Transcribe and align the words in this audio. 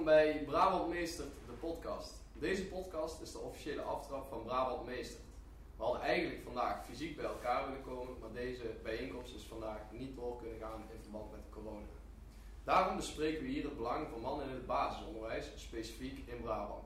Welkom 0.00 0.22
bij 0.22 0.44
Brabant 0.44 0.88
Meestert, 0.88 1.28
de 1.46 1.52
podcast. 1.52 2.12
Deze 2.32 2.66
podcast 2.66 3.20
is 3.20 3.32
de 3.32 3.38
officiële 3.38 3.82
aftrap 3.82 4.26
van 4.28 4.42
Brabant 4.42 4.86
Meestert. 4.86 5.22
We 5.76 5.82
hadden 5.82 6.00
eigenlijk 6.00 6.42
vandaag 6.44 6.84
fysiek 6.86 7.16
bij 7.16 7.24
elkaar 7.24 7.66
willen 7.66 7.82
komen, 7.82 8.18
maar 8.20 8.32
deze 8.32 8.74
bijeenkomst 8.82 9.34
is 9.34 9.42
vandaag 9.42 9.80
niet 9.90 10.16
door 10.16 10.36
kunnen 10.36 10.58
gaan 10.60 10.82
in 10.92 11.02
verband 11.02 11.30
met 11.30 11.40
corona. 11.50 11.86
Daarom 12.64 12.96
bespreken 12.96 13.42
we 13.42 13.48
hier 13.48 13.64
het 13.64 13.76
belang 13.76 14.08
van 14.08 14.20
mannen 14.20 14.46
in 14.46 14.52
het 14.52 14.66
basisonderwijs, 14.66 15.46
specifiek 15.56 16.28
in 16.28 16.40
Brabant. 16.42 16.84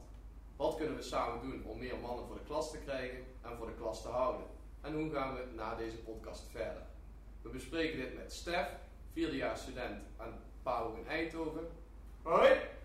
Wat 0.56 0.76
kunnen 0.76 0.96
we 0.96 1.02
samen 1.02 1.42
doen 1.42 1.64
om 1.64 1.78
meer 1.78 1.98
mannen 1.98 2.26
voor 2.26 2.36
de 2.36 2.44
klas 2.46 2.70
te 2.70 2.78
krijgen 2.78 3.24
en 3.42 3.56
voor 3.56 3.66
de 3.66 3.74
klas 3.74 4.02
te 4.02 4.08
houden? 4.08 4.46
En 4.80 4.94
hoe 4.94 5.10
gaan 5.10 5.34
we 5.34 5.44
na 5.54 5.74
deze 5.74 5.96
podcast 5.96 6.42
verder? 6.50 6.82
We 7.42 7.48
bespreken 7.48 7.98
dit 7.98 8.14
met 8.14 8.32
Stef, 8.32 8.68
vierdejaars 9.12 9.60
student 9.60 10.02
aan 10.16 10.40
PABO 10.62 10.94
in 10.94 11.06
Eindhoven. 11.06 11.66
Hoi. 12.22 12.82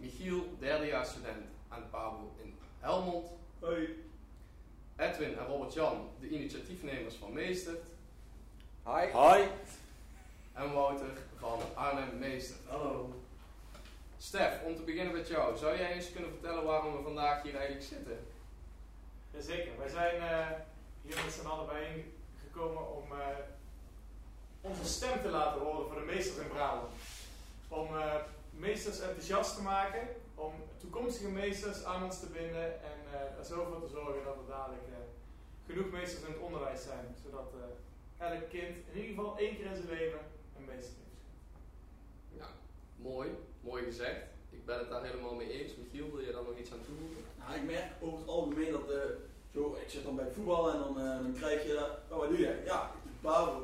Michiel, 0.00 0.56
derdejaars 0.58 1.08
student 1.08 1.46
aan 1.68 1.90
PABO 1.90 2.32
in 2.42 2.58
Helmond. 2.78 3.26
Hoi. 3.58 4.04
Edwin 4.96 5.38
en 5.38 5.46
Robert-Jan, 5.46 6.08
de 6.20 6.28
initiatiefnemers 6.28 7.14
van 7.14 7.32
Meestert. 7.32 7.82
Hi. 8.84 9.10
Hoi. 9.12 9.48
En 10.52 10.72
Wouter 10.72 11.10
van 11.38 11.60
Arnhem 11.74 12.18
Meestert. 12.18 12.60
Hallo. 12.68 13.22
Stef, 14.18 14.62
om 14.64 14.76
te 14.76 14.82
beginnen 14.82 15.12
met 15.14 15.28
jou. 15.28 15.56
Zou 15.56 15.78
jij 15.78 15.92
eens 15.92 16.12
kunnen 16.12 16.30
vertellen 16.30 16.64
waarom 16.64 16.96
we 16.96 17.02
vandaag 17.02 17.42
hier 17.42 17.56
eigenlijk 17.56 17.86
zitten? 17.86 18.26
Jazeker, 19.30 19.78
wij 19.78 19.88
zijn 19.88 20.20
eh, 20.20 20.46
hier 21.02 21.24
met 21.24 21.32
z'n 21.32 21.46
allen 21.46 21.66
bijeengekomen 21.66 22.96
om 22.96 23.12
eh, 23.12 23.26
onze 24.60 24.84
stem 24.84 25.22
te 25.22 25.28
laten 25.28 25.60
horen 25.60 25.86
voor 25.86 26.00
de 26.00 26.12
meesters 26.12 26.38
in 26.38 26.48
Brabant. 26.48 26.92
Om 27.68 27.96
eh, 27.96 28.14
meesters 28.60 29.00
enthousiast 29.00 29.56
te 29.56 29.62
maken, 29.62 30.08
om 30.34 30.52
toekomstige 30.78 31.30
meesters 31.30 31.84
aan 31.84 32.04
ons 32.04 32.20
te 32.20 32.26
binden 32.26 32.68
en 32.90 32.98
eh, 33.12 33.38
er 33.38 33.44
zo 33.44 33.66
voor 33.70 33.80
te 33.80 33.92
zorgen 33.92 34.24
dat 34.24 34.36
er 34.36 34.48
dadelijk 34.48 34.86
eh, 34.88 35.00
genoeg 35.66 35.90
meesters 35.90 36.24
in 36.24 36.32
het 36.32 36.42
onderwijs 36.42 36.82
zijn. 36.82 37.04
Zodat 37.24 37.52
eh, 37.54 38.26
elk 38.26 38.48
kind 38.48 38.76
in 38.92 39.00
ieder 39.00 39.14
geval 39.14 39.38
één 39.38 39.56
keer 39.56 39.66
in 39.66 39.76
zijn 39.76 39.88
leven 39.98 40.20
een 40.56 40.64
meester 40.64 40.94
heeft. 41.04 41.24
Ja, 42.38 42.48
mooi. 42.96 43.28
Mooi 43.60 43.84
gezegd. 43.84 44.20
Ik 44.50 44.64
ben 44.66 44.78
het 44.78 44.88
daar 44.88 45.04
helemaal 45.04 45.34
mee 45.34 45.52
eens. 45.52 45.72
Michiel, 45.76 46.10
wil 46.10 46.24
je 46.24 46.32
daar 46.32 46.42
nog 46.42 46.58
iets 46.58 46.72
aan 46.72 46.84
toevoegen? 46.86 47.22
Nou, 47.38 47.54
ik 47.54 47.64
merk 47.64 47.90
over 48.00 48.18
het 48.18 48.28
algemeen 48.28 48.72
dat, 48.72 48.90
eh, 48.90 48.98
zo, 49.54 49.76
ik 49.82 49.90
zit 49.90 50.04
dan 50.04 50.16
bij 50.16 50.24
het 50.24 50.34
voetbal 50.34 50.72
en 50.72 50.78
dan, 50.78 50.98
eh, 50.98 51.22
dan 51.22 51.34
krijg 51.36 51.62
je, 51.62 51.90
oh 52.08 52.18
wat 52.18 52.28
doe 52.28 52.38
je? 52.38 52.62
Ja, 52.64 52.90
ik 53.04 53.10
doe. 53.22 53.62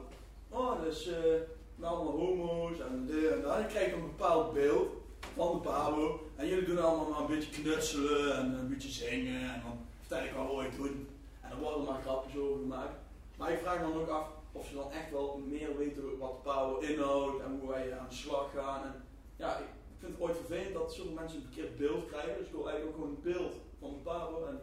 Oh, 0.48 0.82
dus 0.82 1.06
eh 1.06 1.40
met 1.76 1.88
allemaal 1.88 2.18
homo's 2.18 2.78
en 2.78 3.06
dit 3.06 3.32
en 3.32 3.42
dat. 3.42 3.52
En 3.54 3.60
dan 3.60 3.68
krijg 3.68 3.86
je 3.86 3.92
een 3.92 4.02
bepaald 4.02 4.52
beeld 4.52 4.88
van 5.34 5.52
de 5.52 5.58
pabo. 5.58 6.20
En 6.36 6.46
jullie 6.46 6.64
doen 6.64 6.78
allemaal 6.78 7.10
maar 7.10 7.20
een 7.20 7.26
beetje 7.26 7.62
knutselen 7.62 8.36
en 8.36 8.58
een 8.58 8.68
beetje 8.68 8.88
zingen 8.88 9.40
en 9.54 9.62
dan 9.62 9.78
vertel 10.00 10.24
ik 10.24 10.32
wel 10.32 10.62
je 10.62 10.70
doen. 10.76 11.08
En 11.40 11.50
dan 11.50 11.58
worden 11.58 11.80
er 11.80 11.92
maar 11.92 12.02
grapjes 12.02 12.36
over 12.36 12.58
gemaakt. 12.58 12.94
Maar 13.36 13.52
ik 13.52 13.58
vraag 13.58 13.78
me 13.80 13.92
dan 13.92 14.00
ook 14.00 14.08
af 14.08 14.28
of 14.52 14.66
ze 14.66 14.74
dan 14.74 14.90
echt 14.90 15.10
wel 15.10 15.42
meer 15.46 15.76
weten 15.78 16.18
wat 16.18 16.30
de 16.30 16.50
pabo 16.50 16.78
inhoudt 16.78 17.40
en 17.42 17.58
hoe 17.60 17.68
wij 17.68 17.98
aan 17.98 18.08
de 18.08 18.14
slag 18.14 18.50
gaan. 18.54 18.82
En 18.84 19.04
ja, 19.36 19.58
ik 19.58 19.66
vind 19.98 20.12
het 20.12 20.20
ooit 20.20 20.36
vervelend 20.36 20.74
dat 20.74 20.94
zoveel 20.94 21.12
mensen 21.12 21.38
een 21.38 21.46
verkeerd 21.52 21.78
beeld 21.78 22.06
krijgen. 22.06 22.36
Dus 22.38 22.46
ik 22.46 22.52
wil 22.52 22.68
eigenlijk 22.68 22.96
ook 22.96 23.02
gewoon 23.02 23.16
een 23.16 23.32
beeld 23.32 23.54
van 23.80 23.90
de 23.90 23.96
Pabo 23.96 24.46
en 24.46 24.60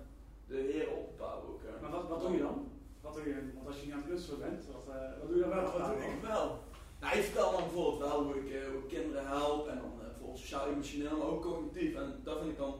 de 0.47 0.55
heren 0.71 0.97
op 0.97 1.07
de 1.07 1.23
Pabo 1.23 1.59
eh. 1.65 1.81
Maar 1.81 1.91
wat, 1.91 2.07
wat 2.07 2.21
doe 2.21 2.31
je 2.31 2.39
dan? 2.39 2.71
Wat 3.01 3.13
doe 3.13 3.27
je? 3.27 3.51
Want 3.53 3.67
als 3.67 3.79
je 3.79 3.85
niet 3.85 3.93
aan 3.93 3.99
het 3.99 4.07
knutselen 4.07 4.39
bent, 4.39 4.63
wat, 4.65 4.95
eh, 4.95 5.19
wat 5.19 5.27
doe 5.27 5.37
je 5.37 5.43
dan 5.43 5.49
wel? 5.49 5.79
Wat 5.79 5.87
doe 5.87 6.03
ik 6.03 6.21
wel? 6.21 6.59
Nou, 7.03 7.15
ik 7.15 7.23
vertel 7.23 7.51
dan 7.51 7.61
bijvoorbeeld 7.61 7.99
wel 7.99 8.23
hoe 8.23 8.35
ik, 8.35 8.51
eh, 8.51 8.67
hoe 8.71 8.79
ik 8.79 8.87
kinderen 8.87 9.27
help 9.27 9.67
en 9.67 9.77
dan 9.77 9.91
eh, 9.99 10.07
bijvoorbeeld 10.07 10.39
sociaal-emotioneel, 10.39 11.17
maar 11.17 11.27
ook 11.27 11.41
cognitief. 11.41 11.95
En 11.95 12.21
dat 12.23 12.37
vind 12.37 12.51
ik 12.51 12.57
dan 12.57 12.75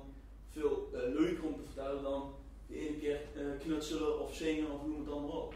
veel 0.50 0.90
eh, 0.94 1.00
leuker 1.00 1.44
om 1.44 1.56
te 1.56 1.64
vertellen 1.66 2.04
dan 2.04 2.34
de 2.68 2.80
ene 2.80 2.98
keer 2.98 3.20
knutselen 3.60 4.20
of 4.20 4.36
zingen 4.36 4.72
of 4.72 4.86
noem 4.86 4.98
het 4.98 5.06
dan 5.06 5.22
maar 5.22 5.36
op. 5.36 5.54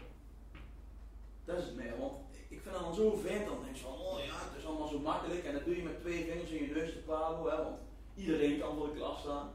Dat 1.44 1.58
is 1.58 1.64
het 1.64 1.76
meer, 1.76 1.98
want 1.98 2.12
ik 2.48 2.60
vind 2.60 2.74
dat 2.74 2.82
dan 2.82 2.94
zo 2.94 3.10
vervelend. 3.10 3.46
Dan 3.46 3.62
denk 3.64 3.76
je 3.76 3.82
van, 3.82 3.92
oh 3.92 4.18
ja, 4.18 4.36
het 4.48 4.58
is 4.58 4.66
allemaal 4.66 4.88
zo 4.88 4.98
makkelijk. 4.98 5.44
En 5.44 5.52
dat 5.52 5.64
doe 5.64 5.76
je 5.76 5.82
met 5.82 6.00
twee 6.00 6.24
vingers 6.24 6.50
in 6.50 6.64
je 6.64 6.74
neus 6.74 6.92
te 6.92 7.12
hè, 7.50 7.62
want 7.64 7.78
iedereen 8.14 8.60
kan 8.60 8.76
voor 8.76 8.86
de 8.86 8.96
klas 8.96 9.20
staan. 9.20 9.50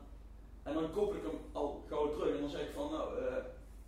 En 0.63 0.73
dan 0.73 0.91
koppel 0.91 1.15
ik 1.15 1.23
hem 1.23 1.39
al 1.51 1.83
gauw 1.89 2.11
terug 2.11 2.35
en 2.35 2.41
dan 2.41 2.49
zeg 2.49 2.61
ik 2.61 2.73
van, 2.73 2.91
nou, 2.91 3.07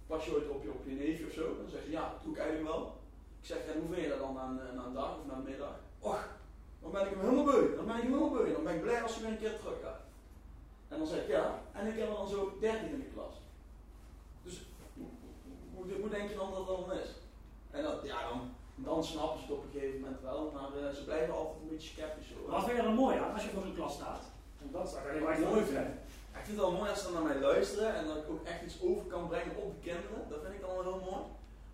pas 0.08 0.25
je 0.25 0.34
ooit 0.34 0.50
op 0.50 0.64
je, 0.64 0.69
op 0.69 0.85
je 0.88 0.96
neefje 0.96 1.25
of 1.25 1.34
zo? 1.34 1.58
Dan 1.58 1.69
zeg 1.69 1.84
je, 1.84 1.91
ja, 1.91 2.09
dat 2.09 2.24
doe 2.24 2.34
ik 2.34 2.40
eigenlijk 2.40 2.69
wel. 2.69 3.03
Ik 3.41 3.52
zeg, 3.52 3.58
en 3.58 3.80
hoe 3.80 3.90
vind 3.90 4.02
je 4.02 4.04
dat 4.04 4.04
dan 4.25 4.36
na 4.36 4.44
een, 4.50 4.86
een 4.86 4.94
dag 4.94 5.18
of 5.18 5.25
na 5.28 5.34
een 5.34 5.44
middag? 5.44 5.75
Och, 6.00 6.28
dan 6.81 6.91
ben 6.91 7.02
ik 7.02 7.09
hem 7.09 7.19
helemaal 7.19 7.44
beu. 7.44 7.75
Dan 7.75 7.86
ben 7.86 7.96
ik 7.96 8.02
hem 8.02 8.12
helemaal 8.12 8.36
beu. 8.38 8.53
Dan 8.53 8.63
ben 8.63 8.75
ik 8.75 8.81
blij 8.81 9.02
als 9.02 9.13
hij 9.13 9.22
weer 9.24 9.31
een 9.31 9.38
keer 9.38 9.58
terug 9.58 9.80
gaat. 9.84 10.02
En 10.88 10.97
dan 10.97 11.08
zeg 11.08 11.19
ik, 11.22 11.28
ja, 11.28 11.62
en 11.72 11.88
ik 11.88 11.97
heb 11.97 12.09
er 12.09 12.16
dan 12.16 12.28
zo 12.28 12.58
13 12.59 12.90
in 12.90 13.00
de 13.00 13.14
klas. 13.14 13.35
Dus 14.44 14.66
hoe, 15.75 15.85
hoe, 16.02 16.09
denk 16.09 16.30
je 16.30 16.35
dan 16.35 16.52
dat 16.52 16.68
dat 16.68 16.88
dan 16.88 16.97
is? 16.97 17.09
En 17.72 17.84
dat, 17.84 18.00
ja, 18.03 18.30
dan, 18.30 18.40
dan 18.75 19.03
snappen 19.03 19.40
ze 19.40 19.46
het 19.46 19.56
op 19.58 19.64
een 19.64 19.72
gegeven 19.72 20.00
moment 20.00 20.22
wel, 20.22 20.52
maar 20.52 20.88
eh, 20.88 20.96
ze 20.96 21.03
blijven 21.03 21.34
altijd 21.34 21.62
een 21.62 21.69
beetje 21.69 21.90
sceptisch. 21.90 22.34
Wat 22.47 22.64
vind 22.64 22.75
je 22.75 22.81
er 22.81 22.84
dan 22.84 23.03
mooi 23.03 23.18
aan 23.18 23.34
als 23.34 23.44
je 23.44 23.50
voor 23.50 23.62
zo'n 23.62 23.75
klas 23.75 23.94
staat? 23.94 24.24
Want 24.59 24.74
dat 24.74 24.88
is 24.88 24.94
eigenlijk 24.94 25.38
je 25.38 25.46
mooi 25.46 25.62
Ik 25.62 26.44
vind 26.44 26.58
het 26.58 26.66
wel 26.68 26.72
mooi 26.80 26.90
als 26.90 27.02
ze 27.02 27.12
naar 27.12 27.22
mij 27.22 27.40
luisteren 27.40 27.96
en 27.96 28.08
dat 28.08 28.18
ik 28.18 28.30
ook 28.30 28.46
echt 28.46 28.62
iets 28.66 28.81
over 28.81 29.03
kan 29.06 29.28
brengen 29.28 29.56
op 29.56 29.74
de 29.75 29.90
kinderen. 29.90 30.30
Dat 30.30 30.41
vind 30.41 30.53
ik 30.53 30.62
dan 30.62 30.74
wel 30.74 30.84
heel 30.84 31.03
mooi. 31.12 31.24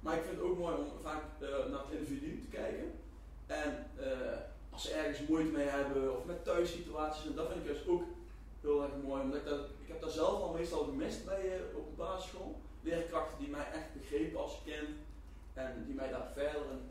Maar 0.02 0.16
ik 0.16 0.24
vind 0.24 0.36
het 0.36 0.46
ook 0.46 0.58
mooi 0.58 0.76
om 0.76 0.86
vaak 1.02 1.24
eh, 1.40 1.50
naar 1.50 1.80
het 1.80 1.98
individu 1.98 2.42
te 2.42 2.48
kijken. 2.48 2.92
En 3.46 3.90
eh, 4.00 4.38
als 4.70 4.82
ze 4.82 4.94
ergens 4.94 5.28
moeite 5.28 5.52
mee 5.52 5.68
hebben 5.68 6.18
of 6.18 6.26
met 6.26 6.44
thuissituaties, 6.44 7.26
en 7.26 7.36
dat 7.36 7.48
vind 7.48 7.60
ik 7.60 7.66
juist 7.66 7.88
ook 7.88 8.04
heel 8.62 8.84
erg 8.84 8.92
mooi. 9.04 9.22
Omdat 9.22 9.40
ik, 9.40 9.46
dat, 9.46 9.60
ik 9.60 9.88
heb 9.88 10.02
daar 10.02 10.10
zelf 10.10 10.42
al 10.42 10.54
meestal 10.54 10.84
gemist 10.84 11.26
bij, 11.26 11.58
eh, 11.58 11.78
op 11.78 11.86
de 11.90 11.96
basisschool. 11.96 12.60
Leerkrachten 12.84 13.38
die 13.40 13.50
mij 13.50 13.66
echt 13.74 13.94
begrepen 13.94 14.40
als 14.40 14.62
kind 14.66 14.90
en 15.54 15.84
die 15.86 15.96
mij 15.96 16.10
daar 16.10 16.32
verder 16.34 16.62
in, 16.72 16.82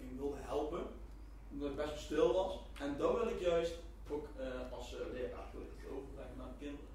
in, 0.00 0.18
wilden 0.18 0.42
helpen. 0.42 0.82
Omdat 1.52 1.70
ik 1.70 1.76
best 1.76 1.88
wel 1.88 1.98
stil 1.98 2.32
was. 2.32 2.58
En 2.80 2.96
dat 2.98 3.12
wil 3.16 3.28
ik 3.28 3.40
juist 3.40 3.74
ook 4.08 4.26
als 4.70 4.94
leraar 5.12 5.48
overbrengen 5.92 6.36
naar 6.36 6.52
de 6.58 6.64
kinderen. 6.64 6.90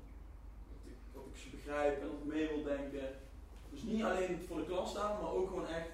Dat 1.14 1.24
ik, 1.32 1.38
ze 1.42 1.50
begrijp 1.50 2.02
en 2.02 2.08
dat 2.08 2.24
mee 2.24 2.48
wil 2.48 2.64
denken. 2.64 3.08
Dus 3.76 3.84
niet 3.84 4.04
alleen 4.04 4.40
voor 4.48 4.58
de 4.58 4.66
klas 4.66 4.90
staan, 4.90 5.22
maar 5.22 5.32
ook 5.32 5.48
gewoon 5.48 5.68
echt 5.68 5.90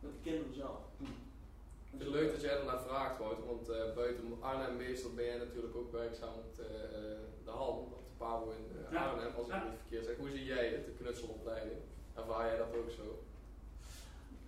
met 0.00 0.10
de 0.12 0.30
kinderen 0.30 0.54
zelf. 0.54 0.78
Ik 1.00 1.98
vind 1.98 2.02
het 2.02 2.12
leuk 2.12 2.32
dat 2.32 2.40
jij 2.40 2.58
ernaar 2.58 2.82
vraagt, 2.88 3.18
Wouter, 3.18 3.46
want 3.46 3.68
eh, 3.68 3.94
buiten 3.94 4.24
Arnhem 4.40 4.76
Meester 4.76 5.14
ben 5.14 5.24
jij 5.24 5.38
natuurlijk 5.38 5.76
ook 5.76 5.92
werkzaam 5.92 6.34
op 6.44 6.56
de, 6.56 6.62
eh, 6.98 7.44
de 7.44 7.50
HAL, 7.50 7.68
op 7.78 7.90
de 7.90 8.16
PABO 8.24 8.50
in 8.50 8.64
eh, 8.86 8.92
Ja. 8.92 9.04
Arnhem, 9.10 9.32
als 9.36 9.46
ik 9.46 9.52
Ja. 9.52 9.58
het 9.60 9.68
niet 9.70 9.78
verkeerd 9.80 10.04
zeg. 10.06 10.16
Hoe 10.16 10.30
zie 10.30 10.44
jij 10.44 10.66
het, 10.68 10.84
de 10.84 10.92
knutselopleiding? 11.00 11.80
Ervaar 12.14 12.46
jij 12.46 12.56
dat 12.56 12.66
ook 12.76 12.90
zo? 12.90 13.06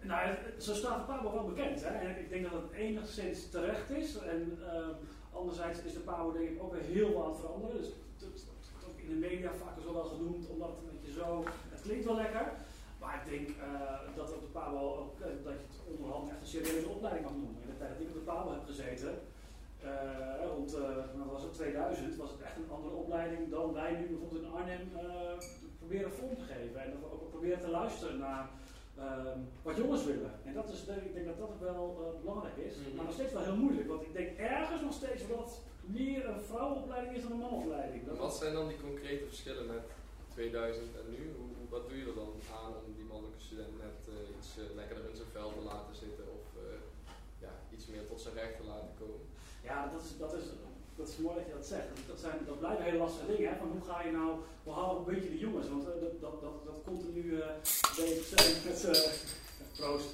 Nou, 0.00 0.34
zo 0.58 0.74
staat 0.74 0.98
de 0.98 1.12
Pabo 1.12 1.32
wel 1.32 1.44
bekend. 1.44 1.82
Hè? 1.84 1.88
En 1.88 2.18
ik 2.18 2.28
denk 2.28 2.42
dat 2.50 2.62
het 2.62 2.72
enigszins 2.72 3.50
terecht 3.50 3.90
is. 3.90 4.16
En 4.16 4.58
ehm, 4.72 4.90
anderzijds 5.32 5.82
is 5.82 5.92
de 5.92 6.00
Pabo 6.00 6.32
denk 6.32 6.48
ik 6.48 6.62
ook 6.62 6.72
weer 6.72 6.82
heel 6.82 7.12
wat 7.12 7.24
aan 7.24 7.30
het 7.30 7.40
veranderen. 7.40 7.76
Dus 7.76 7.86
het 7.86 8.44
wordt 8.84 8.98
in 9.02 9.08
de 9.08 9.26
media 9.28 9.50
vaak 9.52 9.76
zo 9.84 9.92
wel 9.92 10.04
genoemd, 10.04 10.48
omdat 10.48 10.68
het 10.68 10.78
een 10.78 10.98
beetje 10.98 11.12
zo... 11.20 11.44
Klinkt 11.84 12.04
wel 12.04 12.16
lekker. 12.24 12.46
Maar 13.00 13.14
ik 13.20 13.30
denk 13.32 13.48
eh, 13.48 14.16
dat 14.16 14.32
op 14.34 14.40
de 14.40 14.52
Pabo 14.58 14.80
ook, 15.00 15.20
eh, 15.20 15.26
dat 15.44 15.52
je 15.52 15.66
het 15.68 15.96
onderhand 15.96 16.30
echt 16.30 16.40
een 16.40 16.54
serieuze 16.56 16.88
opleiding 16.88 17.24
mag 17.26 17.34
noemen. 17.36 17.62
In 17.62 17.70
de 17.72 17.78
tijd 17.78 17.90
dat 17.92 18.00
ik 18.00 18.08
op 18.08 18.14
de 18.20 18.30
Pabo 18.30 18.50
heb 18.52 18.64
gezeten, 18.66 19.12
eh, 19.80 20.46
rond 20.50 20.70
wat 21.20 21.30
was 21.34 21.42
het 21.42 21.52
2000, 21.52 22.16
was 22.16 22.30
het 22.30 22.40
echt 22.40 22.56
een 22.56 22.70
andere 22.76 22.94
opleiding 22.94 23.50
dan 23.50 23.72
wij 23.72 23.92
nu 24.00 24.06
bijvoorbeeld 24.06 24.42
in 24.42 24.52
Arnhem 24.58 24.84
proberen 25.78 26.12
vorm 26.12 26.36
te 26.36 26.48
geven. 26.52 26.82
En 26.84 26.90
ook 27.12 27.30
proberen 27.30 27.60
te 27.60 27.68
luisteren 27.80 28.18
naar 28.18 28.48
ehm, 28.98 29.38
wat 29.62 29.76
jongens 29.76 30.04
willen. 30.04 30.32
En 30.44 30.54
dat 30.54 30.68
is, 30.68 30.80
ik 31.08 31.14
denk 31.14 31.26
dat 31.26 31.38
dat 31.38 31.54
wel 31.60 32.14
belangrijk 32.20 32.56
is. 32.56 32.74
Mhm. 32.76 32.96
Maar 32.96 33.04
nog 33.04 33.14
steeds 33.14 33.32
wel 33.32 33.42
heel 33.42 33.56
moeilijk, 33.56 33.88
want 33.88 34.02
ik 34.02 34.12
denk 34.12 34.38
ergens 34.38 34.82
nog 34.82 34.92
steeds 34.92 35.28
dat 35.28 35.38
het 35.38 35.60
meer 35.98 36.28
een 36.28 36.40
vrouwenopleiding 36.40 37.16
is 37.16 37.22
dan 37.22 37.32
een 37.32 37.38
manopleiding. 37.38 38.06
Dat 38.06 38.18
wat 38.18 38.36
zijn 38.36 38.54
dan 38.54 38.68
die 38.68 38.80
concrete 38.80 39.24
verschillen 39.24 39.66
met 39.66 39.82
2000 40.28 40.86
en 40.96 41.10
nu? 41.10 41.32
Hoe- 41.36 41.53
wat 41.74 41.88
doe 41.88 41.98
je 42.00 42.06
er 42.10 42.20
dan 42.22 42.34
aan 42.62 42.72
om 42.86 42.92
die 42.98 43.10
mannelijke 43.12 43.44
student 43.48 43.74
net 43.86 43.98
eh, 44.14 44.36
iets 44.36 44.50
eh, 44.60 44.64
lekkerder 44.78 45.06
in 45.10 45.18
zijn 45.20 45.34
vel 45.36 45.50
te 45.58 45.64
laten 45.70 45.94
zitten 46.04 46.26
of 46.38 46.44
eh, 46.66 46.80
ja, 47.44 47.52
iets 47.74 47.86
meer 47.92 48.04
tot 48.10 48.20
zijn 48.24 48.34
recht 48.40 48.56
te 48.60 48.66
laten 48.72 48.92
komen? 49.02 49.26
Ja, 49.68 49.78
dat 49.92 50.02
is, 50.06 50.10
dat, 50.24 50.32
is, 50.38 50.44
dat 50.98 51.08
is 51.08 51.16
mooi 51.24 51.36
dat 51.38 51.46
je 51.48 51.58
dat 51.60 51.72
zegt. 51.74 51.88
Dat, 52.10 52.20
zijn, 52.24 52.38
dat 52.50 52.58
blijven 52.62 52.84
hele 52.84 53.04
lastige 53.04 53.30
dingen. 53.32 53.50
Hè? 53.50 53.56
Van 53.62 53.72
hoe 53.74 53.86
ga 53.90 53.96
je 54.06 54.12
nou, 54.20 54.30
hoe 54.64 54.74
hou 54.78 54.88
je 54.90 54.98
een 54.98 55.10
beetje 55.12 55.34
de 55.34 55.44
jongens? 55.46 55.68
Want 55.68 55.84
dat, 55.84 56.00
dat, 56.26 56.36
dat, 56.46 56.56
dat 56.68 56.78
continu 56.90 57.24
bezig 58.00 58.24
zijn 58.32 58.52
met, 58.66 58.80
proost, 59.78 60.10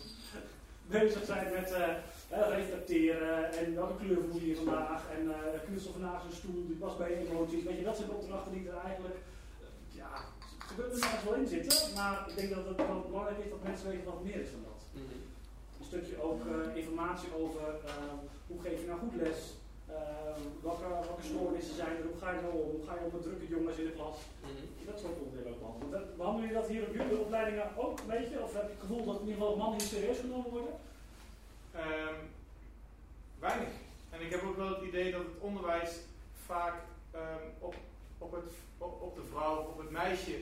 bezig 0.97 1.25
zijn 1.25 1.47
met 1.59 1.71
eh, 1.73 2.49
reflecteren 2.57 3.53
en 3.53 3.75
welke 3.75 3.97
kleur 4.03 4.23
voel 4.31 4.41
je 4.41 4.57
vandaag 4.57 5.03
en 5.17 5.23
uh, 5.25 5.37
knutsel 5.67 5.93
vandaag 5.93 6.21
zijn 6.21 6.35
stoel, 6.41 6.67
die 6.67 6.77
past 6.77 6.99
bij 6.99 7.17
emoties. 7.17 7.63
Weet 7.63 7.79
je, 7.79 7.85
dat 7.85 7.97
zijn 7.97 8.11
opdrachten 8.11 8.53
die 8.53 8.69
er 8.69 8.77
eigenlijk, 8.77 9.19
ja, 9.89 10.13
ze 10.71 10.77
kunnen 10.77 10.93
er 10.97 11.03
ergens 11.03 11.25
wel 11.29 11.35
in 11.43 11.47
zitten, 11.57 11.95
maar 11.99 12.17
ik 12.31 12.37
denk 12.37 12.51
dat 12.55 12.65
het 12.67 12.77
wel 12.77 13.05
belangrijk 13.11 13.39
is 13.45 13.51
dat 13.55 13.63
mensen 13.69 13.89
weten 13.91 14.05
wat 14.13 14.25
meer 14.25 14.41
is 14.45 14.51
dan 14.55 14.65
dat. 14.71 14.81
Een 15.79 15.87
stukje 15.91 16.23
ook 16.29 16.41
eh, 16.47 16.77
informatie 16.83 17.29
over 17.43 17.65
eh, 17.85 17.93
hoe 18.51 18.61
geef 18.65 18.81
je 18.81 18.87
nou 18.87 18.99
goed 19.05 19.15
les. 19.23 19.39
Ehm, 19.99 20.41
welke, 20.67 20.89
welke 21.09 21.23
stoornissen 21.31 21.75
zijn 21.83 21.97
er? 21.97 22.03
Hoe 22.11 22.21
ga 22.23 22.31
je 22.31 22.39
om? 22.39 22.71
Hoe 22.75 22.87
ga 22.87 22.93
je 22.95 23.05
om 23.07 23.13
met 23.13 23.23
drukke 23.23 23.49
jongens 23.49 23.77
in 23.77 23.85
de 23.91 23.97
klas? 23.99 24.17
Mhm. 24.43 24.87
Dat 24.91 24.99
soort 25.01 25.19
onderdelen 25.23 25.53
ook 25.53 25.61
behandelen. 25.65 25.91
Dat- 25.97 26.17
Behandelen 26.17 26.49
jullie 26.49 26.63
dat 26.63 26.71
hier 26.73 26.83
op 26.89 26.95
jullie 26.95 27.19
opleidingen 27.25 27.67
ook 27.85 27.99
een 28.01 28.13
beetje? 28.17 28.43
Of 28.47 28.53
heb 28.53 28.63
je 28.69 28.75
het 28.77 28.81
gevoel 28.85 29.05
dat 29.05 29.21
in 29.21 29.27
ieder 29.29 29.41
geval 29.41 29.57
mannen 29.57 29.79
hier 29.81 29.89
serieus 29.89 30.19
genomen 30.19 30.51
worden? 30.51 30.75
Ehm, 31.83 32.19
weinig. 33.47 33.73
En 34.11 34.21
ik 34.21 34.31
heb 34.31 34.43
ook 34.49 34.57
wel 34.57 34.69
het 34.77 34.83
idee 34.91 35.13
dat 35.13 35.21
het 35.31 35.39
onderwijs 35.49 35.93
vaak 36.47 36.75
ehm, 37.11 37.45
op, 37.59 37.75
op, 38.19 38.33
het, 38.33 38.51
op, 38.79 39.03
op 39.03 39.15
de 39.15 39.25
vrouw, 39.33 39.57
op 39.73 39.79
het 39.79 39.91
meisje 39.91 40.37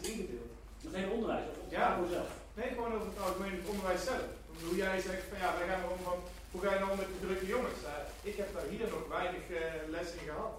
is 0.00 0.08
ingedeeld. 0.10 0.50
Hele 0.90 1.10
onderwijs, 1.16 1.44
of 1.50 1.70
Ja. 1.70 1.88
PABO 1.88 2.06
zelf? 2.16 2.30
Nee, 2.54 2.68
gewoon 2.68 2.94
over 2.94 3.06
het 3.12 3.20
algemeen 3.24 3.54
het 3.60 3.68
onderwijs 3.72 4.04
zelf. 4.04 4.26
Hoe 4.68 4.76
jij 4.76 5.00
zegt 5.00 5.24
van 5.30 5.38
ja, 5.38 5.48
wij 5.58 5.68
gaan 5.68 5.82
erom 5.84 6.02
van, 6.10 6.18
hoe 6.50 6.60
ga 6.62 6.72
je 6.72 6.78
nou 6.78 6.90
om 6.90 6.96
met 7.02 7.06
de 7.14 7.26
drukke 7.26 7.46
jongens? 7.46 7.80
Ik 8.22 8.36
heb 8.36 8.54
daar 8.54 8.66
hier 8.70 8.80
nog 8.94 9.08
weinig 9.18 9.44
eh, 9.50 9.62
les 9.94 10.08
in 10.12 10.26
gehad. 10.28 10.54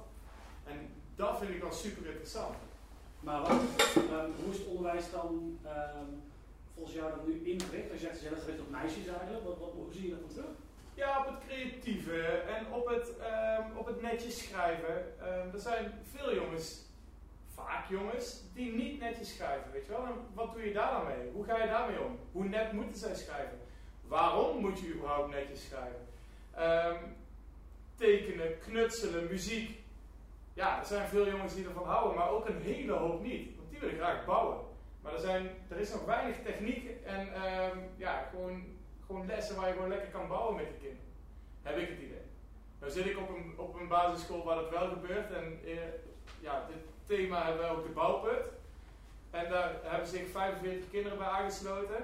En 0.71 0.77
dat 1.15 1.37
vind 1.39 1.51
ik 1.55 1.61
wel 1.61 1.71
super 1.73 2.05
interessant. 2.11 2.55
Maar 3.19 3.41
wat, 3.41 3.51
ehm, 3.95 4.29
hoe 4.41 4.51
is 4.53 4.57
het 4.57 4.67
onderwijs 4.67 5.05
dan 5.11 5.59
ehm, 5.63 6.09
volgens 6.75 6.95
jou 6.95 7.07
dan 7.15 7.25
nu 7.27 7.33
ingericht? 7.53 7.91
Als 7.91 7.99
je 7.99 8.05
zegt, 8.05 8.17
ze 8.19 8.23
zijn 8.27 8.41
gericht 8.41 8.59
op 8.65 8.69
meisjes 8.79 9.07
eigenlijk. 9.07 9.43
Wat, 9.43 9.57
wat, 9.59 9.71
hoe 9.79 9.93
zie 9.93 10.03
je 10.07 10.09
dat 10.15 10.19
dan 10.25 10.29
terug? 10.37 10.53
Ja, 10.93 11.19
op 11.19 11.25
het 11.33 11.41
creatieve 11.47 12.21
en 12.55 12.73
op 12.73 12.85
het, 12.87 13.07
ehm, 13.17 13.63
op 13.81 13.85
het 13.85 14.01
netjes 14.01 14.37
schrijven. 14.43 14.95
Er 15.53 15.59
zijn 15.69 15.91
veel 16.15 16.33
jongens, 16.35 16.67
vaak 17.55 17.89
jongens, 17.89 18.41
die 18.53 18.73
niet 18.73 18.99
netjes 18.99 19.35
schrijven, 19.35 19.71
weet 19.71 19.85
je 19.85 19.91
wel. 19.91 20.05
En 20.05 20.13
wat 20.33 20.53
doe 20.53 20.65
je 20.65 20.73
daar 20.73 20.91
dan 20.91 21.05
mee? 21.05 21.31
Hoe 21.33 21.45
ga 21.45 21.61
je 21.61 21.67
daarmee 21.67 22.01
om? 22.01 22.19
Hoe 22.31 22.45
net 22.45 22.71
moeten 22.71 22.99
zij 22.99 23.15
schrijven? 23.15 23.59
Waarom 24.01 24.57
moet 24.61 24.79
je 24.79 24.93
überhaupt 24.93 25.29
netjes 25.29 25.65
schrijven? 25.65 26.07
Ehm, 26.53 27.03
tekenen, 27.95 28.59
knutselen, 28.59 29.27
muziek. 29.27 29.79
Ja, 30.53 30.79
er 30.79 30.85
zijn 30.85 31.07
veel 31.07 31.27
jongens 31.29 31.55
die 31.55 31.65
ervan 31.65 31.87
houden, 31.87 32.17
maar 32.17 32.29
ook 32.29 32.47
een 32.47 32.61
hele 32.61 32.93
hoop 32.93 33.21
niet. 33.21 33.55
Want 33.57 33.69
die 33.69 33.79
willen 33.79 33.95
graag 33.95 34.25
bouwen. 34.25 34.57
Maar 35.01 35.13
er, 35.13 35.19
zijn, 35.19 35.49
er 35.69 35.77
is 35.77 35.91
nog 35.91 36.05
weinig 36.05 36.41
techniek 36.43 36.89
en 37.03 37.33
ehm, 37.33 37.77
ja, 37.97 38.27
gewoon, 38.29 38.63
gewoon 39.05 39.25
lessen 39.25 39.55
waar 39.55 39.67
je 39.67 39.73
gewoon 39.73 39.89
lekker 39.89 40.09
kan 40.09 40.27
bouwen 40.27 40.55
met 40.55 40.67
de 40.67 40.73
kinderen. 40.73 41.13
Heb 41.61 41.77
ik 41.77 41.89
het 41.89 41.97
idee. 41.97 42.25
Nou 42.79 42.91
zit 42.91 43.05
ik 43.05 43.17
op 43.17 43.29
een, 43.29 43.53
op 43.57 43.79
een 43.79 43.87
basisschool 43.87 44.43
waar 44.43 44.55
dat 44.55 44.69
wel 44.69 44.87
gebeurt. 44.89 45.31
En 45.31 45.59
eh, 45.65 45.77
ja, 46.39 46.65
dit 46.67 46.77
thema 47.05 47.43
hebben 47.45 47.61
wij 47.61 47.71
ook 47.71 47.83
de 47.83 47.93
bouwput. 47.93 48.49
En 49.31 49.49
daar 49.49 49.73
hebben 49.83 50.07
zich 50.07 50.27
45 50.31 50.89
kinderen 50.89 51.17
bij 51.17 51.27
aangesloten. 51.27 52.03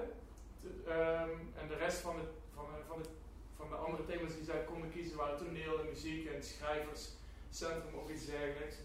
Ehm, 0.87 1.29
en 1.59 1.67
de 1.67 1.75
rest 1.75 1.97
van 1.97 2.15
de, 2.15 2.21
van, 2.55 2.65
de, 2.65 2.83
van, 2.87 3.01
de, 3.01 3.09
van 3.55 3.69
de 3.69 3.75
andere 3.75 4.05
thema's 4.05 4.35
die 4.35 4.43
zij 4.43 4.63
konden 4.63 4.91
kiezen 4.91 5.17
waren 5.17 5.37
toneel 5.37 5.79
en 5.79 5.85
muziek 5.85 6.29
en 6.29 6.43
schrijverscentrum 6.43 7.95
of 8.03 8.09
iets 8.09 8.25
dergelijks. 8.25 8.75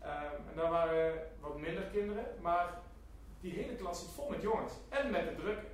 Ehm, 0.00 0.34
en 0.50 0.56
daar 0.56 0.70
waren 0.70 1.30
wat 1.40 1.58
minder 1.58 1.82
kinderen, 1.84 2.26
maar 2.40 2.78
die 3.40 3.52
hele 3.52 3.74
klas 3.76 4.00
zit 4.00 4.10
vol 4.10 4.28
met 4.30 4.42
jongens. 4.42 4.72
En 4.88 5.10
met 5.10 5.28
de 5.28 5.34
drukken. 5.42 5.68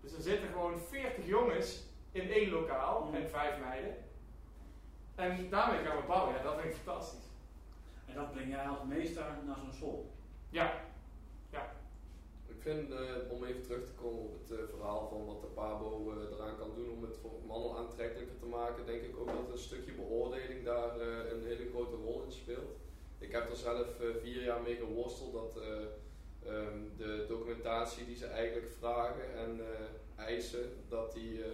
Dus 0.00 0.12
er 0.14 0.22
zitten 0.22 0.48
gewoon 0.48 0.78
40 0.78 1.26
jongens 1.26 1.82
in 2.12 2.30
één 2.32 2.50
lokaal 2.50 3.04
Mhm. 3.04 3.14
en 3.14 3.28
vijf 3.30 3.58
meiden. 3.60 3.96
En 5.14 5.50
daarmee 5.50 5.84
gaan 5.84 5.96
we 5.96 6.02
bouwen. 6.06 6.34
Ja, 6.34 6.42
dat 6.42 6.60
vind 6.60 6.74
ik 6.74 6.80
fantastisch. 6.80 7.28
En 8.06 8.14
dat 8.14 8.32
breng 8.32 8.48
jij 8.50 8.66
als 8.66 8.82
meester 8.88 9.24
naar 9.46 9.56
zo'n 9.58 9.72
school. 9.72 10.10
Ja, 10.48 10.82
Ik 12.46 12.62
vind, 12.72 12.90
eh, 12.90 13.00
om 13.30 13.44
even 13.44 13.62
terug 13.62 13.84
te 13.84 13.92
komen 13.92 14.20
op 14.20 14.34
het 14.40 14.58
eh, 14.58 14.64
verhaal 14.70 15.08
van 15.08 15.26
wat 15.26 15.40
de 15.40 15.46
PABO 15.46 16.10
eh, 16.12 16.36
eraan 16.36 16.56
kan 16.58 16.70
doen 16.74 16.90
om 16.90 17.02
het 17.02 17.16
voor 17.22 17.32
mannen 17.46 17.76
aantrekkelijker 17.76 18.38
te 18.38 18.46
maken, 18.46 18.86
denk 18.86 19.02
ik 19.02 19.16
ook 19.18 19.26
dat 19.26 19.50
een 19.52 19.58
stukje 19.58 19.92
beoordeling 19.92 20.64
daar 20.64 21.00
eh, 21.00 21.30
een 21.32 21.44
hele 21.46 21.68
grote 21.70 21.96
rol 21.96 22.22
in 22.22 22.32
speelt. 22.32 22.76
Ik 23.18 23.32
heb 23.32 23.50
er 23.50 23.56
zelf 23.56 24.00
eh, 24.00 24.06
vier 24.22 24.42
jaar 24.44 24.62
mee 24.62 24.76
geworsteld 24.76 25.32
dat 25.32 25.56
eh, 25.62 25.68
ehm, 26.52 26.78
de 26.96 27.24
documentatie 27.28 28.04
die 28.06 28.16
ze 28.16 28.26
eigenlijk 28.26 28.72
vragen 28.78 29.34
en 29.36 29.60
eh, 29.60 30.24
eisen, 30.24 30.84
dat 30.88 31.12
die 31.12 31.44
eh, 31.44 31.50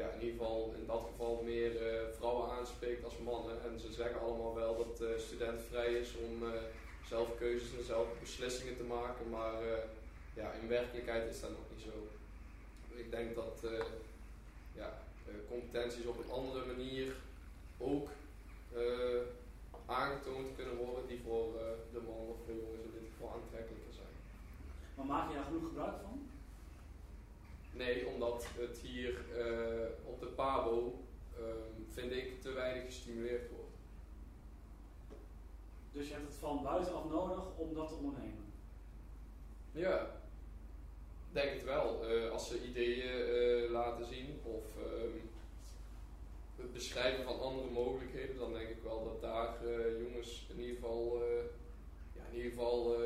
ja, 0.00 0.08
in 0.08 0.20
ieder 0.20 0.38
geval 0.38 0.74
in 0.78 0.86
dat 0.86 1.02
geval 1.10 1.42
meer 1.44 1.72
eh, 1.86 2.08
vrouwen 2.18 2.50
aanspreekt 2.50 3.04
als 3.04 3.18
mannen. 3.18 3.56
En 3.66 3.80
ze 3.80 3.92
zeggen 3.92 4.20
allemaal 4.20 4.54
wel 4.54 4.76
dat 4.76 4.96
de 4.96 5.14
student 5.18 5.60
vrij 5.70 5.92
is 5.92 6.10
om 6.26 6.34
eh, 6.42 6.60
zelf 7.06 7.28
keuzes 7.38 7.78
en 7.78 7.84
zelf 7.84 8.06
beslissingen 8.20 8.76
te 8.76 8.82
maken, 8.82 9.28
maar 9.30 9.54
ja, 10.34 10.52
in 10.52 10.68
werkelijkheid 10.68 11.30
is 11.30 11.40
dat 11.40 11.50
nog 11.50 11.66
niet 11.72 11.84
zo. 11.84 11.96
Ik 12.96 13.10
denk 13.10 13.34
dat 13.34 13.58
ja, 14.74 14.98
competenties 15.48 16.06
op 16.06 16.18
een 16.18 16.30
andere 16.30 16.66
manier 16.66 17.14
ook 17.78 18.08
eh, 18.72 19.22
aangetoond 19.86 20.48
kunnen 20.56 20.76
worden 20.76 21.06
die 21.06 21.20
voor 21.26 21.52
de 21.92 22.00
man 22.06 22.26
of 22.34 22.38
de 22.46 22.54
jongens 22.62 22.84
in 22.84 22.92
dit 22.92 23.10
geval 23.12 23.34
aantrekkelijker 23.34 23.92
zijn. 24.00 24.14
Maar 24.94 25.06
maak 25.06 25.28
je 25.28 25.34
daar 25.34 25.44
genoeg 25.44 25.68
gebruik 25.68 25.96
van? 26.02 26.28
Nee, 27.80 28.06
omdat 28.06 28.46
het 28.58 28.78
hier 28.78 29.14
eh, 29.38 29.88
op 30.04 30.20
de 30.20 30.26
PABO 30.26 31.04
ehm, 31.36 31.82
vind 31.88 32.12
ik 32.12 32.40
te 32.40 32.52
weinig 32.52 32.84
gestimuleerd 32.84 33.50
wordt. 33.50 33.76
Dus 35.92 36.08
je 36.08 36.12
hebt 36.12 36.26
het 36.26 36.36
van 36.36 36.62
buitenaf 36.62 37.04
nodig 37.10 37.42
om 37.56 37.74
dat 37.74 37.88
te 37.88 37.94
ondernemen. 37.94 38.52
Ja, 39.72 40.20
denk 41.32 41.52
het 41.52 41.64
wel. 41.64 42.08
Eh, 42.08 42.30
als 42.30 42.48
ze 42.48 42.64
ideeën 42.64 43.10
eh, 43.10 43.70
laten 43.70 44.06
zien 44.06 44.40
of 44.42 44.64
ehm, 44.76 45.18
het 46.56 46.72
beschrijven 46.72 47.24
van 47.24 47.40
andere 47.40 47.70
mogelijkheden, 47.70 48.36
dan 48.36 48.52
denk 48.52 48.68
ik 48.68 48.82
wel 48.82 49.04
dat 49.04 49.20
daar 49.20 49.56
jongens 49.98 50.46
in 50.50 50.60
ieder 50.60 50.74
geval, 50.74 51.22
ja, 52.12 52.22
in 52.30 52.36
ieder 52.36 52.50
geval 52.50 52.96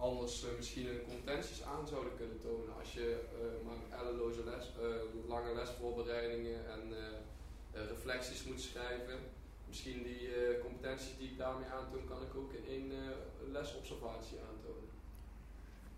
anders 0.00 0.44
eh, 0.44 0.50
misschien 0.56 0.86
hun 0.86 1.02
competenties 1.08 1.62
aan 1.62 1.88
zouden 1.88 2.16
kunnen 2.16 2.40
tonen. 2.42 2.78
Als 2.78 2.92
je 2.92 3.20
eh, 3.32 3.66
maar 3.66 4.00
ellenloze 4.00 4.44
les, 4.44 4.64
eh, 4.80 5.28
lange 5.28 5.54
lesvoorbereidingen 5.54 6.70
en 6.70 6.82
reflecties 7.72 8.44
moet 8.44 8.60
schrijven. 8.60 9.18
Misschien 9.68 10.02
die 10.02 10.28
competenties 10.62 11.16
die 11.18 11.28
ik 11.28 11.38
daarmee 11.38 11.68
aantoon, 11.68 12.08
kan 12.08 12.22
ik 12.22 12.34
ook 12.36 12.52
in 12.52 12.64
één 12.68 12.92
lesobservatie 13.52 14.38
aantonen. 14.48 14.88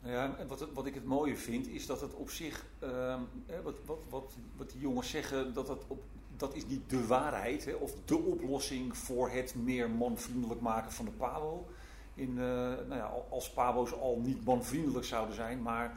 Nou 0.01 0.15
Ja, 0.15 0.39
en 0.39 0.47
wat, 0.47 0.73
wat 0.73 0.87
ik 0.87 0.95
het 0.95 1.05
mooie 1.05 1.37
vind, 1.37 1.69
is 1.69 1.87
dat 1.87 2.01
het 2.01 2.15
op 2.15 2.31
zich, 2.31 2.67
ehm, 2.79 3.21
wat, 3.63 3.75
wat, 3.85 3.99
wat, 4.09 4.33
wat 4.57 4.71
die 4.71 4.81
jongens 4.81 5.11
zeggen, 5.11 5.55
dat, 5.55 5.67
dat, 5.67 5.85
op, 5.87 6.03
dat 6.37 6.55
is 6.55 6.67
niet 6.67 6.91
de 6.91 7.07
waarheid, 7.07 7.65
hè, 7.65 7.73
of 7.73 7.93
de 8.05 8.19
oplossing 8.19 8.97
voor 8.97 9.31
het 9.31 9.55
meer 9.55 9.91
manvriendelijk 9.91 10.61
maken 10.61 10.93
van 10.93 11.05
de 11.05 11.11
PABO. 11.11 11.67
In, 12.15 12.29
eh, 12.39 12.45
nou 12.89 12.95
ja, 12.95 13.13
als 13.31 13.51
PABO's 13.51 13.93
al 13.93 14.21
niet 14.23 14.45
manvriendelijk 14.45 15.07
zouden 15.07 15.35
zijn, 15.35 15.63
maar 15.63 15.95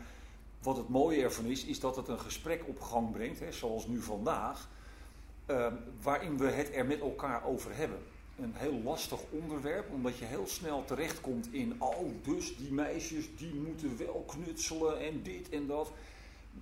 wat 0.61 0.77
het 0.77 0.89
mooie 0.89 1.23
ervan 1.23 1.45
is, 1.45 1.65
is 1.65 1.79
dat 1.79 1.95
het 1.95 2.07
een 2.07 2.19
gesprek 2.19 2.67
op 2.67 2.81
gang 2.81 3.11
brengt, 3.11 3.39
hè, 3.39 3.51
zoals 3.51 3.87
nu 3.87 4.01
vandaag, 4.01 4.69
ehm, 5.45 5.73
waarin 6.01 6.37
we 6.37 6.47
het 6.47 6.75
er 6.75 6.85
met 6.85 6.99
elkaar 6.99 7.45
over 7.45 7.75
hebben 7.75 7.99
een 8.39 8.53
heel 8.55 8.81
lastig 8.83 9.19
onderwerp, 9.29 9.91
omdat 9.91 10.17
je 10.17 10.25
heel 10.25 10.47
snel 10.47 10.85
terechtkomt 10.85 11.53
in, 11.53 11.75
oh, 11.77 12.07
dus 12.23 12.57
die 12.57 12.73
meisjes 12.73 13.25
die 13.37 13.53
moeten 13.53 13.97
wel 13.97 14.23
knutselen 14.27 14.99
en 14.99 15.23
dit 15.23 15.49
en 15.49 15.67
dat. 15.67 15.91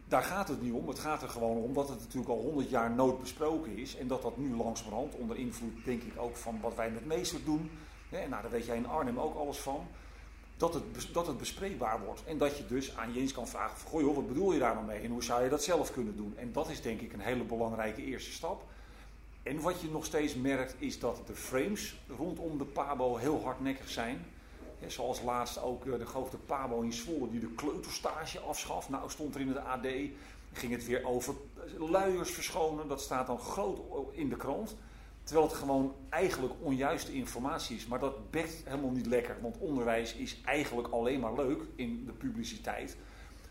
Daar 0.08 0.24
gaat 0.24 0.48
het 0.48 0.62
niet 0.62 0.74
om. 0.74 0.88
Het 0.88 1.00
gaat 1.00 1.22
er 1.22 1.30
gewoon 1.30 1.58
om 1.58 1.74
dat 1.74 1.90
het 1.90 2.00
natuurlijk 2.00 2.30
al 2.30 2.42
honderd 2.42 2.70
jaar 2.70 2.92
nooit 2.92 3.20
besproken 3.20 3.78
is. 3.78 3.96
En 3.96 4.08
dat 4.08 4.22
dat 4.22 4.38
nu 4.38 4.56
langzamerhand, 4.56 5.16
onder 5.16 5.38
invloed 5.38 5.86
denk 5.86 6.04
ik 6.04 6.14
ook 6.18 6.36
van 6.36 6.60
wat 6.62 6.76
wij 6.76 6.92
met 6.92 7.06
meester 7.06 7.44
doen. 7.44 7.70
Nou, 8.14 8.42
daar 8.42 8.52
weet 8.52 8.66
jij 8.66 8.76
in 8.76 8.88
Arnhem 8.88 9.20
ook 9.20 9.36
alles 9.36 9.58
van. 9.58 9.88
Dat 10.58 10.74
het, 10.74 10.84
dat 11.14 11.28
het 11.28 11.38
bespreekbaar 11.38 12.06
wordt. 12.06 12.24
En 12.26 12.38
dat 12.38 12.58
je 12.58 12.68
dus 12.68 12.98
aan 12.98 13.14
Jens 13.14 13.32
kan 13.32 13.48
vragen: 13.48 13.78
van, 13.78 13.90
goh, 13.90 14.16
wat 14.16 14.28
bedoel 14.28 14.54
je 14.54 14.60
daar 14.60 14.74
nou 14.74 14.86
mee? 14.86 15.02
En 15.02 15.12
hoe 15.12 15.24
zou 15.24 15.44
je 15.44 15.50
dat 15.50 15.64
zelf 15.64 15.92
kunnen 15.92 16.16
doen? 16.16 16.34
En 16.38 16.52
dat 16.52 16.70
is 16.70 16.82
denk 16.82 17.02
ik 17.02 17.14
een 17.14 17.20
hele 17.20 17.44
belangrijke 17.44 18.04
eerste 18.04 18.32
stap. 18.32 18.64
En 19.44 19.62
wat 19.62 19.82
je 19.82 19.90
nog 19.90 20.06
steeds 20.06 20.36
merkt 20.36 20.76
is 20.78 21.00
dat 21.00 21.22
de 21.26 21.36
frames 21.36 21.96
rondom 22.18 22.58
de 22.58 22.66
Pabo 22.66 23.18
heel 23.18 23.44
hardnekkig 23.44 23.90
zijn. 23.90 24.26
Ja, 24.80 24.90
zoals 24.90 25.22
laatst 25.22 25.62
ook 25.62 25.86
eh, 25.86 25.98
de 25.98 26.06
grote 26.06 26.38
Pabo 26.38 26.82
in 26.82 26.94
Zwolle 26.94 27.30
die 27.30 27.40
de 27.40 27.54
kleuterstage 27.56 28.40
afschaft. 28.40 28.90
Nou 28.90 29.10
stond 29.10 29.36
er 29.36 29.42
in 29.42 29.48
het 29.48 29.58
AD, 29.58 29.88
ging 30.54 30.72
het 30.72 30.86
weer 30.86 31.06
over 31.06 31.36
luiers 31.78 32.32
verschonen. 32.32 32.88
Dat 32.88 33.02
staat 33.02 33.28
dan 33.28 33.40
groot 33.40 33.80
in 34.12 34.30
de 34.30 34.36
krant. 34.36 34.76
Terwijl 35.24 35.48
het 35.48 35.58
gewoon 35.58 35.96
eigenlijk 36.10 36.54
onjuiste 36.60 37.14
informatie 37.14 37.76
is. 37.76 37.88
Maar 37.88 38.00
dat 38.00 38.32
bekt 38.32 38.62
helemaal 38.66 38.92
niet 38.92 39.06
lekker. 39.06 39.38
Want 39.42 39.58
onderwijs 39.58 40.14
is 40.14 40.42
eigenlijk 40.46 40.88
alleen 40.88 41.20
maar 41.20 41.36
leuk 41.36 41.62
in 41.76 42.06
de 42.06 42.12
publiciteit. 42.14 42.98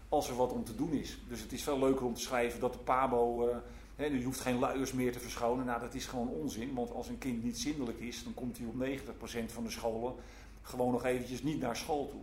Als 0.08 0.28
er 0.28 0.36
wat 0.36 0.52
om 0.52 0.64
te 0.64 0.74
doen 0.74 0.92
is. 0.92 1.18
Dus 1.28 1.40
het 1.40 1.52
is 1.52 1.62
veel 1.62 1.78
leuker 1.78 2.06
om 2.06 2.14
te 2.14 2.20
schrijven 2.20 2.60
dat 2.60 2.72
de 2.72 2.78
Pabo... 2.78 3.48
eh, 3.48 3.56
Hè, 3.96 4.04
je 4.04 4.24
hoeft 4.24 4.40
geen 4.40 4.58
luiers 4.58 4.92
meer 4.92 5.12
te 5.12 5.20
verschonen. 5.20 5.66
Nou, 5.66 5.80
dat 5.80 5.94
is 5.94 6.06
gewoon 6.06 6.28
onzin. 6.28 6.74
Want 6.74 6.92
als 6.92 7.08
een 7.08 7.18
kind 7.18 7.42
niet 7.42 7.58
zindelijk 7.58 7.98
is, 7.98 8.24
dan 8.24 8.34
komt 8.34 8.58
hij 8.58 8.66
op 8.66 8.74
90% 8.74 9.52
van 9.52 9.64
de 9.64 9.70
scholen 9.70 10.14
gewoon 10.62 10.92
nog 10.92 11.04
eventjes 11.04 11.42
niet 11.42 11.60
naar 11.60 11.76
school 11.76 12.08
toe. 12.08 12.20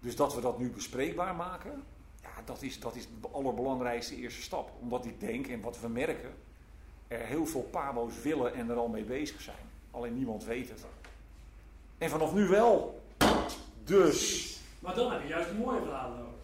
Dus 0.00 0.16
dat 0.16 0.34
we 0.34 0.40
dat 0.40 0.58
nu 0.58 0.70
bespreekbaar 0.70 1.34
maken, 1.34 1.82
ja, 2.22 2.42
dat 2.44 2.62
is, 2.62 2.80
dat 2.80 2.96
is 2.96 3.06
de 3.20 3.28
allerbelangrijkste 3.28 4.16
eerste 4.16 4.42
stap. 4.42 4.72
Omdat 4.80 5.04
ik 5.04 5.20
denk, 5.20 5.46
en 5.46 5.60
wat 5.60 5.80
we 5.80 5.88
merken, 5.88 6.34
er 7.10 7.26
heel 7.26 7.46
veel 7.46 7.68
pabo's 7.70 8.22
willen 8.22 8.54
en 8.54 8.70
er 8.70 8.76
al 8.76 8.88
mee 8.88 9.04
bezig 9.04 9.40
zijn. 9.40 9.70
Alleen 9.90 10.14
niemand 10.14 10.44
weet 10.44 10.68
het. 10.68 10.84
En 11.98 12.10
vanaf 12.10 12.34
nu 12.34 12.48
wel. 12.48 13.00
Dus. 13.84 14.58
Maar 14.78 14.94
dan 14.94 15.12
heb 15.12 15.22
je 15.22 15.28
juist 15.28 15.50
een 15.50 15.56
mooie 15.56 15.80
verhalen 15.80 16.18
nodig. 16.18 16.34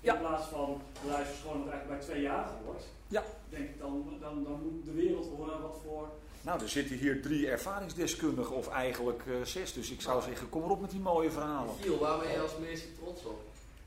Ja. 0.00 0.14
In 0.14 0.20
plaats 0.20 0.46
van 0.46 0.80
de 1.02 1.08
luisterschool 1.08 1.52
dat 1.64 1.72
eigenlijk 1.72 1.88
bij 1.88 2.08
twee 2.08 2.22
jaar 2.22 2.50
wordt. 2.64 2.84
Ja. 3.08 3.22
Denk 3.48 3.64
ik 3.64 3.78
dan, 3.78 4.16
dan, 4.20 4.44
dan 4.44 4.60
moet 4.62 4.84
de 4.84 4.92
wereld 4.92 5.28
horen 5.36 5.62
wat 5.62 5.78
voor. 5.86 6.08
Nou, 6.40 6.60
er 6.60 6.68
zitten 6.68 6.96
hier 6.96 7.22
drie 7.22 7.48
ervaringsdeskundigen, 7.48 8.56
of 8.56 8.68
eigenlijk 8.68 9.22
eh, 9.26 9.34
zes. 9.42 9.72
Dus 9.72 9.90
ik 9.90 10.00
zou 10.00 10.22
zeggen, 10.22 10.48
kom 10.48 10.62
erop 10.62 10.80
met 10.80 10.90
die 10.90 11.00
mooie 11.00 11.30
verhalen. 11.30 11.74
Giel, 11.80 11.98
waar 11.98 12.18
ben 12.18 12.30
je 12.30 12.40
als 12.40 12.56
meester 12.60 12.88
trots 12.98 13.24
op? 13.24 13.40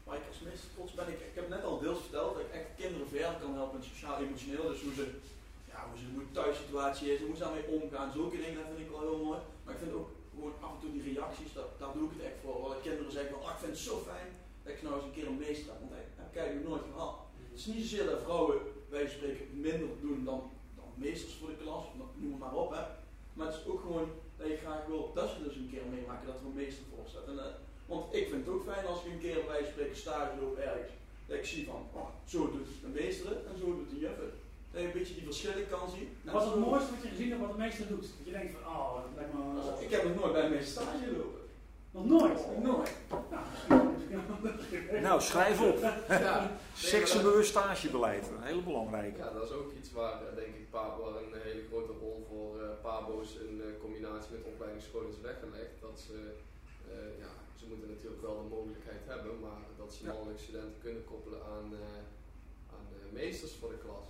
Maar 0.04 0.16
ik 0.16 0.22
als 0.28 0.40
meester 0.40 0.70
trots 0.76 0.94
ben 0.94 1.08
ik, 1.08 1.20
ik 1.20 1.36
heb 1.36 1.50
net 1.50 1.64
al 1.64 1.80
deels 1.80 2.00
verteld 2.00 2.34
dat 2.34 2.44
ik 2.44 2.52
echt 2.52 2.70
kinderen 2.78 3.08
verder 3.08 3.38
kan 3.42 3.54
helpen 3.54 3.78
met 3.78 3.88
sociaal-emotioneel. 3.88 4.68
Dus 4.68 4.82
hoe 4.82 4.94
ze, 4.94 5.06
ze 5.98 6.06
hoe 6.14 6.26
de 6.26 6.38
thuissituatie 6.40 7.12
is, 7.14 7.20
hoe 7.26 7.36
ze 7.36 7.44
daarmee 7.44 7.72
omgaan. 7.78 8.12
Zulke 8.12 8.38
dingen 8.44 8.60
dat 8.60 8.70
vind 8.72 8.86
ik 8.86 8.94
wel 8.96 9.08
heel 9.10 9.24
mooi. 9.28 9.40
Maar 9.64 9.74
ik 9.76 9.82
vind 9.84 9.94
ook 10.00 10.10
gewoon 10.34 10.54
af 10.66 10.74
en 10.76 10.82
toe 10.82 10.92
die 10.96 11.08
reacties, 11.10 11.54
dat, 11.58 11.70
daar 11.80 11.94
doe 11.94 12.08
ik 12.08 12.14
het 12.16 12.26
echt 12.30 12.40
voor. 12.44 12.56
Waar 12.62 12.86
kinderen 12.88 13.12
zeggen 13.18 13.32
van, 13.34 13.44
ah, 13.46 13.54
ik 13.56 13.62
vind 13.64 13.74
het 13.76 13.88
zo 13.90 13.96
fijn 14.12 14.30
dat 14.64 14.74
ik 14.74 14.82
nou 14.84 14.94
eens 14.96 15.08
een 15.08 15.18
keer 15.18 15.28
een 15.28 15.44
meester 15.46 15.70
heb. 15.72 15.80
Want 15.82 15.92
daar 16.34 16.46
heb 16.46 16.56
ik 16.60 16.68
nooit 16.70 16.86
gehad. 16.92 17.16
Het 17.50 17.60
is 17.60 17.66
niet 17.66 17.84
zozeer 17.84 18.06
dat 18.12 18.26
vrouwen, 18.28 18.58
wij 18.90 19.08
spreken, 19.16 19.46
minder 19.68 19.90
doen 20.06 20.20
dan, 20.30 20.42
dan 20.80 20.90
meesters 21.06 21.34
voor 21.40 21.50
de 21.50 21.62
klas, 21.64 21.86
noem 22.22 22.32
het 22.32 22.40
maar 22.40 22.56
op. 22.64 22.72
Hè. 22.78 22.84
Maar 23.36 23.48
het 23.48 23.56
is 23.56 23.68
ook 23.72 23.82
gewoon 23.82 24.10
dat 24.38 24.48
je 24.48 24.58
graag 24.58 24.86
wil 24.86 25.12
dat 25.14 25.30
ze 25.30 25.44
dus 25.44 25.56
een 25.56 25.70
keer 25.72 25.86
meemaken 25.96 26.28
dat 26.28 26.40
er 26.40 26.46
een 26.46 26.62
meester 26.64 26.84
voor 26.90 27.06
staat. 27.08 27.28
En, 27.28 27.40
eh, 27.40 27.54
want 27.86 28.16
ik 28.16 28.28
vind 28.30 28.46
het 28.46 28.54
ook 28.54 28.64
fijn 28.64 28.86
als 28.86 29.04
ik 29.04 29.12
een 29.12 29.26
keer 29.26 29.46
bij 29.46 29.64
spreken 29.72 29.98
stage 29.98 30.42
loop 30.42 30.58
ergens. 30.58 30.92
Dat 31.28 31.38
ik 31.38 31.46
zie 31.46 31.66
van, 31.66 31.82
oh, 31.94 32.10
zo 32.26 32.52
doet 32.52 32.68
een 32.84 32.92
meester 32.92 33.30
het 33.30 33.46
en 33.50 33.58
zo 33.60 33.66
doet 33.66 33.90
de 33.90 34.00
juf 34.00 34.18
het. 34.26 34.36
Dat 34.72 34.82
je 34.82 34.88
een 34.88 34.94
beetje 34.94 35.14
die 35.14 35.24
verschillen 35.24 35.70
kan 35.70 35.90
zien. 35.90 36.10
En 36.26 36.34
Wat 36.34 36.44
is 36.44 36.50
het 36.50 36.60
mooiste 36.60 36.92
wat 36.94 37.04
je 37.04 37.10
gezien 37.10 37.30
hebt 37.30 37.42
wat 37.42 37.52
de 37.52 37.58
meester 37.58 37.88
doet? 37.88 38.02
Dat 38.18 38.26
je 38.30 38.32
denkt 38.32 38.54
van, 38.54 38.72
oh, 38.76 38.94
dat 38.96 39.12
lijkt 39.16 39.34
me... 39.34 39.40
Ik 39.86 39.92
heb 39.92 40.04
nog 40.04 40.16
nooit 40.16 40.34
bij 40.34 40.44
een 40.46 40.52
meester 40.52 40.72
stage 40.82 41.04
gelopen. 41.12 41.42
Nog 41.92 42.06
nooit. 42.06 42.40
Nooit. 42.64 42.92
Nou, 43.70 45.02
Nou, 45.02 45.22
schrijf 45.22 45.62
op. 45.62 45.78
Ja, 46.10 46.52
Seksueel 46.76 47.44
stagebeleid, 47.44 48.28
een 48.28 48.42
hele 48.44 48.62
belangrijke. 48.62 49.18
Ja, 49.18 49.30
dat 49.34 49.44
is 49.44 49.52
ook 49.52 49.72
iets 49.80 49.92
waar 49.92 50.14
eh, 50.28 50.36
denk 50.36 50.56
ik 50.62 50.70
pa- 50.70 50.96
waar 51.00 51.16
een 51.22 51.42
hele 51.44 51.64
grote 51.70 51.92
rol 52.00 52.26
voor 52.30 52.62
eh, 52.62 52.68
pabo's 52.82 53.30
in 53.50 53.62
eh, 53.62 53.68
combinatie 53.82 54.32
met 54.32 54.44
opleidingsscholen 54.52 55.10
is 55.10 55.22
weggelegd. 55.22 55.76
Dat 55.82 56.00
ze, 56.08 56.16
eh, 56.92 57.20
ja, 57.24 57.32
ze 57.60 57.66
moeten 57.70 57.90
natuurlijk 57.90 58.22
wel 58.22 58.36
de 58.44 58.50
mogelijkheid 58.56 59.02
hebben, 59.06 59.40
maar 59.40 59.62
dat 59.78 59.94
ze 59.94 60.04
Ja. 60.06 60.12
mannelijke 60.14 60.44
studenten 60.44 60.76
kunnen 60.86 61.04
koppelen 61.06 61.42
aan, 61.56 61.68
eh, 61.74 62.02
aan 62.76 62.86
eh, 62.94 63.14
meesters 63.20 63.54
voor 63.60 63.70
de 63.70 63.78
klas. 63.86 64.08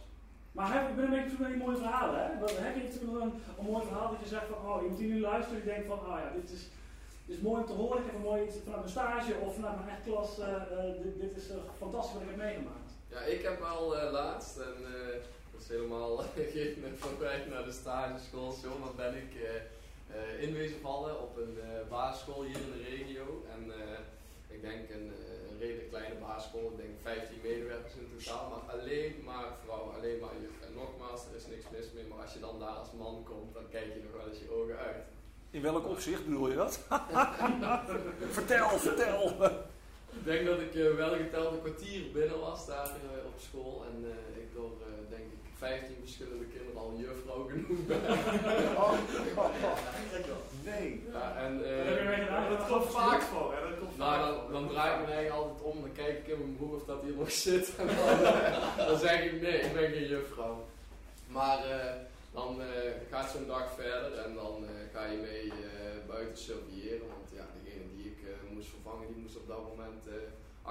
Maar 0.58 0.74
heb, 0.74 0.90
ik 0.90 0.96
ben 0.96 1.06
een 1.06 1.18
beetje 1.18 1.38
naar 1.40 1.50
die 1.56 1.64
mooie 1.66 1.78
verhalen. 1.86 2.20
Hè? 2.24 2.40
Want 2.40 2.58
Heb 2.58 2.76
je 2.76 2.84
natuurlijk 2.84 3.14
wel 3.18 3.22
een, 3.22 3.42
mooi 3.72 3.86
verhaal 3.86 4.10
dat 4.12 4.20
je 4.24 4.28
zegt 4.36 4.48
van, 4.52 4.60
oh, 4.72 4.82
iemand 4.82 5.00
die 5.00 5.12
nu 5.14 5.20
luistert, 5.20 5.56
die 5.64 5.72
denkt 5.74 5.88
van, 5.88 6.00
oh 6.00 6.18
ja, 6.24 6.30
dit 6.40 6.50
is, 6.56 6.64
is 7.34 7.40
mooi 7.48 7.62
om 7.62 7.68
te 7.68 7.74
horen. 7.82 7.98
Ik 8.00 8.06
heb 8.06 8.16
een 8.16 8.30
mooi 8.32 8.44
iets 8.46 8.56
vanuit 8.64 8.80
mijn 8.86 8.96
stage 8.98 9.34
of 9.46 9.56
vanuit 9.56 9.76
mijn 9.76 9.90
eigen 9.90 10.06
klas. 10.12 10.40
eh, 10.40 10.54
eh, 10.54 10.96
dit, 11.24 11.38
is 11.42 11.50
eh, 11.50 11.56
fantastisch 11.84 12.14
wat 12.14 12.22
ik 12.22 12.28
heb 12.34 12.38
meegemaakt. 12.38 12.90
Ja, 13.14 13.20
ik 13.36 13.42
heb 13.42 13.58
eh, 13.62 14.12
laatst, 14.12 14.58
en 14.58 14.76
dat 15.52 15.62
is 15.62 15.68
helemaal 15.68 16.18
geen 16.54 16.76
voorbij 17.04 17.44
naar 17.50 17.66
de 17.66 17.72
stageschool, 17.82 18.52
zo, 18.52 18.70
maar 18.82 18.96
ben 18.96 19.16
ik 19.24 19.32
eh, 19.36 19.56
eh, 20.16 20.42
in 20.44 20.54
wezen 20.54 20.80
vallen 20.82 21.22
op 21.22 21.38
een 21.38 21.58
basisschool 21.90 22.44
hier 22.44 22.56
in 22.66 22.72
de 22.76 22.84
regio. 22.90 23.46
En 23.54 23.72
ik 24.56 24.62
denk 24.62 24.90
een, 24.90 25.12
een 25.58 25.68
redelijk 25.68 25.90
kleine 25.90 26.16
basisschool, 26.16 26.72
ik 26.72 26.78
denk 26.78 26.94
15 27.02 27.38
medewerkers 27.44 27.94
in 27.94 28.10
totaal, 28.18 28.46
maar 28.50 28.66
alleen 28.76 29.14
maar 29.26 29.48
vrouwen, 29.64 29.96
alleen 29.96 30.20
maar 30.20 30.36
juf. 30.42 30.58
En 30.68 30.74
nogmaals, 30.82 31.22
er 31.30 31.36
is 31.36 31.48
niks 31.54 31.66
mis 31.76 31.92
mee, 31.96 32.08
maar 32.10 32.22
als 32.26 32.34
je 32.34 32.40
dan 32.40 32.60
daar 32.60 32.78
als 32.84 32.92
man 32.98 33.24
komt, 33.24 33.54
dan 33.54 33.66
kijk 33.70 33.88
je 33.94 34.02
nog 34.04 34.16
wel 34.20 34.30
eens 34.30 34.40
je 34.40 34.52
ogen 34.58 34.78
uit. 34.78 35.04
In 35.50 35.62
welk 35.62 35.86
opzicht 35.88 36.26
bedoel 36.26 36.50
je 36.50 36.56
dat? 36.56 36.80
vertel, 38.40 38.70
vertel. 38.70 39.22
Ik 40.18 40.26
denk 40.26 40.46
dat 40.46 40.60
ik 40.60 40.76
eh, 40.76 40.96
wel 40.96 41.14
geteld 41.16 41.54
een 41.54 41.62
kwartier 41.62 42.12
binnen 42.12 42.40
was 42.40 42.66
daar 42.66 42.86
eh, 42.86 43.26
op 43.32 43.40
school 43.40 43.86
en 43.90 44.06
eh, 44.06 44.42
ik 44.42 44.54
door 44.54 44.72
denk 45.10 45.26
ik 45.36 45.37
15 45.58 45.96
verschillende 46.04 46.46
kinderen 46.46 46.82
al 46.82 46.94
juffrouw 46.98 47.48
genoemd 47.48 47.88
ben. 47.88 48.02
Nee. 50.64 51.04
Ja, 51.14 51.36
en, 51.38 51.58
Wat 51.58 51.66
eh, 51.66 51.86
heb 51.86 51.98
je 52.00 52.04
mee 52.08 52.24
gedaan? 52.26 52.50
dat 52.50 52.68
komt 52.68 52.86
vaak 52.92 53.22
voor, 53.22 53.54
hè? 53.56 53.70
Dat 53.70 53.80
komt 53.80 53.98
nou, 53.98 54.26
dan, 54.26 54.42
voor. 54.42 54.52
dan 54.52 54.68
draai 54.68 54.92
ik 54.94 55.08
me 55.08 55.14
eigenlijk 55.14 55.44
altijd 55.44 55.62
om, 55.62 55.82
dan 55.82 55.92
kijk 55.92 56.18
ik 56.18 56.28
in 56.28 56.38
mijn 56.40 56.56
broek 56.58 56.74
of 56.76 56.84
dat 56.86 57.02
hier 57.04 57.14
nog 57.14 57.32
zit. 57.32 57.68
En 57.80 57.88
dan, 57.88 57.96
eh, 57.98 58.88
dan 58.88 58.98
zeg 59.00 59.24
ik 59.24 59.42
nee, 59.42 59.60
ik 59.68 59.74
ben 59.74 59.92
geen 59.92 60.08
juffrouw. 60.08 60.66
Maar 61.28 61.60
eh, 61.70 61.94
dan 62.32 62.62
eh, 62.62 62.68
gaat 63.12 63.32
zo'n 63.32 63.48
dag 63.48 63.72
verder 63.76 64.14
en 64.26 64.34
dan 64.36 64.56
eh, 64.66 64.72
ga 64.94 65.06
je 65.06 65.18
mee 65.18 65.48
eh, 65.52 66.08
buiten 66.08 66.38
surveilleren. 66.38 67.08
Want 67.16 67.28
ja, 67.40 67.46
degene 67.64 67.86
die 67.96 68.06
ik 68.14 68.20
eh, 68.30 68.54
moest 68.56 68.70
vervangen, 68.76 69.08
die 69.08 69.22
moest 69.24 69.38
op 69.42 69.48
dat 69.48 69.64
moment 69.72 70.02
eh, 70.08 70.14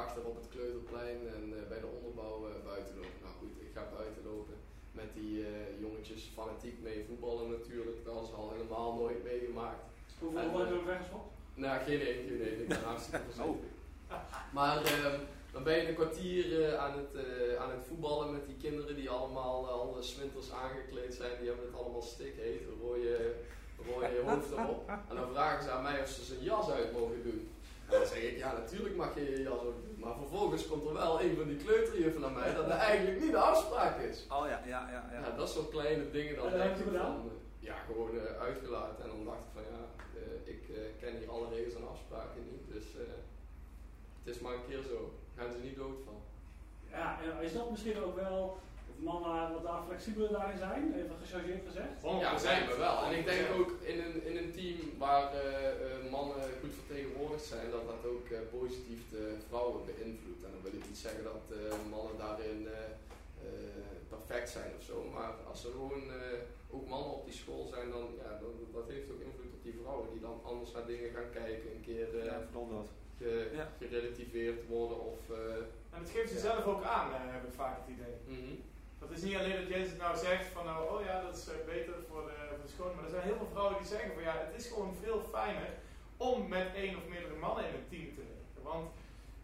achter 0.02 0.22
op 0.30 0.36
het 0.40 0.48
kleuterplein 0.54 1.18
en 1.36 1.44
eh, 1.56 1.68
bij 1.72 1.80
de 1.84 1.90
onderbouw 1.98 2.36
eh, 2.48 2.52
buiten 2.70 2.94
lopen. 3.00 3.20
Nou 3.24 3.34
goed, 3.40 3.54
ik 3.66 3.70
ga 3.74 3.82
buiten 3.98 4.22
lopen 4.30 4.56
met 4.96 5.14
die 5.14 5.46
eh, 5.46 5.80
jongetjes 5.80 6.30
fanatiek 6.34 6.82
mee 6.82 7.04
voetballen 7.08 7.50
natuurlijk. 7.50 8.04
Dat 8.04 8.12
hadden 8.12 8.30
ze 8.30 8.36
al 8.36 8.50
helemaal 8.50 8.94
nooit 8.94 9.24
meegemaakt. 9.24 9.82
Hoeveel 10.18 10.40
hoeveel 10.40 10.60
heb 10.60 10.68
je 10.68 10.78
er 10.78 10.84
weggeschopt? 10.84 11.30
Nou, 11.54 11.80
geen 11.80 12.00
eentje, 12.00 12.34
nee, 12.34 12.62
ik 12.62 12.68
ben 12.68 12.82
hartstikke 12.90 13.24
voorzichtig. 13.24 13.70
Maar 14.52 14.84
ehm, 14.84 15.20
dan 15.56 15.64
ben 15.64 15.76
je 15.76 15.88
een 15.88 15.94
kwartier 15.94 16.64
eh, 16.64 16.78
aan, 16.78 16.92
het, 16.92 17.24
eh, 17.24 17.62
aan 17.62 17.70
het 17.70 17.84
voetballen 17.88 18.32
met 18.32 18.46
die 18.46 18.56
kinderen 18.56 18.96
die 18.96 19.10
allemaal 19.10 19.66
eh, 19.66 19.72
al 19.72 19.96
s 20.00 20.16
winters 20.16 20.52
aangekleed 20.52 21.14
zijn. 21.14 21.38
Die 21.38 21.48
hebben 21.48 21.66
het 21.66 21.80
allemaal 21.80 22.02
stikheet, 22.02 22.62
rode, 22.80 23.34
rode 23.86 24.22
hoofd 24.24 24.50
erop. 24.50 24.88
En 25.08 25.16
dan 25.16 25.30
vragen 25.32 25.64
ze 25.64 25.70
aan 25.70 25.82
mij 25.82 26.00
of 26.00 26.08
ze 26.08 26.24
zijn 26.24 26.42
jas 26.42 26.70
uit 26.70 26.92
mogen 26.92 27.22
doen. 27.22 27.50
En 27.86 27.98
dan 27.98 28.06
zeg 28.06 28.22
ik, 28.22 28.36
ja 28.36 28.52
natuurlijk 28.52 28.96
mag 28.96 29.14
je 29.14 29.30
je 29.30 29.42
jas 29.42 29.60
ook 29.60 29.84
doen. 29.84 29.96
Maar 29.98 30.14
vervolgens 30.14 30.66
komt 30.66 30.86
er 30.86 30.92
wel 30.92 31.22
een 31.22 31.36
van 31.36 31.48
die 31.48 31.56
kleuterjuffen 31.56 32.20
naar 32.20 32.30
mij 32.30 32.54
dat 32.54 32.68
dat 32.68 32.78
eigenlijk 32.78 33.20
niet 33.20 33.30
de 33.30 33.38
afspraak 33.38 34.00
is. 34.00 34.26
Oh 34.30 34.46
ja, 34.48 34.60
ja, 34.66 34.88
ja. 34.90 35.10
Ja, 35.12 35.36
dat 35.36 35.50
soort 35.50 35.70
kleine 35.70 36.10
dingen 36.10 36.36
dan 36.36 36.46
En 36.46 36.58
denk 36.58 36.62
heb 36.62 36.78
je 36.78 36.84
van, 36.84 37.30
ja, 37.58 37.76
gewoon 37.86 38.18
eh, 38.18 38.40
uitgelaten. 38.40 39.04
En 39.04 39.10
dan 39.10 39.24
dacht 39.24 39.38
ik 39.38 39.52
van 39.52 39.62
ja, 39.62 39.80
eh, 40.20 40.54
ik 40.54 40.62
eh, 40.68 40.82
ken 41.00 41.18
hier 41.18 41.30
alle 41.30 41.48
regels 41.48 41.74
en 41.74 41.88
afspraken 41.88 42.42
niet. 42.50 42.74
Dus 42.74 42.84
eh, 42.94 43.16
het 44.24 44.34
is 44.34 44.40
maar 44.40 44.54
een 44.54 44.66
keer 44.68 44.82
zo. 44.82 45.12
Gaan 45.36 45.52
ze 45.52 45.58
niet 45.58 45.76
dood 45.76 45.98
van. 46.04 46.14
Ja, 46.90 47.18
en 47.22 47.44
is 47.44 47.52
dat 47.52 47.70
misschien 47.70 48.02
ook 48.02 48.16
wel 48.16 48.58
mannen 48.98 49.52
wat 49.52 49.62
daar 49.62 49.82
flexibeler 49.86 50.30
daarin 50.32 50.58
zijn? 50.58 50.94
Even 50.96 51.16
gechargeerd 51.22 51.66
gezegd. 51.66 52.02
Ja, 52.20 52.38
zijn 52.38 52.66
we 52.68 52.76
wel. 52.76 53.04
En 53.04 53.18
ik 53.18 53.24
denk 53.24 53.42
ook 53.58 53.70
in 53.82 53.98
een, 54.04 54.24
in 54.26 54.36
een 54.36 54.52
team 54.52 54.76
waar 54.98 55.32
eh, 55.34 55.68
eh, 55.68 56.10
mannen 56.10 56.36
goed 56.60 56.74
vertegenwoordigd 56.84 57.44
zijn, 57.44 57.70
dat 57.70 57.86
dat 57.86 58.10
ook 58.12 58.26
eh, 58.28 58.38
positief 58.58 59.00
de 59.10 59.34
vrouwen 59.48 59.84
beïnvloedt. 59.84 60.44
En 60.44 60.50
dan 60.52 60.62
wil 60.62 60.72
ik 60.80 60.86
niet 60.88 60.98
zeggen 61.06 61.24
dat 61.24 61.42
eh, 61.50 61.90
mannen 61.90 62.16
daarin 62.18 62.68
perfect 64.08 64.48
zijn 64.50 64.70
of 64.78 64.82
zo. 64.84 64.96
Maar 65.14 65.32
als 65.50 65.64
er 65.64 65.70
gewoon 65.70 66.02
eh, 66.10 66.38
ook 66.70 66.88
mannen 66.88 67.12
op 67.12 67.24
die 67.24 67.34
school 67.34 67.66
zijn, 67.74 67.90
dan 67.90 68.06
ja, 68.22 68.30
dat, 68.42 68.54
dat 68.72 68.88
heeft 68.88 69.10
ook 69.10 69.20
invloed 69.20 69.52
op 69.56 69.62
die 69.62 69.78
vrouwen 69.82 70.08
die 70.12 70.20
dan 70.20 70.40
anders 70.44 70.72
naar 70.72 70.86
dingen 70.86 71.10
gaan 71.16 71.30
kijken. 71.32 71.68
Een 71.74 71.84
keer 71.90 72.18
eh, 72.18 72.24
Ja, 72.24 72.40
vooral 72.52 72.68
dat. 72.76 72.88
ge- 73.18 73.50
Ja. 73.54 73.68
gerelativeerd 73.78 74.66
worden 74.68 75.00
of... 75.12 75.18
eh, 75.30 75.54
En 75.94 76.00
het 76.04 76.10
geeft 76.10 76.30
ze 76.32 76.38
zelf 76.38 76.64
ook 76.64 76.82
aan, 76.82 77.08
eh, 77.12 77.18
heb 77.36 77.44
ik 77.44 77.52
vaak 77.54 77.76
het 77.80 77.88
idee. 77.96 78.14
mhm. 78.38 78.54
Dat 79.00 79.10
is 79.10 79.22
niet 79.22 79.36
alleen 79.36 79.56
dat 79.60 79.68
Jens 79.68 79.88
het 79.88 79.98
nou 79.98 80.16
zegt 80.16 80.46
van 80.54 80.64
nou, 80.64 80.80
oh 80.92 81.04
ja, 81.04 81.22
dat 81.22 81.36
is 81.36 81.48
eh, 81.48 81.54
beter 81.66 81.94
voor 82.08 82.22
de, 82.28 82.34
voor 82.48 82.58
de 82.64 82.72
schoon. 82.74 82.94
Maar 82.94 83.04
er 83.04 83.10
zijn 83.10 83.22
heel 83.22 83.36
veel 83.36 83.52
vrouwen 83.52 83.78
die 83.78 83.86
zeggen 83.94 84.10
van 84.14 84.22
ja, 84.22 84.34
het 84.46 84.60
is 84.60 84.66
gewoon 84.72 84.94
veel 85.02 85.20
fijner 85.32 85.70
om 86.16 86.48
met 86.48 86.68
één 86.74 86.96
of 86.96 87.04
meerdere 87.08 87.36
mannen 87.44 87.64
in 87.68 87.74
een 87.74 87.88
team 87.90 88.14
te 88.14 88.22
werken. 88.32 88.62
Want 88.62 88.88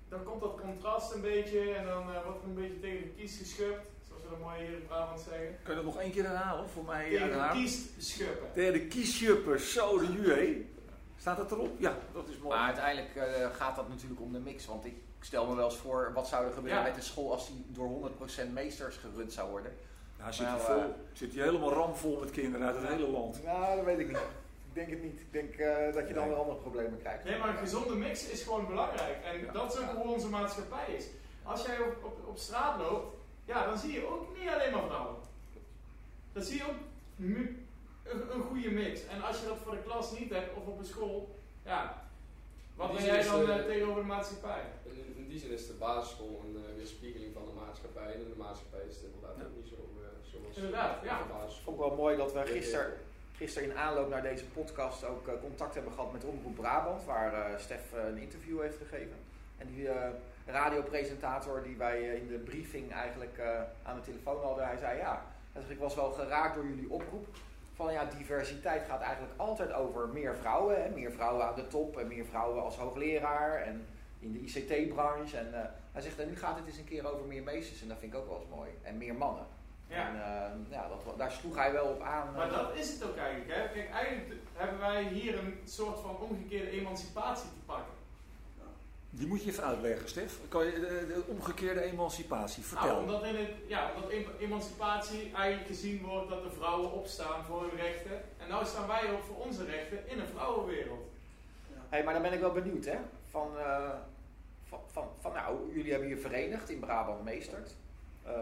dan 0.08 0.24
komt 0.24 0.40
dat 0.40 0.60
contrast 0.60 1.12
een 1.12 1.20
beetje 1.20 1.72
en 1.74 1.84
dan 1.86 2.02
eh, 2.12 2.24
wordt 2.24 2.42
er 2.42 2.48
een 2.48 2.54
beetje 2.54 2.80
tegen 2.80 3.02
de 3.02 3.14
kies 3.16 3.38
geschupt. 3.38 3.86
Zoals 4.08 4.22
we 4.22 4.28
dat 4.28 4.38
mooi 4.38 4.58
hier 4.58 4.76
in 4.76 4.86
Brabant 4.86 5.20
zeggen. 5.20 5.58
Kun 5.62 5.74
je 5.74 5.82
dat 5.82 5.92
nog 5.92 6.00
één 6.00 6.12
keer 6.12 6.24
herhalen 6.24 6.68
voor 6.68 6.84
mij? 6.84 7.10
Tegen 7.10 7.32
de 7.32 7.48
kies 7.52 7.88
schuppen. 7.98 8.48
Derde 8.54 8.86
kiesjuppers, 8.86 9.72
zo 9.72 9.98
de 9.98 10.06
UE. 10.18 10.66
Staat 11.18 11.38
het 11.38 11.50
erop? 11.50 11.80
Ja, 11.80 11.96
dat 12.12 12.28
is 12.28 12.38
mooi. 12.38 12.56
Maar 12.56 12.66
uiteindelijk 12.66 13.16
eh, 13.16 13.46
gaat 13.56 13.76
dat 13.76 13.88
natuurlijk 13.88 14.20
om 14.20 14.32
de 14.32 14.38
mix. 14.38 14.66
Want 14.66 14.84
ik 14.84 14.94
stel 15.24 15.46
me 15.46 15.54
wel 15.54 15.64
eens 15.64 15.76
voor, 15.76 16.10
wat 16.14 16.28
zou 16.28 16.44
er 16.46 16.52
gebeuren 16.52 16.80
Ja. 16.80 16.86
met 16.86 16.94
de 16.94 17.00
school 17.00 17.32
als 17.32 17.46
die 17.46 17.64
door 17.68 17.88
100% 17.88 18.52
meesters 18.52 18.96
gerund 18.96 19.32
zou 19.32 19.50
worden? 19.50 19.72
Ja, 20.18 20.32
zit 20.32 20.46
hij 20.46 20.54
Nou, 20.56 20.66
vol. 20.66 20.78
eh, 20.80 20.84
Zit 21.12 21.32
helemaal 21.32 21.72
ramvol 21.72 22.18
met 22.20 22.30
kinderen 22.30 22.66
uit 22.66 22.76
het 22.76 22.86
hele 22.88 23.08
land. 23.08 23.44
Nou, 23.44 23.76
dat 23.76 23.84
weet 23.84 23.98
ik 23.98 24.08
niet. 24.08 24.16
Ik 24.16 24.78
denk 24.78 24.90
het 24.90 25.02
niet. 25.02 25.20
Ik 25.20 25.32
denk 25.32 25.54
eh, 25.54 25.94
dat 25.94 26.08
je 26.08 26.14
dan 26.14 26.22
Nee. 26.22 26.32
weer 26.32 26.40
andere 26.42 26.58
problemen 26.58 26.98
krijgt. 26.98 27.24
Nee, 27.24 27.38
maar 27.38 27.48
een 27.48 27.56
gezonde 27.56 27.94
mix 27.94 28.28
is 28.28 28.42
gewoon 28.42 28.66
belangrijk. 28.66 29.16
En 29.24 29.40
Ja. 29.44 29.52
dat 29.52 29.72
is 29.74 29.78
ook 29.80 29.90
hoe 30.02 30.12
onze 30.14 30.28
maatschappij 30.28 30.94
is. 30.96 31.04
Als 31.42 31.66
jij 31.66 31.78
op, 31.80 32.04
op, 32.04 32.26
op 32.28 32.38
straat 32.38 32.78
loopt, 32.78 33.16
ja, 33.44 33.66
dan 33.66 33.78
zie 33.78 33.92
je 33.92 34.06
ook 34.06 34.38
niet 34.38 34.48
alleen 34.48 34.72
maar 34.72 34.82
vrouwen. 34.86 35.16
Dan 36.32 36.42
zie 36.42 36.56
je 36.56 36.64
ook 36.64 36.76
een, 37.18 37.66
een 38.34 38.42
goede 38.42 38.70
mix. 38.70 39.06
En 39.06 39.22
als 39.22 39.40
je 39.40 39.46
dat 39.46 39.56
voor 39.64 39.72
de 39.72 39.82
klas 39.82 40.18
niet 40.18 40.30
hebt 40.30 40.56
of 40.56 40.66
op 40.66 40.78
een 40.78 40.84
school, 40.86 41.34
ja, 41.64 42.00
Wat 42.74 42.88
Die 42.88 42.96
ben 42.96 43.06
jij 43.06 43.22
dan 43.24 43.50
eh, 43.50 43.64
tegenover 43.64 44.00
de 44.02 44.06
maatschappij? 44.08 44.62
Die 45.32 45.40
zin 45.40 45.50
is 45.50 45.66
de 45.66 45.72
basisschool 45.72 46.42
een 46.44 46.56
eh, 46.56 46.76
weerspiegeling 46.76 47.32
van 47.34 47.44
de 47.46 47.52
maatschappij. 47.64 48.12
En 48.14 48.20
in 48.20 48.28
de 48.34 48.42
maatschappij 48.46 48.80
is 48.88 48.94
het 48.94 49.04
inderdaad 49.04 49.36
Ja. 49.38 49.44
ook 49.44 49.56
niet 49.60 49.68
zo 49.68 49.74
eh, 49.74 50.30
zoals 50.30 50.56
Inderdaad, 50.56 51.02
ja. 51.02 51.18
de 51.18 51.32
basisschool. 51.32 51.64
vond 51.64 51.76
ik 51.76 51.82
wel 51.88 51.96
mooi 52.04 52.16
dat 52.16 52.32
we 52.32 52.42
gisteren 52.46 52.92
gisteren 53.36 53.70
in 53.70 53.76
aanloop 53.76 54.08
naar 54.08 54.22
deze 54.22 54.44
podcast 54.44 55.04
ook 55.04 55.28
eh, 55.28 55.34
contact 55.40 55.74
hebben 55.74 55.92
gehad 55.92 56.12
met 56.12 56.24
Omroep 56.24 56.54
Brabant, 56.54 57.04
waar 57.04 57.32
eh, 57.34 57.58
Stef 57.58 57.92
eh, 57.92 58.06
een 58.06 58.16
interview 58.18 58.60
heeft 58.60 58.76
gegeven. 58.76 59.16
En 59.58 59.66
die 59.66 59.88
eh, 59.88 60.10
radiopresentator 60.46 61.62
die 61.62 61.76
wij 61.76 61.98
eh, 62.10 62.14
in 62.16 62.26
de 62.28 62.38
briefing 62.38 62.92
eigenlijk 62.92 63.38
eh, 63.38 63.60
aan 63.82 63.96
de 63.96 64.02
telefoon 64.02 64.42
hadden, 64.42 64.66
hij 64.66 64.76
zei 64.76 64.98
ja, 64.98 65.26
ik 65.68 65.78
was 65.78 65.94
wel 65.94 66.10
geraakt 66.12 66.54
door 66.54 66.66
jullie 66.66 66.90
oproep. 66.90 67.26
Van 67.74 67.92
ja, 67.92 68.04
diversiteit 68.04 68.84
gaat 68.88 69.00
eigenlijk 69.00 69.34
altijd 69.36 69.72
over 69.72 70.08
meer 70.08 70.36
vrouwen. 70.36 70.82
Hè? 70.82 70.88
Meer 70.90 71.12
vrouwen 71.12 71.46
aan 71.46 71.54
de 71.54 71.66
top 71.68 71.98
en 71.98 72.06
meer 72.06 72.24
vrouwen 72.24 72.62
als 72.62 72.76
hoogleraar 72.76 73.62
en 73.62 73.86
in 74.22 74.32
de 74.32 74.38
ICT-branche. 74.38 75.36
En 75.36 75.54
eh, 75.54 75.68
hij 75.92 76.02
zegt, 76.02 76.18
en 76.18 76.28
nu 76.28 76.36
gaat 76.36 76.56
het 76.56 76.66
eens 76.66 76.78
een 76.78 76.84
keer 76.84 77.12
over 77.12 77.26
meer 77.26 77.42
meesters 77.42 77.82
en 77.82 77.88
dat 77.88 77.98
vind 77.98 78.12
ik 78.12 78.18
ook 78.18 78.28
wel 78.28 78.38
eens 78.38 78.48
mooi. 78.54 78.70
En 78.82 78.98
meer 78.98 79.14
mannen. 79.14 79.46
Ja. 79.86 80.08
En 80.08 80.14
eh, 80.14 80.70
ja, 80.70 80.88
dat, 80.88 81.18
daar 81.18 81.32
sloeg 81.32 81.56
hij 81.56 81.72
wel 81.72 81.86
op 81.86 82.00
aan. 82.00 82.32
Maar 82.34 82.48
eh, 82.48 82.56
dat 82.56 82.76
is 82.76 82.92
het 82.92 83.04
ook 83.04 83.16
eigenlijk. 83.16 83.50
Hè? 83.50 83.68
Kijk, 83.68 83.90
eigenlijk 83.90 84.40
hebben 84.54 84.78
wij 84.78 85.04
hier 85.04 85.38
een 85.38 85.60
soort 85.64 86.00
van 86.00 86.16
omgekeerde 86.16 86.70
emancipatie 86.70 87.48
te 87.48 87.64
pakken. 87.66 87.94
Die 89.14 89.26
moet 89.26 89.44
je 89.44 89.50
even 89.50 89.64
uitleggen, 89.64 90.08
Stef. 90.08 90.38
Kan 90.48 90.64
je 90.66 90.72
de, 90.72 91.04
de 91.06 91.22
omgekeerde 91.26 91.82
emancipatie 91.82 92.62
vertellen? 92.62 92.92
Nou, 92.92 93.04
omdat, 93.04 93.24
in 93.24 93.36
het, 93.36 93.50
ja, 93.66 93.90
omdat 93.94 94.10
em- 94.10 94.26
emancipatie 94.38 95.32
eigenlijk 95.34 95.66
gezien 95.66 96.02
wordt 96.02 96.28
dat 96.28 96.42
de 96.42 96.50
vrouwen 96.50 96.92
opstaan 96.92 97.44
voor 97.44 97.60
hun 97.60 97.76
rechten. 97.76 98.22
En 98.38 98.48
nou 98.48 98.66
staan 98.66 98.86
wij 98.86 99.12
ook 99.12 99.22
voor 99.22 99.44
onze 99.44 99.64
rechten 99.64 100.08
in 100.08 100.20
een 100.20 100.26
vrouwenwereld. 100.26 101.10
Hey, 101.88 102.04
maar 102.04 102.12
dan 102.12 102.22
ben 102.22 102.32
ik 102.32 102.40
wel 102.40 102.52
benieuwd, 102.52 102.84
hè? 102.84 102.98
Van, 103.30 103.58
eh, 103.58 103.90
van, 104.72 104.80
van, 104.86 105.08
van, 105.20 105.32
nou, 105.32 105.74
jullie 105.74 105.90
hebben 105.90 106.08
je 106.08 106.16
verenigd 106.16 106.70
in 106.70 106.80
Brabant 106.80 107.24
Meestert. 107.24 107.74
Eh, 108.24 108.32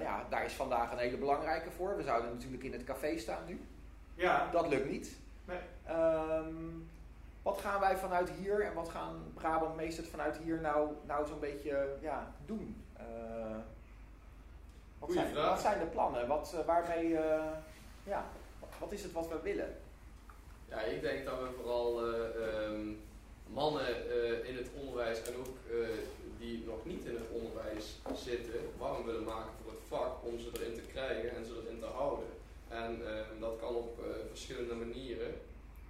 ja, 0.00 0.26
daar 0.30 0.44
is 0.44 0.52
vandaag 0.52 0.92
een 0.92 0.98
hele 0.98 1.16
belangrijke 1.16 1.70
voor. 1.70 1.96
We 1.96 2.02
zouden 2.02 2.32
natuurlijk 2.32 2.62
in 2.62 2.72
het 2.72 2.84
café 2.84 3.18
staan 3.18 3.42
nu. 3.46 3.60
Ja, 4.14 4.50
Dat 4.50 4.68
lukt 4.68 4.90
niet. 4.90 5.16
Nee. 5.44 5.58
Ehm, 5.86 6.54
wat 7.42 7.58
gaan 7.58 7.80
wij 7.80 7.96
vanuit 7.96 8.30
hier 8.30 8.60
en 8.60 8.74
wat 8.74 8.88
gaan 8.88 9.32
Brabant 9.34 9.76
Meestert 9.76 10.08
vanuit 10.08 10.36
hier 10.36 10.60
nou, 10.60 10.90
nou 11.06 11.26
zo'n 11.26 11.40
beetje 11.40 11.96
ja, 12.00 12.32
doen? 12.46 12.84
Eh, 12.96 13.04
wat, 14.98 15.08
Goeie 15.08 15.20
zijn, 15.20 15.32
vraag. 15.32 15.48
wat 15.50 15.60
zijn 15.60 15.78
de 15.78 15.86
plannen? 15.86 16.26
Wat, 16.28 16.54
eh, 16.58 16.66
waarmee, 16.66 17.08
ja, 18.04 18.24
wat 18.78 18.92
is 18.92 19.02
het 19.02 19.12
wat 19.12 19.28
we 19.28 19.40
willen? 19.42 19.76
Ja, 20.68 20.80
ik 20.80 21.00
denk 21.02 21.24
dat 21.24 21.38
we 21.38 21.50
vooral 21.56 22.06
eh, 22.06 22.64
ehm, 22.64 22.88
mannen 23.52 23.86
eh, 24.10 24.48
in 24.48 24.56
het 24.56 24.68
onderwijs 24.80 25.22
en 25.22 25.36
ook 25.36 25.56
eh, 25.70 25.88
die 26.38 26.64
nog 26.66 26.84
niet 26.84 27.04
in 27.04 27.14
het 27.14 27.28
onderwijs 27.32 27.96
zitten, 28.14 28.60
warm 28.78 29.04
willen 29.04 29.24
maken 29.24 29.50
voor 29.62 29.72
het 29.72 29.82
vak 29.88 30.12
om 30.24 30.38
ze 30.38 30.50
erin 30.54 30.74
te 30.74 30.80
krijgen 30.92 31.36
en 31.36 31.44
ze 31.44 31.62
erin 31.64 31.80
te 31.80 31.86
houden. 31.86 32.26
En 32.68 33.00
ehm, 33.06 33.40
dat 33.40 33.56
kan 33.60 33.74
op 33.74 33.98
eh, 33.98 34.27
verschillende 34.38 34.84
manieren. 34.84 35.30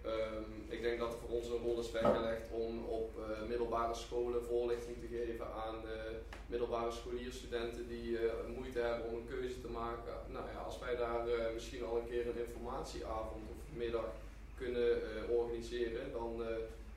Ehm, 0.04 0.50
ik 0.68 0.82
denk 0.82 0.98
dat 0.98 1.12
er 1.12 1.18
voor 1.18 1.36
ons 1.38 1.48
een 1.48 1.64
rol 1.66 1.78
is 1.80 1.90
weggelegd 1.90 2.46
om 2.50 2.84
op 2.84 3.10
eh, 3.18 3.48
middelbare 3.48 3.94
scholen 3.94 4.42
voorlichting 4.44 4.96
te 5.00 5.16
geven 5.16 5.46
aan 5.66 5.76
eh, 5.88 6.14
middelbare 6.46 6.90
scholierstudenten 6.90 7.88
die 7.88 8.18
eh, 8.18 8.24
moeite 8.56 8.80
hebben 8.80 9.08
om 9.08 9.14
een 9.14 9.28
keuze 9.28 9.60
te 9.60 9.68
maken. 9.68 10.14
Nou 10.26 10.44
ja, 10.52 10.58
als 10.60 10.78
wij 10.78 10.96
daar 10.96 11.28
eh, 11.28 11.54
misschien 11.54 11.84
al 11.84 11.96
een 11.96 12.08
keer 12.10 12.26
een 12.28 12.44
informatieavond 12.46 13.44
of 13.54 13.76
middag 13.76 14.10
kunnen 14.56 14.88
organiseren, 15.30 16.12
dan 16.12 16.42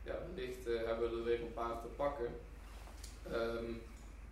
ja, 0.04 0.16
wellicht 0.28 0.66
hebben 0.88 1.10
we 1.10 1.18
er 1.18 1.24
weer 1.24 1.42
een 1.42 1.54
paar 1.54 1.82
te 1.82 1.88
pakken. 1.88 2.30
Ehm, 3.32 3.70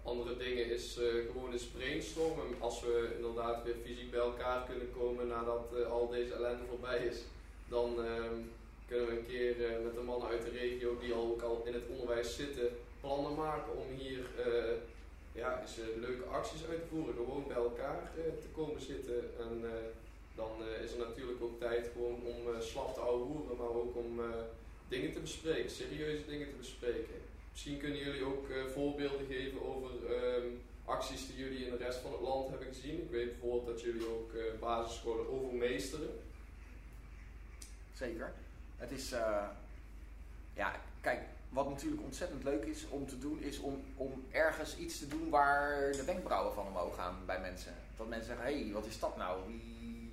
andere 0.10 0.38
dingen 0.38 0.66
is 0.70 0.98
eh, 0.98 1.06
gewoon 1.32 1.52
eens 1.52 1.64
brainstormen. 1.76 2.46
Als 2.60 2.82
we 2.82 3.14
inderdaad 3.16 3.64
weer 3.64 3.76
fysiek 3.86 4.12
bij 4.12 4.20
elkaar 4.20 4.66
kunnen 4.70 4.92
komen 4.92 5.28
nadat 5.28 5.66
eh, 5.76 5.92
al 5.92 6.10
deze 6.10 6.34
ellende 6.34 6.66
voorbij 6.70 7.00
is, 7.06 7.18
dan 7.68 8.06
ehm, 8.06 8.38
kunnen 8.88 9.08
we 9.08 9.18
een 9.18 9.28
keer 9.28 9.66
eh, 9.66 9.84
met 9.84 9.94
de 9.94 10.02
mannen 10.02 10.30
uit 10.30 10.44
de 10.44 10.50
regio 10.50 10.98
die 11.00 11.14
al 11.14 11.28
ook 11.32 11.42
al 11.42 11.62
in 11.66 11.74
het 11.74 11.88
onderwijs 11.90 12.36
zitten, 12.36 12.70
plannen 13.02 13.36
maken 13.36 13.74
om 13.78 13.88
hier 13.98 14.26
ja, 15.32 15.62
eens, 15.62 15.76
leuke 16.00 16.24
acties 16.24 16.68
uit 16.70 16.82
te 16.82 16.88
voeren. 16.92 17.16
Gewoon 17.16 17.48
bij 17.48 17.58
elkaar 17.58 18.12
te 18.16 18.48
komen 18.56 18.82
zitten. 18.82 19.20
En 19.40 19.64
dan 20.36 20.52
is 20.84 20.92
er 20.92 20.98
natuurlijk 20.98 21.42
ook 21.42 21.60
tijd 21.60 21.90
gewoon 21.94 22.20
om 22.26 22.54
uh, 22.54 22.62
slap 22.62 22.94
te 22.94 23.00
ouwehoeren, 23.00 23.58
maar 23.58 23.70
ook 23.70 23.96
om 23.96 24.22
dingen 24.88 25.14
te 25.14 25.20
bespreken, 25.20 25.70
serieuze 25.70 26.26
dingen 26.26 26.50
te 26.50 26.56
bespreken. 26.56 27.29
Misschien 27.52 27.78
kunnen 27.78 28.00
jullie 28.00 28.24
ook 28.24 28.50
eh, 28.50 28.66
voorbeelden 28.74 29.26
geven 29.28 29.66
over 29.66 30.16
ehm, 30.16 30.48
acties 30.86 31.28
die 31.28 31.38
jullie 31.38 31.66
in 31.66 31.72
de 31.72 31.84
rest 31.84 32.00
van 32.00 32.12
het 32.12 32.22
land 32.22 32.50
hebben 32.50 32.68
gezien. 32.68 33.02
Ik 33.02 33.12
weet 33.12 33.40
bijvoorbeeld 33.40 33.66
dat 33.66 33.82
jullie 33.82 34.08
ook 34.08 34.34
eh, 34.34 34.60
basisscholen 34.60 35.30
overmeesteren. 35.30 36.10
Zeker. 37.94 38.34
Het 38.78 38.92
is, 38.92 39.12
eh, 39.12 39.48
ja, 40.54 40.76
kijk, 41.02 41.22
wat 41.50 41.70
natuurlijk 41.70 42.02
ontzettend 42.02 42.44
leuk 42.44 42.66
is 42.66 42.86
om 42.90 43.08
te 43.08 43.20
doen, 43.20 43.42
is 43.42 43.60
om, 43.60 43.84
om 43.96 44.24
ergens 44.32 44.78
iets 44.78 45.00
te 45.00 45.08
doen 45.08 45.30
waar 45.30 45.92
de 45.92 46.04
wenkbrauwen 46.04 46.54
van 46.54 46.68
omhoog 46.68 46.96
gaan 46.96 47.16
bij 47.26 47.40
mensen. 47.40 47.74
Dat 47.98 48.08
mensen 48.08 48.28
zeggen, 48.28 48.46
hé, 48.46 48.64
hey, 48.64 48.72
wat 48.72 48.86
is 48.86 49.00
dat 49.00 49.18
nou? 49.18 49.40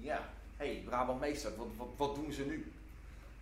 Ja, 0.01 0.31
hé, 0.57 0.67
hey, 0.67 0.83
Brabant 0.85 1.21
Meester, 1.21 1.57
wat, 1.57 1.67
wat, 1.77 1.89
wat 1.97 2.15
doen 2.15 2.33
ze 2.33 2.45
nu? 2.45 2.73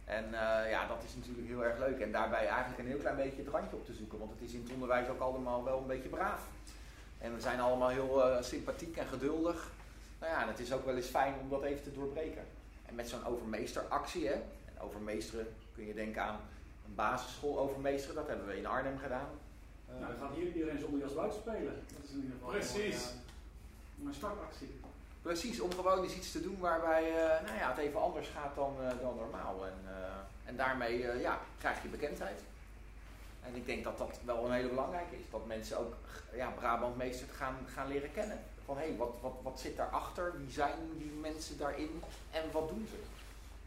En 0.04 0.24
eh, 0.24 0.70
ja, 0.70 0.86
dat 0.86 1.02
is 1.06 1.14
natuurlijk 1.14 1.48
heel 1.48 1.64
erg 1.64 1.78
leuk. 1.78 2.00
En 2.00 2.12
daarbij 2.12 2.46
eigenlijk 2.46 2.78
een 2.78 2.86
heel 2.86 2.98
klein 2.98 3.16
beetje 3.16 3.42
het 3.42 3.52
randje 3.52 3.76
op 3.76 3.84
te 3.84 3.92
zoeken, 3.92 4.18
want 4.18 4.30
het 4.30 4.40
is 4.40 4.52
in 4.52 4.62
het 4.62 4.72
onderwijs 4.72 5.08
ook 5.08 5.20
allemaal 5.20 5.64
wel 5.64 5.78
een 5.78 5.86
beetje 5.86 6.08
braaf. 6.08 6.42
En 7.18 7.34
we 7.34 7.40
zijn 7.40 7.60
allemaal 7.60 7.88
heel 7.88 8.24
eh, 8.30 8.42
sympathiek 8.42 8.96
en 8.96 9.06
geduldig. 9.06 9.70
Nou 10.20 10.32
ja, 10.32 10.42
en 10.42 10.48
het 10.48 10.58
is 10.58 10.72
ook 10.72 10.84
wel 10.84 10.96
eens 10.96 11.06
fijn 11.06 11.34
om 11.40 11.48
dat 11.48 11.62
even 11.62 11.82
te 11.82 11.92
doorbreken. 11.92 12.44
En 12.86 12.94
met 12.94 13.08
zo'n 13.08 13.26
overmeesteractie, 13.26 14.26
hè, 14.26 14.32
en 14.34 14.80
overmeesteren 14.80 15.46
kun 15.74 15.86
je 15.86 15.94
denken 15.94 16.22
aan 16.22 16.40
een 16.86 16.94
basisschool 16.94 17.58
overmeesteren, 17.58 18.14
dat 18.14 18.26
hebben 18.28 18.46
we 18.46 18.56
in 18.56 18.66
Arnhem 18.66 18.98
gedaan. 18.98 19.28
Eh, 19.88 19.94
Nou, 20.00 20.12
dan 20.12 20.26
gaat 20.28 20.36
hier 20.36 20.46
iedereen 20.46 20.78
zonder 20.78 21.00
jas 21.00 21.14
buiten 21.14 21.40
spelen. 21.40 21.74
Dat 21.94 22.04
is 22.04 22.10
in 22.10 22.16
ieder 22.16 22.32
geval 22.32 22.50
Precies. 22.50 23.04
een 23.04 23.20
mooie, 23.96 24.10
uh, 24.10 24.14
startactie. 24.16 24.80
Precies, 25.24 25.60
om 25.60 25.72
gewoon 25.72 26.02
eens 26.02 26.16
iets 26.16 26.32
te 26.32 26.42
doen 26.42 26.58
waarbij 26.58 27.08
eh, 27.08 27.46
nou 27.46 27.58
ja, 27.58 27.68
het 27.68 27.78
even 27.78 28.00
anders 28.00 28.28
gaat 28.28 28.54
dan, 28.54 28.76
eh, 28.80 28.88
dan 29.00 29.16
normaal. 29.16 29.66
En, 29.66 29.78
eh, 29.87 30.48
en 30.48 30.56
daarmee 30.56 30.98
ja, 31.20 31.40
krijg 31.58 31.82
je 31.82 31.88
bekendheid. 31.88 32.40
En 33.42 33.54
ik 33.54 33.66
denk 33.66 33.84
dat 33.84 33.98
dat 33.98 34.18
wel 34.24 34.44
een 34.44 34.52
hele 34.52 34.68
belangrijke 34.68 35.16
is. 35.16 35.30
Dat 35.30 35.46
mensen 35.46 35.78
ook 35.78 35.94
ja, 36.34 36.50
Brabant 36.50 36.96
meester 36.96 37.26
gaan, 37.28 37.56
gaan 37.66 37.88
leren 37.88 38.12
kennen. 38.12 38.38
Van 38.64 38.76
hé, 38.76 38.82
hey, 38.82 38.96
wat, 38.96 39.14
wat, 39.20 39.34
wat 39.42 39.60
zit 39.60 39.76
daarachter? 39.76 40.38
Wie 40.38 40.50
zijn 40.50 40.78
die 40.98 41.10
mensen 41.10 41.58
daarin? 41.58 42.02
En 42.30 42.42
wat 42.52 42.68
doen 42.68 42.87
ze? 42.90 42.96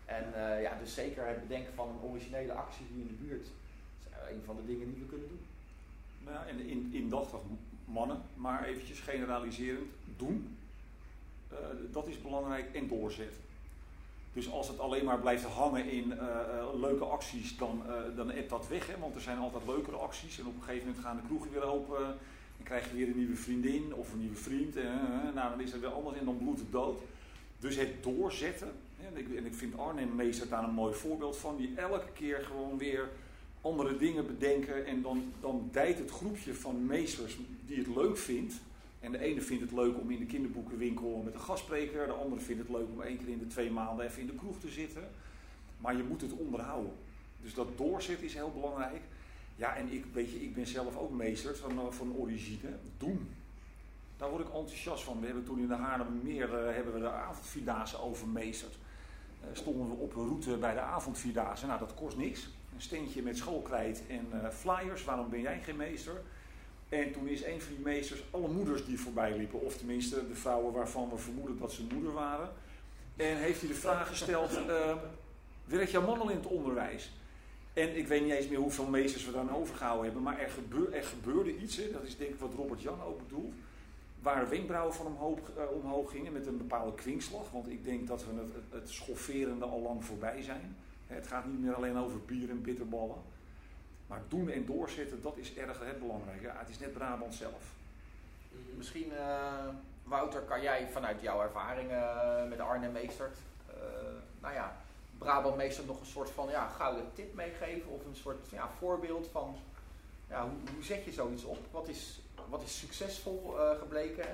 En 0.06 0.26
ja, 0.62 0.78
dus 0.80 0.93
zeker 0.93 1.28
het 1.28 1.48
bedenken 1.48 1.74
van 1.74 1.88
een 1.89 2.10
originele 2.10 2.54
actie 2.54 2.86
hier 2.89 3.02
in 3.02 3.08
de 3.08 3.24
buurt. 3.24 3.48
is 3.48 4.12
eh, 4.12 4.36
een 4.36 4.43
van 4.46 4.56
de 4.56 4.65
dingen 4.65 4.93
die 4.93 5.04
we 5.04 5.10
kunnen 5.10 5.28
doen. 5.28 5.46
Nou 6.24 6.36
ja, 6.36 6.46
en 6.46 6.60
in, 6.60 6.89
indachtig 6.93 7.39
mannen, 7.86 8.22
maar 8.36 8.63
eventjes 8.63 9.00
generaliserend, 9.00 9.91
doen. 10.17 10.57
Uh, 11.52 11.58
dat 11.92 12.08
is 12.08 12.22
belangrijk 12.22 12.74
en 12.74 12.88
doorzetten. 12.88 13.42
Dus 14.34 14.52
als 14.52 14.68
het 14.68 14.80
alleen 14.80 15.06
maar 15.06 15.20
blijft 15.20 15.44
hangen 15.44 15.90
in 15.90 16.08
uh, 16.08 16.18
uh, 16.18 16.80
leuke 16.80 17.04
acties, 17.04 17.58
dan, 17.58 17.82
dan 18.16 18.32
ebt 18.32 18.50
dat 18.50 18.68
weg. 18.68 18.88
Hè? 18.88 18.94
Want 19.00 19.16
er 19.16 19.22
zijn 19.22 19.38
altijd 19.38 19.64
leukere 19.66 19.96
acties. 19.96 20.40
En 20.40 20.46
op 20.46 20.56
een 20.56 20.62
gegeven 20.62 20.88
moment 20.88 21.06
gaan 21.06 21.16
de 21.16 21.28
kroegen 21.28 21.52
weer 21.52 21.64
open. 21.64 22.00
Dan 22.58 22.66
krijg 22.66 22.90
je 22.90 22.96
weer 22.96 23.08
een 23.08 23.18
nieuwe 23.18 23.36
vriendin 23.36 23.94
of 23.94 24.14
een 24.14 24.20
nieuwe 24.20 24.36
vriend. 24.36 24.76
nou, 25.34 25.50
dan 25.50 25.62
is 25.62 25.72
het 25.72 25.82
weer 25.82 25.90
anders 25.90 26.18
en 26.18 26.26
dan 26.26 26.38
bloedt 26.38 26.60
het 26.60 26.72
dood. 26.72 26.98
Dus 27.60 27.76
het 27.76 28.04
doorzetten. 28.04 28.72
En 29.06 29.18
ik, 29.18 29.36
en 29.36 29.46
ik 29.46 29.54
vind 29.54 29.78
Arnhem 29.78 30.16
meester 30.16 30.50
daar 30.50 30.64
een 30.64 30.74
mooi 30.74 30.94
voorbeeld 30.94 31.38
van. 31.38 31.58
Die 31.58 31.74
elke 31.76 32.12
keer 32.14 32.44
gewoon 32.44 32.78
weer 32.78 33.10
andere 33.62 33.98
dingen 33.98 34.28
bedenken. 34.28 34.86
En 34.86 35.02
dan, 35.02 35.34
dan 35.42 35.70
dijt 35.72 36.00
het 36.00 36.12
groepje 36.12 36.54
van 36.54 36.86
meesters 36.86 37.38
die 37.66 37.78
het 37.78 37.96
leuk 37.96 38.18
vindt. 38.18 38.54
En 39.08 39.13
de 39.13 39.20
ene 39.20 39.41
vindt 39.41 39.63
het 39.63 39.72
leuk 39.72 39.98
om 39.98 40.12
in 40.12 40.20
de 40.20 40.26
kinderboekenwinkel 40.26 41.22
met 41.26 41.34
een 41.34 41.39
gastspreker. 41.39 42.08
De 42.08 42.13
andere 42.13 42.41
vindt 42.41 42.62
het 42.62 42.72
leuk 42.72 42.88
om 42.93 43.02
één 43.02 43.17
keer 43.17 43.28
in 43.28 43.39
de 43.39 43.48
twee 43.48 43.72
maanden 43.72 44.06
even 44.06 44.22
in 44.22 44.28
de 44.28 44.36
kroeg 44.36 44.60
te 44.60 44.70
zitten. 44.70 45.04
Maar 45.78 45.98
je 45.98 46.04
moet 46.04 46.22
het 46.22 46.32
onderhouden. 46.32 46.91
Dus 47.41 47.54
dat 47.54 47.78
doorzetten 47.78 48.26
is 48.26 48.34
heel 48.34 48.52
belangrijk. 48.52 49.02
Ja, 49.56 49.76
en 49.76 49.91
ik, 49.91 50.06
weet 50.13 50.32
je, 50.32 50.43
ik 50.43 50.54
ben 50.54 50.67
zelf 50.67 50.98
ook 50.98 51.12
meester 51.12 51.56
van, 51.58 51.93
van 51.93 52.15
origine. 52.15 52.70
Doen. 52.98 53.30
Daar 54.17 54.30
word 54.30 54.48
ik 54.48 54.54
enthousiast 54.54 55.04
van. 55.04 55.20
We 55.20 55.26
hebben 55.26 55.43
toen 55.43 55.60
in 55.60 55.67
de 55.67 55.76
Haarlemmermeer 55.76 56.50
uh, 56.50 56.76
hebben 56.76 56.93
we 56.93 57.00
de 57.00 57.10
avondvierdaagse 57.10 58.02
overmeesterd. 58.02 58.78
Uh, 59.41 59.48
stonden 59.54 59.89
we 59.89 59.96
op 59.96 60.15
een 60.15 60.28
route 60.28 60.58
bij 60.58 60.74
de 60.74 60.80
avondvierdaagse. 60.80 61.65
Nou, 61.65 61.80
dat 61.80 61.93
kost 61.93 62.17
niks. 62.17 62.50
Een 62.76 62.82
steentje 62.82 63.22
met 63.22 63.38
schoolkrijt 63.38 64.04
en 64.08 64.28
uh, 64.34 64.50
flyers. 64.50 65.04
Waarom 65.04 65.30
ben 65.30 65.41
jij 65.41 65.62
geen 65.62 65.76
meester? 65.76 66.22
En 66.89 67.12
toen 67.12 67.28
is 67.28 67.43
een 67.43 67.62
van 67.62 67.73
die 67.76 67.84
meesters 67.84 68.23
alle 68.32 68.47
moeders 68.47 68.86
die 68.86 69.00
voorbij 69.00 69.38
liepen, 69.38 69.62
of 69.62 69.78
tenminste 69.78 70.28
de 70.28 70.36
vrouwen 70.36 70.73
waarvan 70.73 71.10
we 71.10 71.17
vermoeden 71.17 71.58
dat 71.58 71.71
ze 71.71 71.84
moeder 71.93 72.13
waren. 72.13 72.50
En 73.15 73.38
heeft 73.38 73.60
hij 73.60 73.69
de 73.69 73.76
vraag 73.76 74.08
gesteld: 74.08 74.52
uh, 74.52 74.95
werkt 75.65 75.91
jouw 75.91 76.06
man 76.06 76.19
al 76.19 76.30
in 76.30 76.38
het 76.38 76.45
onderwijs? 76.45 77.12
En 77.73 77.97
ik 77.97 78.08
weet 78.08 78.21
niet 78.21 78.32
eens 78.32 78.47
meer 78.47 78.60
hoeveel 78.60 78.86
meesters 78.86 79.26
we 79.26 79.32
dan 79.32 79.56
overgehouden 79.56 80.06
hebben, 80.06 80.23
maar 80.23 80.39
er, 80.39 80.50
gebeur, 80.50 80.93
er 80.93 81.04
gebeurde 81.04 81.58
iets, 81.58 81.76
hè, 81.76 81.91
dat 81.91 82.04
is 82.04 82.17
denk 82.17 82.30
ik 82.30 82.39
wat 82.39 82.54
Robert 82.54 82.82
Jan 82.82 83.02
ook 83.02 83.28
bedoelt, 83.28 83.54
waar 84.21 84.43
de 84.43 84.50
wenkbrauwen 84.50 84.93
van 84.93 85.06
omhoog, 85.06 85.39
eh, 85.58 85.63
omhoog 85.84 86.12
gingen 86.12 86.34
met 86.34 86.47
een 86.47 86.58
bepaalde 86.58 86.95
kwinkslag. 86.95 87.52
Want 87.52 87.69
ik 87.69 87.86
denk 87.86 88.08
dat 88.08 88.26
we 88.26 88.39
het, 88.39 88.54
het, 88.54 88.82
het 88.82 88.89
schofferende 88.89 89.65
al 89.65 89.82
lang 89.82 90.06
voorbij 90.06 90.41
zijn. 90.41 90.76
Het 91.08 91.28
gaat 91.28 91.45
niet 91.45 91.62
meer 91.62 91.73
alleen 91.73 91.97
over 91.97 92.19
bier 92.26 92.50
en 92.50 92.62
bitterballen. 92.62 93.17
Maar 94.08 94.22
doen 94.28 94.50
en 94.50 94.65
doorzetten, 94.65 95.22
dat 95.22 95.38
is 95.38 95.56
erg 95.56 95.80
het 95.80 96.00
belangrijke. 96.00 96.46
Ja, 96.46 96.56
het 96.58 96.70
is 96.70 96.80
net 96.80 96.93
Brabant 96.93 97.34
zelf. 97.34 97.63
Misschien, 98.76 99.15
eh, 99.15 99.67
Wouter, 100.04 100.41
kan 100.41 100.62
jij 100.62 100.88
vanuit 100.91 101.22
jouw 101.22 101.41
ervaringen 101.41 102.22
eh, 102.22 102.50
met 102.50 102.60
Arnhem 102.60 102.91
Meestert, 102.91 103.38
eh, 103.70 103.76
nou 104.41 104.54
ja, 104.54 104.76
Brabant 105.17 105.56
Meestert 105.56 105.88
nog 105.88 106.00
een 106.00 106.06
soort 106.06 106.30
van 106.30 106.50
ja, 106.50 106.67
gouden 106.67 107.06
tip 107.13 107.34
meegeven? 107.34 107.91
Of 107.91 108.06
een 108.06 108.15
soort 108.15 108.50
ja, 108.50 108.70
voorbeeld 108.80 109.28
van, 109.32 109.56
ja, 110.30 110.41
hoe, 110.41 110.74
hoe 110.74 110.84
zet 110.84 111.04
je 111.04 111.12
zoiets 111.12 111.43
op? 111.43 111.58
Wat 111.72 111.88
is, 111.88 112.20
wat 112.50 112.62
is 112.62 112.80
succesvol 112.80 113.56
eh, 113.60 113.80
gebleken? 113.80 114.26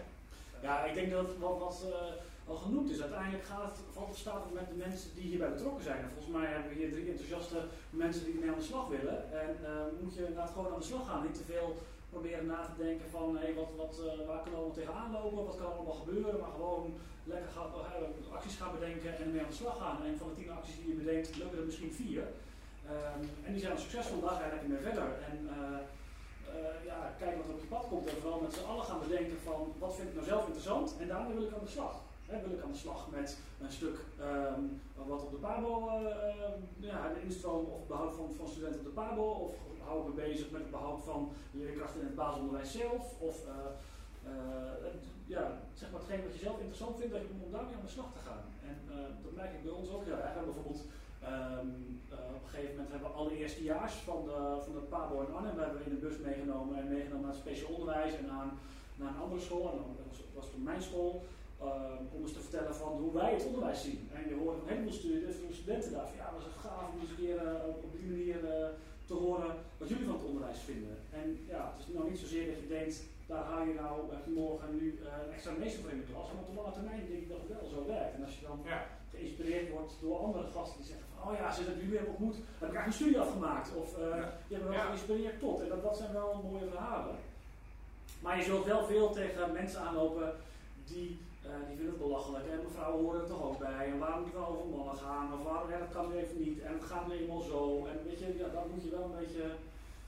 Ja, 0.62 0.84
ik 0.84 0.94
denk 0.94 1.12
dat 1.12 1.38
wat, 1.40 1.86
eh, 1.92 2.14
al 2.48 2.56
genoemd 2.56 2.90
is, 2.90 3.02
uiteindelijk 3.02 3.44
gaat 3.44 3.64
het, 3.64 3.80
valt 3.94 4.10
of 4.10 4.18
staat 4.18 4.44
het 4.44 4.54
met 4.54 4.68
de 4.68 4.84
mensen 4.86 5.10
die 5.16 5.30
hierbij 5.30 5.52
betrokken 5.52 5.84
zijn. 5.84 6.02
En 6.04 6.12
volgens 6.14 6.36
mij 6.38 6.48
hebben 6.52 6.70
we 6.72 6.80
hier 6.80 6.92
drie 6.92 7.10
enthousiaste 7.10 7.60
mensen 7.90 8.24
die 8.26 8.34
ermee 8.34 8.52
aan 8.52 8.62
de 8.64 8.72
slag 8.72 8.88
willen. 8.88 9.20
En 9.44 9.52
eh, 9.70 9.72
moet 10.02 10.14
je 10.14 10.20
inderdaad 10.20 10.54
gewoon 10.54 10.74
aan 10.74 10.84
de 10.84 10.92
slag 10.92 11.06
gaan. 11.08 11.24
Niet 11.24 11.40
te 11.42 11.52
veel 11.54 11.70
proberen 12.10 12.46
na 12.46 12.60
te 12.66 12.84
denken 12.84 13.10
van 13.10 13.28
wat, 13.56 13.72
wat, 13.84 13.94
eh, 14.00 14.28
waar 14.28 14.42
kunnen 14.42 14.60
we 14.60 14.62
allemaal 14.62 14.80
tegenaan 14.82 15.12
lopen, 15.12 15.46
wat 15.50 15.58
kan 15.58 15.70
er 15.72 15.78
allemaal 15.78 16.02
gebeuren. 16.04 16.40
Maar 16.40 16.56
gewoon 16.60 16.86
lekker 17.24 17.50
eh, 17.56 18.36
acties 18.36 18.56
gaan 18.62 18.78
bedenken 18.78 19.10
en 19.18 19.24
ermee 19.24 19.44
aan 19.44 19.54
de 19.56 19.62
slag 19.62 19.78
gaan. 19.78 19.98
En 20.06 20.18
van 20.18 20.30
de 20.30 20.36
tien 20.36 20.52
acties 20.58 20.80
die 20.80 20.88
je 20.88 21.02
bedenkt, 21.04 21.38
lukken 21.38 21.60
er 21.60 21.70
misschien 21.70 21.94
vier. 22.02 22.24
Ehm, 22.94 23.22
en 23.46 23.52
die 23.54 23.62
zijn 23.62 23.80
succesvol, 23.80 24.22
daar 24.22 24.38
ga 24.38 24.46
je 24.46 24.52
lekker 24.52 24.70
mee 24.70 24.88
verder. 24.90 25.10
En, 25.32 25.38
ja, 26.86 27.14
kijken 27.20 27.38
wat 27.38 27.48
er 27.48 27.54
op 27.54 27.62
je 27.62 27.68
pad 27.68 27.88
komt 27.88 28.08
en 28.08 28.22
vooral 28.22 28.40
met 28.40 28.54
z'n 28.54 28.70
allen 28.72 28.86
gaan 28.86 29.00
bedenken 29.08 29.38
van 29.44 29.74
wat 29.80 29.96
vind 29.96 30.08
ik 30.08 30.14
nou 30.14 30.28
zelf 30.28 30.46
interessant 30.46 30.96
en 31.00 31.08
daarmee 31.08 31.34
wil 31.34 31.48
ik 31.48 31.54
aan 31.54 31.66
de 31.66 31.76
slag. 31.78 31.96
Wil 32.42 32.58
ik 32.58 32.64
aan 32.64 32.72
de 32.72 32.78
slag 32.78 33.10
met 33.12 33.38
een 33.62 33.72
stuk 33.72 33.98
ehm, 34.20 34.62
wat 35.08 35.22
op 35.24 35.32
de 35.32 35.38
Pabo, 35.38 35.88
eh, 35.88 36.54
ja, 36.80 37.14
de 37.14 37.22
instroom 37.24 37.66
of 37.66 37.88
behoud 37.88 38.16
van, 38.16 38.34
van 38.34 38.48
studenten 38.48 38.80
op 38.80 38.86
de 38.86 38.92
Pabo, 38.92 39.24
of 39.24 39.56
hou 39.86 40.00
ik 40.00 40.08
me 40.08 40.22
bezig 40.22 40.52
met 40.52 40.62
het 40.62 40.72
behoud 40.72 41.02
van 41.04 41.32
leerkrachten 41.52 42.00
in 42.00 42.06
het 42.06 42.16
basisonderwijs 42.16 42.72
zelf, 42.72 43.20
of 43.20 43.46
eh, 43.46 43.54
eh, 44.32 44.94
ja, 45.26 45.60
zeg 45.74 45.92
maar 45.92 46.00
hetgeen 46.00 46.24
wat 46.24 46.34
je 46.34 46.40
zelf 46.40 46.58
interessant 46.58 46.98
vindt, 46.98 47.14
dat 47.14 47.22
je, 47.22 47.28
om 47.46 47.52
daarmee 47.52 47.76
aan 47.76 47.86
de 47.86 47.98
slag 47.98 48.12
te 48.14 48.26
gaan. 48.28 48.44
En 48.70 48.78
eh, 48.90 49.24
dat 49.24 49.36
merk 49.36 49.54
ik 49.54 49.64
bij 49.64 49.72
ons 49.72 49.90
ook 49.90 50.06
heel 50.06 50.18
erg. 50.18 50.34
Bijvoorbeeld 50.34 50.86
Ehm, 51.32 51.68
eh, 52.10 52.36
op 52.38 52.44
een 52.44 52.50
gegeven 52.50 52.76
moment 52.76 52.92
hebben 52.92 53.10
we 53.10 53.16
alle 53.16 53.38
eerstejaars 53.38 53.94
van 53.94 54.20
de, 54.26 54.38
van 54.64 54.74
de 54.74 54.86
Pabo 54.94 55.22
in 55.22 55.34
Arnhem 55.36 55.60
hebben 55.60 55.86
in 55.86 55.94
de 55.96 56.06
bus 56.06 56.18
meegenomen 56.18 56.78
en 56.78 56.88
meegenomen 56.88 57.22
naar 57.22 57.36
het 57.36 57.44
speciaal 57.46 57.72
onderwijs 57.72 58.14
en 58.18 58.26
naar, 58.26 58.50
naar 58.96 59.10
een 59.10 59.22
andere 59.22 59.42
school. 59.42 59.72
En 59.72 59.78
dat 59.78 60.08
was, 60.10 60.20
was 60.34 60.50
toen 60.52 60.64
mijn 60.64 60.82
school. 60.82 61.24
Ehm, 61.60 62.02
om 62.16 62.22
eens 62.22 62.34
te 62.34 62.40
vertellen 62.48 62.76
van 62.76 62.92
hoe 63.02 63.14
wij 63.14 63.34
het 63.34 63.46
onderwijs 63.46 63.82
zien. 63.82 64.10
En 64.14 64.22
je 64.30 64.36
hoort 64.36 64.58
een 64.62 64.68
heleboel 64.72 64.92
studenten, 64.94 65.54
studenten 65.54 65.92
daar 65.92 66.08
van 66.08 66.18
ja, 66.18 66.32
dat 66.32 66.40
is 66.48 66.62
gaaf 66.66 66.86
om 66.94 67.00
eens 67.00 67.10
een 67.10 67.24
keer 67.26 67.38
eh, 67.48 67.68
op 67.68 67.92
die 67.98 68.10
manier 68.16 68.40
eh, 68.54 68.68
te 69.06 69.14
horen 69.14 69.52
wat 69.78 69.90
jullie 69.90 70.06
van 70.06 70.16
het 70.20 70.26
onderwijs 70.30 70.60
vinden. 70.60 70.96
En 71.20 71.26
ja, 71.54 71.62
het 71.76 71.88
is 71.88 71.94
nou 71.94 72.10
niet 72.10 72.20
zozeer 72.24 72.46
dat 72.52 72.60
je 72.64 72.68
denkt, 72.78 72.98
daar 73.32 73.44
haal 73.50 73.64
je 73.70 73.74
nou 73.84 73.96
je 74.26 74.32
morgen 74.42 74.70
nu 74.80 74.86
eh, 75.06 75.26
een 75.26 75.34
extra 75.34 75.52
meester 75.60 75.82
voor 75.82 75.92
in 75.96 76.02
de 76.02 76.10
klas. 76.12 76.28
Maar 76.34 76.44
op 76.44 76.50
de 76.50 76.60
lange 76.60 76.72
termijn 76.78 77.02
denk 77.10 77.22
ik 77.26 77.30
dat 77.34 77.42
het 77.44 77.52
wel 77.56 77.68
zo 77.76 77.80
werkt. 77.96 78.16
En 78.16 78.24
als 78.28 78.36
je 78.40 78.46
dan 78.50 78.60
Ja. 78.74 78.80
geïnspireerd 79.14 79.70
wordt 79.76 79.94
door 80.02 80.18
andere 80.26 80.46
gasten 80.56 80.78
die 80.82 80.90
zeggen 80.92 81.06
van, 81.14 81.20
oh 81.28 81.34
ja, 81.40 81.52
ze 81.52 81.62
hebben 81.64 81.84
jullie 81.84 81.98
hebben 82.00 82.16
ontmoet, 82.16 82.36
heb 82.62 82.70
ik 82.72 82.76
eigenlijk 82.78 82.88
een 82.88 83.02
studie 83.02 83.20
afgemaakt. 83.26 83.70
Of 83.82 83.90
Ja. 84.00 84.28
die 84.48 84.54
hebben 84.56 84.68
me 84.70 84.76
wel 84.78 84.84
Ja. 84.86 84.90
geïnspireerd 84.92 85.40
tot. 85.40 85.62
En 85.64 85.70
dat, 85.74 85.82
dat 85.88 85.98
zijn 85.98 86.14
wel 86.20 86.30
mooie 86.50 86.70
verhalen. 86.76 87.16
Maar 88.24 88.38
je 88.38 88.44
zult 88.44 88.66
wel 88.66 88.84
veel 88.86 89.08
tegen 89.20 89.52
mensen 89.52 89.80
aanlopen 89.80 90.34
die, 90.92 91.10
eh, 91.48 91.52
die 91.68 91.78
vinden 91.80 91.96
het 91.96 92.06
belachelijk. 92.08 92.46
En 92.52 92.64
mevrouwen 92.64 93.04
horen 93.04 93.22
er 93.22 93.28
toch 93.34 93.44
ook 93.48 93.60
bij. 93.68 93.86
En 93.92 94.00
waarom 94.04 94.20
moet 94.22 94.32
het 94.32 94.40
wel 94.42 94.52
over 94.54 94.68
mannen 94.76 94.98
gaan? 95.06 95.28
Of 95.36 95.42
waarom, 95.50 95.70
ja, 95.72 95.78
dat 95.86 95.94
kan 95.96 96.06
nu 96.10 96.16
even 96.18 96.40
niet. 96.46 96.60
En 96.68 96.74
het 96.78 96.90
gaat 96.92 97.08
nu 97.08 97.14
eenmaal 97.14 97.46
zo. 97.54 97.62
En 97.92 97.98
weet 98.08 98.20
je, 98.20 98.28
ja, 98.42 98.48
dat 98.58 98.70
moet 98.72 98.84
je 98.84 98.96
wel 98.98 99.04
een 99.10 99.20
beetje 99.24 99.46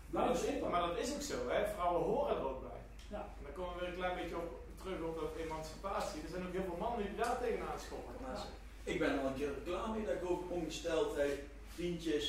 blijven 0.10 0.38
zitten. 0.48 0.70
Maar 0.72 0.86
dat 0.88 0.98
is 1.04 1.10
ook 1.16 1.26
zo, 1.32 1.38
hè? 1.54 1.60
vrouwen 1.76 2.04
horen 2.12 2.36
er 2.36 2.48
ook 2.50 2.62
bij. 2.68 2.82
Ja. 3.16 3.22
En 3.38 3.44
dan 3.46 3.54
komen 3.58 3.74
we 3.74 3.80
weer 3.80 3.90
een 3.90 4.02
klein 4.02 4.18
beetje 4.20 4.38
op, 4.44 4.50
terug 4.82 5.00
op 5.10 5.16
dat 5.22 5.34
emancipatie. 5.44 6.22
Er 6.26 6.32
zijn 6.34 6.46
ook 6.48 6.56
heel 6.58 6.70
veel 6.70 6.84
mannen 6.86 7.06
die 7.06 7.16
daar 7.22 7.38
tegenaan 7.40 7.80
schoppen. 7.88 8.14
Ik 8.94 9.00
ben 9.00 9.20
al 9.20 9.26
een 9.28 9.40
keer 9.40 9.54
klaar 9.66 9.90
mee 9.90 10.06
dat 10.06 10.16
ik 10.20 10.30
over 10.30 10.48
ongesteldheid, 10.50 11.40
vriendjes, 11.76 12.26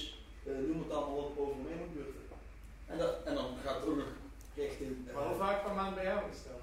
eh, 0.46 0.52
noem 0.68 0.82
het 0.84 0.92
allemaal 0.96 1.16
op, 1.16 1.38
over 1.38 1.56
me 1.56 1.68
heen. 1.68 2.14
En, 2.86 2.98
dat, 2.98 3.14
en 3.24 3.34
dan 3.34 3.46
gaat 3.64 3.74
het 3.80 3.88
ook 3.88 3.96
nog 3.96 4.12
richting... 4.54 5.08
eh, 5.08 5.14
Maar 5.14 5.24
hoe 5.26 5.36
vaak 5.36 5.62
per 5.64 5.74
maand 5.74 5.94
ben 5.94 6.04
jij 6.04 6.16
opgesteld? 6.22 6.62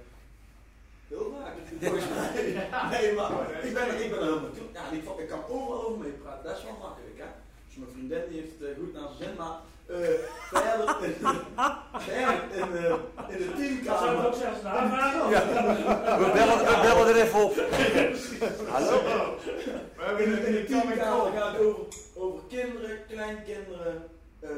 Heel 1.07 1.33
vaak. 1.37 1.53
Volgens 1.81 2.05
mij. 2.13 2.31
Nee, 2.91 3.13
maar 3.13 3.31
ik 3.63 3.73
ben, 3.73 3.87
ik 4.03 4.09
ben 4.09 4.19
er 4.19 4.23
helemaal 4.25 4.51
toe. 4.57 4.67
Ja, 4.73 4.81
ik, 4.91 5.03
ik 5.23 5.27
kan 5.29 5.39
overal 5.49 5.85
over 5.87 5.99
mee 5.99 6.11
praten. 6.11 6.43
Dat 6.43 6.57
is 6.57 6.63
wel 6.63 6.77
makkelijk, 6.81 7.17
hè. 7.17 7.25
Dus 7.67 7.75
mijn 7.77 7.91
vriendin 7.91 8.21
die 8.29 8.39
heeft 8.39 8.53
het 8.59 8.69
eh, 8.69 8.75
goed 8.79 8.93
naar 8.93 9.07
zijn 9.17 9.29
zin, 9.29 9.33
maar 9.37 9.55
eh 9.85 9.97
verder 10.51 11.05
in, 11.07 11.15
verder 11.99 12.99
in, 13.29 13.37
in 13.37 13.37
de 13.37 13.81
Dat 13.85 13.97
zou 13.99 14.11
ik 14.11 14.15
teamkamer. 14.15 14.25
ook 14.27 14.35
zelfs 14.35 14.61
navragen. 14.63 15.29
We 16.23 16.31
bellen, 16.33 16.57
we 16.57 16.79
bellen 16.81 17.07
er 17.07 17.21
even 17.21 17.43
op. 17.43 17.53
Hallo? 18.69 19.01
We 19.95 20.03
hebben 20.03 20.23
In 20.25 20.31
de, 20.31 20.37
in 20.45 20.51
de 20.51 20.59
een 20.59 20.65
teamkamer 20.65 21.31
gaat 21.31 21.51
het 21.53 21.61
over, 21.61 21.83
over 22.15 22.39
kinderen, 22.49 22.97
kleinkinderen, 23.09 24.09
eh, 24.39 24.49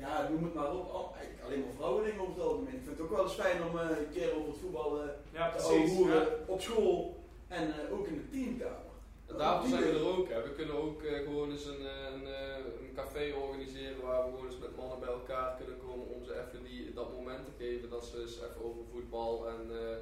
ja, 0.00 0.28
noem 0.30 0.44
het 0.44 0.54
maar 0.54 0.72
op. 0.74 0.90
Al- 0.90 1.12
eigenlijk 1.16 1.44
alleen 1.46 1.60
maar 1.64 1.74
vrouwen 1.76 2.04
dingen 2.04 2.20
over 2.20 2.34
het 2.34 2.42
algemeen. 2.42 2.74
Ik 2.74 2.84
vind 2.84 2.96
het 2.98 3.00
ook 3.06 3.10
wel 3.16 3.22
eens 3.24 3.32
fijn 3.44 3.62
om 3.68 3.78
eh, 3.78 3.88
een 3.98 4.10
keer 4.12 4.34
over 4.36 4.48
het 4.48 4.58
voetbal 4.62 5.00
Ja, 5.32 5.50
te 5.50 5.56
precies. 5.56 5.98
Ja. 6.06 6.26
op 6.46 6.60
school 6.60 7.16
en 7.48 7.64
eh, 7.74 7.92
ook 7.92 8.06
in 8.06 8.14
de 8.14 8.28
teamkamer. 8.30 8.88
En 9.26 9.36
daarvoor 9.36 9.68
zijn 9.68 9.82
we 9.82 9.98
er 9.98 10.06
ook. 10.16 10.28
Hè. 10.28 10.42
We 10.42 10.52
kunnen 10.52 10.76
ook 10.82 11.02
eh, 11.02 11.18
gewoon 11.24 11.50
eens 11.50 11.64
een, 11.64 11.86
eh, 11.86 12.12
een, 12.14 12.26
eh, 12.26 12.56
een 12.80 12.92
café 12.94 13.32
organiseren 13.44 14.02
waar 14.02 14.24
we 14.24 14.30
gewoon 14.30 14.46
eens 14.46 14.58
met 14.58 14.76
mannen 14.76 14.98
bij 15.00 15.08
elkaar 15.08 15.56
kunnen 15.56 15.78
komen 15.86 16.06
om 16.14 16.24
ze 16.24 16.32
even 16.40 16.64
die, 16.64 16.92
dat 16.94 17.12
moment 17.16 17.44
te 17.44 17.50
geven 17.64 17.90
dat 17.90 18.04
ze 18.04 18.20
eens 18.20 18.36
even 18.36 18.64
over 18.64 18.82
voetbal 18.92 19.48
en 19.48 19.62
eh, 19.70 19.92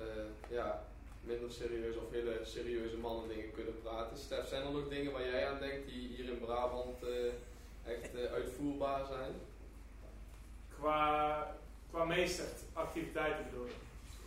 eh, 0.00 0.24
ja, 0.50 0.84
minder 1.20 1.52
serieus 1.52 1.96
of 1.96 2.10
hele 2.10 2.38
serieuze 2.42 2.96
mannen 2.96 3.28
dingen 3.28 3.50
kunnen 3.52 3.80
praten. 3.82 4.16
Stef, 4.18 4.48
zijn 4.48 4.62
er 4.66 4.72
nog 4.72 4.88
dingen 4.88 5.12
waar 5.12 5.28
jij 5.28 5.48
aan 5.48 5.58
denkt 5.60 5.88
die 5.88 6.08
hier 6.08 6.28
in 6.32 6.38
Brabant 6.40 7.02
eh, 7.02 7.32
echt 7.86 8.14
eh, 8.14 8.32
uitvoerbaar 8.32 9.06
zijn? 9.06 9.32
Qua, 10.78 11.56
qua 11.90 12.04
meesteractiviteiten 12.04 13.44
bedoel 13.50 13.66
je? 13.66 13.72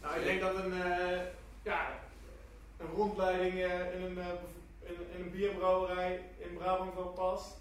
Nou, 0.01 0.19
ik 0.19 0.23
denk 0.23 0.41
dat 0.41 0.55
een, 0.55 0.81
eh, 0.81 1.19
ja, 1.63 1.99
een 2.77 2.89
rondleiding 2.95 3.53
eh, 3.53 3.93
in, 3.95 4.01
een, 4.01 4.17
in, 4.79 4.95
in 5.15 5.21
een 5.21 5.31
bierbrouwerij 5.31 6.21
in 6.37 6.57
Brabant 6.57 6.93
wel 6.93 7.07
past. 7.07 7.55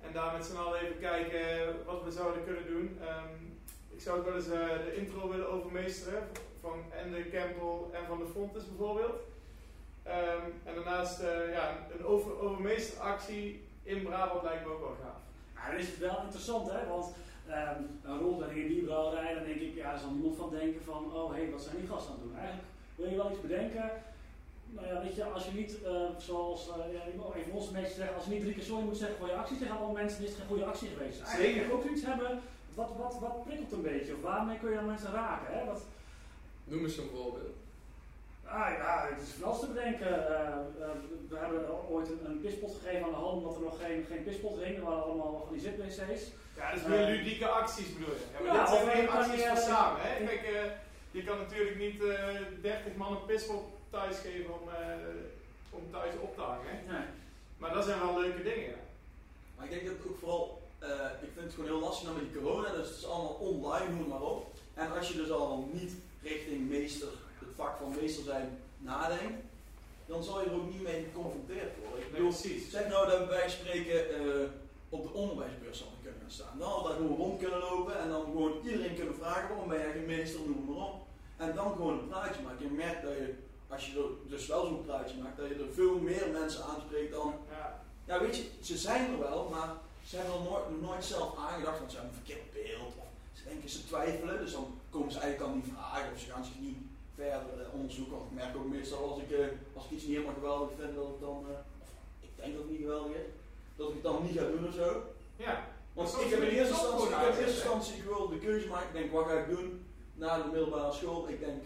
En 0.00 0.12
daar 0.12 0.36
met 0.36 0.46
z'n 0.46 0.56
allen 0.56 0.80
even 0.80 0.98
kijken 0.98 1.74
wat 1.84 2.04
we 2.04 2.10
zouden 2.10 2.44
kunnen 2.44 2.66
doen. 2.66 2.98
Ehm, 3.00 3.34
ik 3.88 4.00
zou 4.00 4.18
ook 4.18 4.24
wel 4.24 4.34
eens 4.34 4.46
de 4.46 4.94
intro 4.96 5.28
willen 5.28 5.50
overmeesteren 5.50 6.28
van 6.60 6.84
Ende 6.92 7.30
Campbell 7.30 7.98
en 8.00 8.06
van 8.06 8.18
de 8.18 8.26
Fontes 8.32 8.68
bijvoorbeeld. 8.68 9.20
Ehm, 10.02 10.42
en 10.64 10.74
daarnaast 10.74 11.20
ja, 11.52 11.86
een 11.98 12.04
over, 12.04 12.38
overmeesteractie 12.38 13.65
in 13.86 14.02
Brabant 14.02 14.42
lijkt 14.42 14.64
me 14.64 14.72
ook 14.72 14.80
wel 14.80 14.96
gaaf. 15.02 15.20
Ja, 15.54 15.70
dan 15.70 15.80
is 15.80 15.88
het 15.92 15.98
wel 15.98 16.22
interessant, 16.24 16.70
hè? 16.70 16.86
Want 16.94 17.06
ehm 17.48 17.82
een 18.08 18.18
rondleiding 18.18 18.66
in 18.66 18.72
die 18.72 18.82
brouwerij, 18.82 19.34
dan 19.34 19.44
denk 19.44 19.60
ik, 19.60 19.74
ja, 19.74 19.92
er 19.92 19.98
zal 19.98 20.10
niemand 20.10 20.36
van 20.36 20.50
denken 20.50 20.82
van, 20.84 21.02
oh 21.16 21.30
hé, 21.32 21.40
hey, 21.40 21.50
wat 21.50 21.62
zijn 21.62 21.76
die 21.76 21.88
gasten 21.88 22.12
aan 22.12 22.18
het 22.18 22.28
doen? 22.28 22.38
Eigenlijk 22.38 22.68
wil 22.96 23.08
je 23.10 23.16
wel 23.16 23.30
iets 23.30 23.40
bedenken. 23.40 23.90
Nou 24.70 24.86
ja, 24.86 25.02
weet 25.02 25.14
je, 25.14 25.24
als 25.24 25.44
je 25.46 25.52
niet, 25.60 25.82
eh, 25.82 26.08
zoals 26.18 26.68
eh 26.68 26.92
ja, 26.94 27.00
even 27.36 27.52
onze 27.52 27.72
mensen 27.72 27.96
zeggen, 27.96 28.14
als 28.16 28.24
je 28.24 28.30
niet 28.30 28.40
drie 28.40 28.54
keer 28.54 28.62
sorry 28.62 28.84
moet 28.84 28.96
zeggen 28.96 29.18
voor 29.18 29.26
je 29.26 29.34
actie 29.42 29.58
tegen 29.58 29.78
alle 29.78 29.92
mensen, 29.92 30.18
dan 30.18 30.26
is 30.26 30.32
het 30.32 30.40
geen 30.40 30.52
goede 30.52 30.64
actie 30.64 30.88
geweest. 30.88 31.20
Eigenlijk 31.20 31.54
Zeker. 31.54 31.62
moet 31.62 31.82
je 31.82 31.88
ook 31.88 31.94
iets 31.94 32.06
hebben, 32.06 32.40
wat, 32.74 32.90
wat, 32.96 33.18
wat 33.20 33.44
prikkelt 33.44 33.72
een 33.72 33.82
beetje? 33.82 34.14
Of 34.14 34.22
waarmee 34.22 34.58
kun 34.58 34.70
je 34.70 34.76
dan 34.76 34.86
mensen 34.86 35.12
raken? 35.12 35.58
Hè? 35.58 35.64
Wat, 35.64 35.82
Noem 36.64 36.82
eens 36.84 36.94
zo'n 36.94 37.10
voorbeeld. 37.14 37.56
Ah 38.48 38.68
ja, 38.78 39.08
het 39.10 39.22
is 39.22 39.32
van 39.32 39.48
alles 39.48 39.60
te 39.60 39.66
bedenken. 39.66 40.06
Eh, 40.06 40.46
eh, 40.48 40.90
we 41.28 41.36
hebben 41.38 41.88
ooit 41.88 42.08
een, 42.08 42.20
een 42.24 42.40
pispot 42.40 42.76
gegeven 42.82 43.04
aan 43.04 43.10
de 43.10 43.16
hand 43.16 43.36
omdat 43.36 43.54
er 43.56 43.62
nog 43.62 43.78
geen, 43.80 44.04
geen 44.10 44.24
pispot 44.24 44.58
hing. 44.62 44.76
Er 44.76 44.84
waren 44.84 45.02
allemaal 45.02 45.44
van 45.46 45.56
die 45.56 45.62
zip-wc's. 45.62 46.22
Ja, 46.56 46.72
dus 46.72 46.82
meer 46.82 47.06
ludieke 47.06 47.46
acties 47.48 47.92
bedoel 47.92 48.14
je. 48.14 48.20
Ja, 48.32 48.38
maar 48.44 48.54
Ja, 48.54 48.70
dit 48.70 48.92
zijn 48.92 49.06
kan 49.06 49.16
acties 49.16 49.46
voor 49.46 49.56
samen. 49.56 50.00
Hè? 50.02 50.24
Kijk, 50.26 50.42
eh, 50.42 50.70
je 51.10 51.24
kan 51.24 51.38
natuurlijk 51.38 51.78
niet 51.78 52.02
eh 52.02 52.28
30 52.62 52.94
man 52.96 53.12
een 53.12 53.24
pispel 53.26 53.78
thuis 53.90 54.18
geven 54.18 54.60
om, 54.60 54.68
eh, 54.68 54.96
om 55.70 55.82
thuis 55.92 56.14
op 56.20 56.34
te 56.34 56.40
hangen. 56.40 56.66
Hè? 56.66 56.92
Nee. 56.92 57.06
Maar 57.58 57.72
dat 57.74 57.84
zijn 57.84 58.00
wel 58.00 58.20
leuke 58.20 58.42
dingen. 58.42 58.68
Ja. 58.68 58.82
Maar 59.56 59.64
ik 59.64 59.70
denk 59.70 59.86
dat 59.86 59.96
het 59.96 60.06
ook 60.06 60.18
vooral, 60.18 60.62
eh, 60.78 60.88
ik 61.22 61.30
vind 61.34 61.44
het 61.46 61.54
gewoon 61.54 61.70
heel 61.70 61.80
lastig 61.80 62.04
nou 62.08 62.16
met 62.22 62.32
die 62.32 62.42
corona, 62.42 62.72
dus 62.72 62.88
het 62.88 62.96
is 62.96 63.06
allemaal 63.06 63.36
online, 63.50 63.88
noem 63.88 63.98
het 63.98 64.08
maar 64.08 64.22
op. 64.22 64.46
En 64.74 64.92
als 64.96 65.08
je 65.08 65.14
dus 65.16 65.30
al 65.30 65.68
niet 65.72 65.92
richting 66.22 66.68
meester, 66.68 67.08
vak 67.56 67.76
van 67.78 67.94
meester 68.00 68.24
zijn, 68.24 68.58
nadenkt, 68.78 69.44
dan 70.06 70.22
zal 70.24 70.40
je 70.40 70.46
er 70.46 70.54
ook 70.54 70.70
niet 70.72 70.82
mee 70.82 71.04
geconfronteerd 71.04 71.72
worden. 71.80 71.98
Ik 71.98 72.04
Nee, 72.04 72.12
bedoel, 72.12 72.28
precies. 72.40 72.70
zeg 72.70 72.88
nou 72.88 73.10
dat 73.10 73.18
we 73.18 73.26
bij 73.26 73.48
spreken 73.48 73.98
eh, 74.14 74.48
op 74.88 75.02
de 75.02 75.12
onderwijsbeurs 75.12 75.80
hadden 75.80 75.98
kunnen 76.02 76.20
gaan 76.20 76.30
staan. 76.30 76.58
Dan 76.58 76.68
hadden 76.70 76.92
we 76.92 76.96
gewoon 77.02 77.16
rond 77.16 77.40
kunnen 77.40 77.58
lopen 77.58 77.98
en 77.98 78.08
dan 78.08 78.24
gewoon 78.24 78.52
iedereen 78.64 78.94
kunnen 78.94 79.14
vragen 79.14 79.48
waarom 79.48 79.68
ben 79.68 79.78
jij 79.78 79.92
geen 79.92 80.06
meester, 80.06 80.40
noem 80.40 80.64
maar 80.68 80.86
op. 80.86 80.94
En 81.36 81.54
dan 81.54 81.72
gewoon 81.72 81.98
een 81.98 82.08
praatje 82.08 82.42
maken. 82.42 82.64
Je 82.68 82.70
merkt 82.84 83.02
dat 83.02 83.12
je, 83.12 83.34
als 83.68 83.86
je 83.86 83.98
er 83.98 84.30
dus 84.30 84.46
wel 84.46 84.66
zo'n 84.66 84.84
praatje 84.84 85.16
maakt, 85.22 85.36
dat 85.36 85.48
je 85.48 85.54
er 85.54 85.72
veel 85.72 85.98
meer 85.98 86.28
mensen 86.32 86.64
aanspreekt 86.64 87.12
dan 87.12 87.34
Ja. 87.50 87.82
ja, 88.04 88.20
weet 88.20 88.36
je, 88.36 88.44
ze 88.60 88.76
zijn 88.76 89.12
er 89.12 89.18
wel, 89.18 89.48
maar 89.48 89.70
ze 90.06 90.16
hebben 90.16 90.34
er 90.34 90.40
nooit, 90.50 90.80
nooit 90.80 91.04
zelf 91.04 91.36
aangedacht, 91.38 91.78
want 91.78 91.90
ze 91.90 91.96
hebben 91.98 92.14
een 92.16 92.24
verkeerd 92.24 92.52
beeld. 92.52 92.92
Of 92.96 93.06
ze 93.32 93.44
denken 93.44 93.68
ze 93.68 93.86
twijfelen, 93.86 94.38
dus 94.38 94.52
dan 94.52 94.78
komen 94.90 95.12
ze 95.12 95.18
eigenlijk 95.18 95.52
aan 95.52 95.60
die 95.60 95.72
vragen 95.72 96.12
of 96.12 96.20
ze 96.20 96.30
gaan 96.30 96.44
zich 96.44 96.58
niet 96.60 96.78
verder 97.16 97.60
eh, 97.60 97.74
onderzoeken. 97.74 98.16
Want 98.16 98.30
ik 98.30 98.36
merk 98.36 98.56
ook 98.56 98.68
meestal 98.76 99.10
als 99.10 99.20
ik, 99.24 99.30
eh, 99.30 99.46
als 99.76 99.84
ik 99.84 99.90
iets 99.90 100.04
niet 100.04 100.16
helemaal 100.16 100.40
geweldig 100.40 100.70
vind, 100.78 100.94
dat 100.94 101.08
ik 101.14 101.20
dan, 101.20 101.38
eh, 101.50 101.58
of 102.22 102.28
ik 102.28 102.36
denk 102.40 102.52
dat 102.52 102.62
het 102.62 102.70
niet 102.70 102.84
geweldig 102.86 103.12
is, 103.22 103.28
dat 103.76 103.88
ik 103.88 103.94
het 103.94 104.02
dan 104.02 104.22
niet 104.24 104.38
ga 104.38 104.44
doen 104.54 104.68
of 104.68 104.74
zo. 104.74 104.88
Ja. 105.36 105.54
Want 105.92 106.20
ik 106.24 106.30
heb 106.30 106.42
in 106.42 106.56
eerste 106.58 106.74
instantie, 106.74 107.08
ik 107.08 107.14
heb 107.14 107.32
in 107.32 107.44
eerste 107.44 107.60
instantie, 107.60 108.02
wil 108.02 108.28
de 108.28 108.38
keuze 108.38 108.68
maken, 108.68 108.88
ik 108.88 108.98
denk 108.98 109.12
wat 109.12 109.26
ga 109.26 109.38
ik 109.38 109.48
doen 109.48 109.68
na 110.14 110.42
de 110.42 110.48
middelbare 110.52 110.92
school. 110.92 111.28
Ik 111.28 111.40
denk 111.40 111.62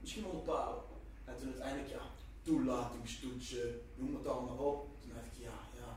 misschien 0.00 0.22
wel 0.22 0.32
een 0.32 0.50
paar. 0.52 0.74
En 1.24 1.34
toen 1.38 1.48
uiteindelijk, 1.52 1.90
ja, 1.90 2.04
toelatingstoetsen, 2.42 3.80
noem 3.94 4.14
het 4.14 4.26
allemaal 4.26 4.56
op. 4.56 4.78
Toen 5.00 5.10
dacht 5.14 5.26
ik, 5.32 5.38
ja, 5.48 5.56
ja, 5.80 5.90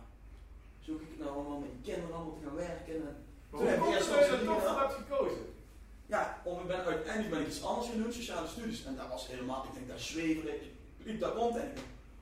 zoek 0.80 1.02
ik 1.02 1.20
nou 1.20 1.32
allemaal 1.32 1.60
met 1.60 1.70
kinderen 1.84 2.16
allemaal 2.16 2.38
te 2.40 2.46
gaan 2.46 2.56
werken. 2.56 2.96
En, 2.96 3.26
Toen 3.50 3.68
heb 3.68 3.80
ik 3.80 3.94
eerst 3.94 4.10
dat 4.10 4.20
er 4.20 4.46
toch 4.46 4.64
voor 4.64 4.80
hebt 4.80 4.94
gekozen? 4.94 5.55
Ja, 6.06 6.42
om, 6.44 6.60
ik 6.60 6.68
ben, 6.68 6.84
uiteindelijk 6.84 7.30
ben 7.30 7.42
ik 7.42 7.48
iets 7.48 7.64
anders 7.64 7.88
gaan 7.88 8.02
doen, 8.02 8.14
sociale 8.14 8.48
studies. 8.48 8.86
En 8.86 8.96
dat 8.96 9.08
was 9.08 9.28
helemaal, 9.28 9.64
ik 9.64 9.74
denk, 9.74 9.88
daar 9.88 10.00
zweverig. 10.00 10.62
Ik 10.98 11.06
liep 11.06 11.20
daar 11.20 11.34
rond 11.34 11.56
en 11.56 11.68
ik 11.72 11.78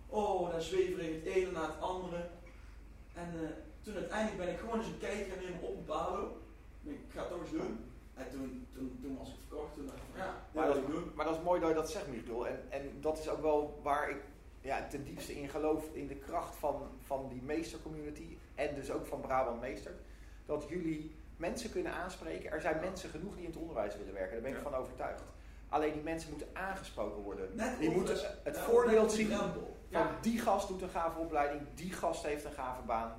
oh, 0.10 0.52
daar 0.52 0.62
zweverig 0.62 1.16
het 1.16 1.36
ene 1.36 1.52
na 1.52 1.62
het 1.62 1.82
andere. 1.82 2.30
En 3.14 3.30
eh, 3.34 3.50
toen 3.82 3.96
uiteindelijk 3.96 4.38
ben 4.38 4.54
ik 4.54 4.60
gewoon 4.60 4.78
eens 4.78 4.88
een 4.88 5.00
kijkje 5.00 5.24
gaan 5.24 5.44
nemen 5.44 5.62
op 5.62 5.78
een 5.78 5.86
Palo. 5.86 6.38
Ik 6.84 6.92
ik 6.92 7.00
ga 7.14 7.20
het 7.20 7.30
toch 7.30 7.42
eens 7.42 7.52
doen. 7.52 7.80
En 8.14 8.30
toen, 8.30 8.68
toen, 8.74 9.00
toen 9.02 9.18
was 9.18 9.28
ik 9.28 9.36
verkocht, 9.48 9.74
toen 9.74 9.86
dacht 9.86 9.98
ik 9.98 10.04
van, 10.12 10.26
ja, 10.26 10.46
Maar 10.52 10.66
dit 10.66 10.76
dat, 10.76 10.86
wil 10.86 10.98
ik 10.98 11.04
doen. 11.04 11.12
maar 11.16 11.26
dat 11.26 11.36
is 11.36 11.44
mooi 11.44 11.60
dat 11.60 11.70
je 11.70 11.76
dat 11.76 11.92
zegt, 11.92 12.08
Michiel. 12.08 12.48
En, 12.48 12.60
en 12.70 12.92
dat 13.02 13.20
is 13.20 13.30
ook 13.30 13.42
wel 13.42 13.80
waar 13.84 14.10
ik 14.10 14.22
ja, 14.62 14.88
ten 14.88 15.04
diepste 15.04 15.36
in 15.40 15.50
geloof, 15.50 15.86
in 15.94 16.08
de 16.08 16.16
kracht 16.16 16.56
van, 16.56 16.90
van 17.02 17.28
die 17.30 17.42
meestercommunity. 17.42 18.38
En 18.56 18.76
dus 18.76 18.92
ook 18.92 19.06
van 19.06 19.22
Brabant 19.22 19.62
Meester. 19.62 19.94
Dat 20.46 20.66
jullie 20.70 21.16
mensen 21.48 21.72
kunnen 21.72 21.92
aanspreken. 21.94 22.52
Er 22.52 22.62
zijn 22.62 22.80
mensen 22.80 23.10
genoeg 23.10 23.34
die 23.36 23.44
in 23.44 23.50
het 23.52 23.60
onderwijs 23.60 23.98
willen 23.98 24.14
werken. 24.14 24.32
Daar 24.34 24.42
ben 24.42 24.52
ik 24.52 24.58
Ja. 24.64 24.64
van 24.70 24.76
overtuigd. 24.76 25.22
Alleen 25.70 25.94
die 25.94 26.02
mensen 26.04 26.30
moeten 26.30 26.48
aangesproken 26.54 27.22
worden. 27.24 27.50
Net 27.56 27.80
Die 27.80 27.90
moeten 27.92 28.16
de- 28.16 28.30
het 28.44 28.56
ja, 28.56 28.62
voorbeeld 28.62 29.12
zien 29.12 29.30
van 29.32 29.52
Ja. 29.90 30.12
die 30.22 30.40
gast 30.40 30.68
doet 30.68 30.82
een 30.82 30.90
gave 30.90 31.20
opleiding, 31.20 31.62
die 31.76 31.94
gast 31.94 32.24
heeft 32.26 32.46
een 32.46 32.52
gave 32.52 32.82
baan. 32.82 33.12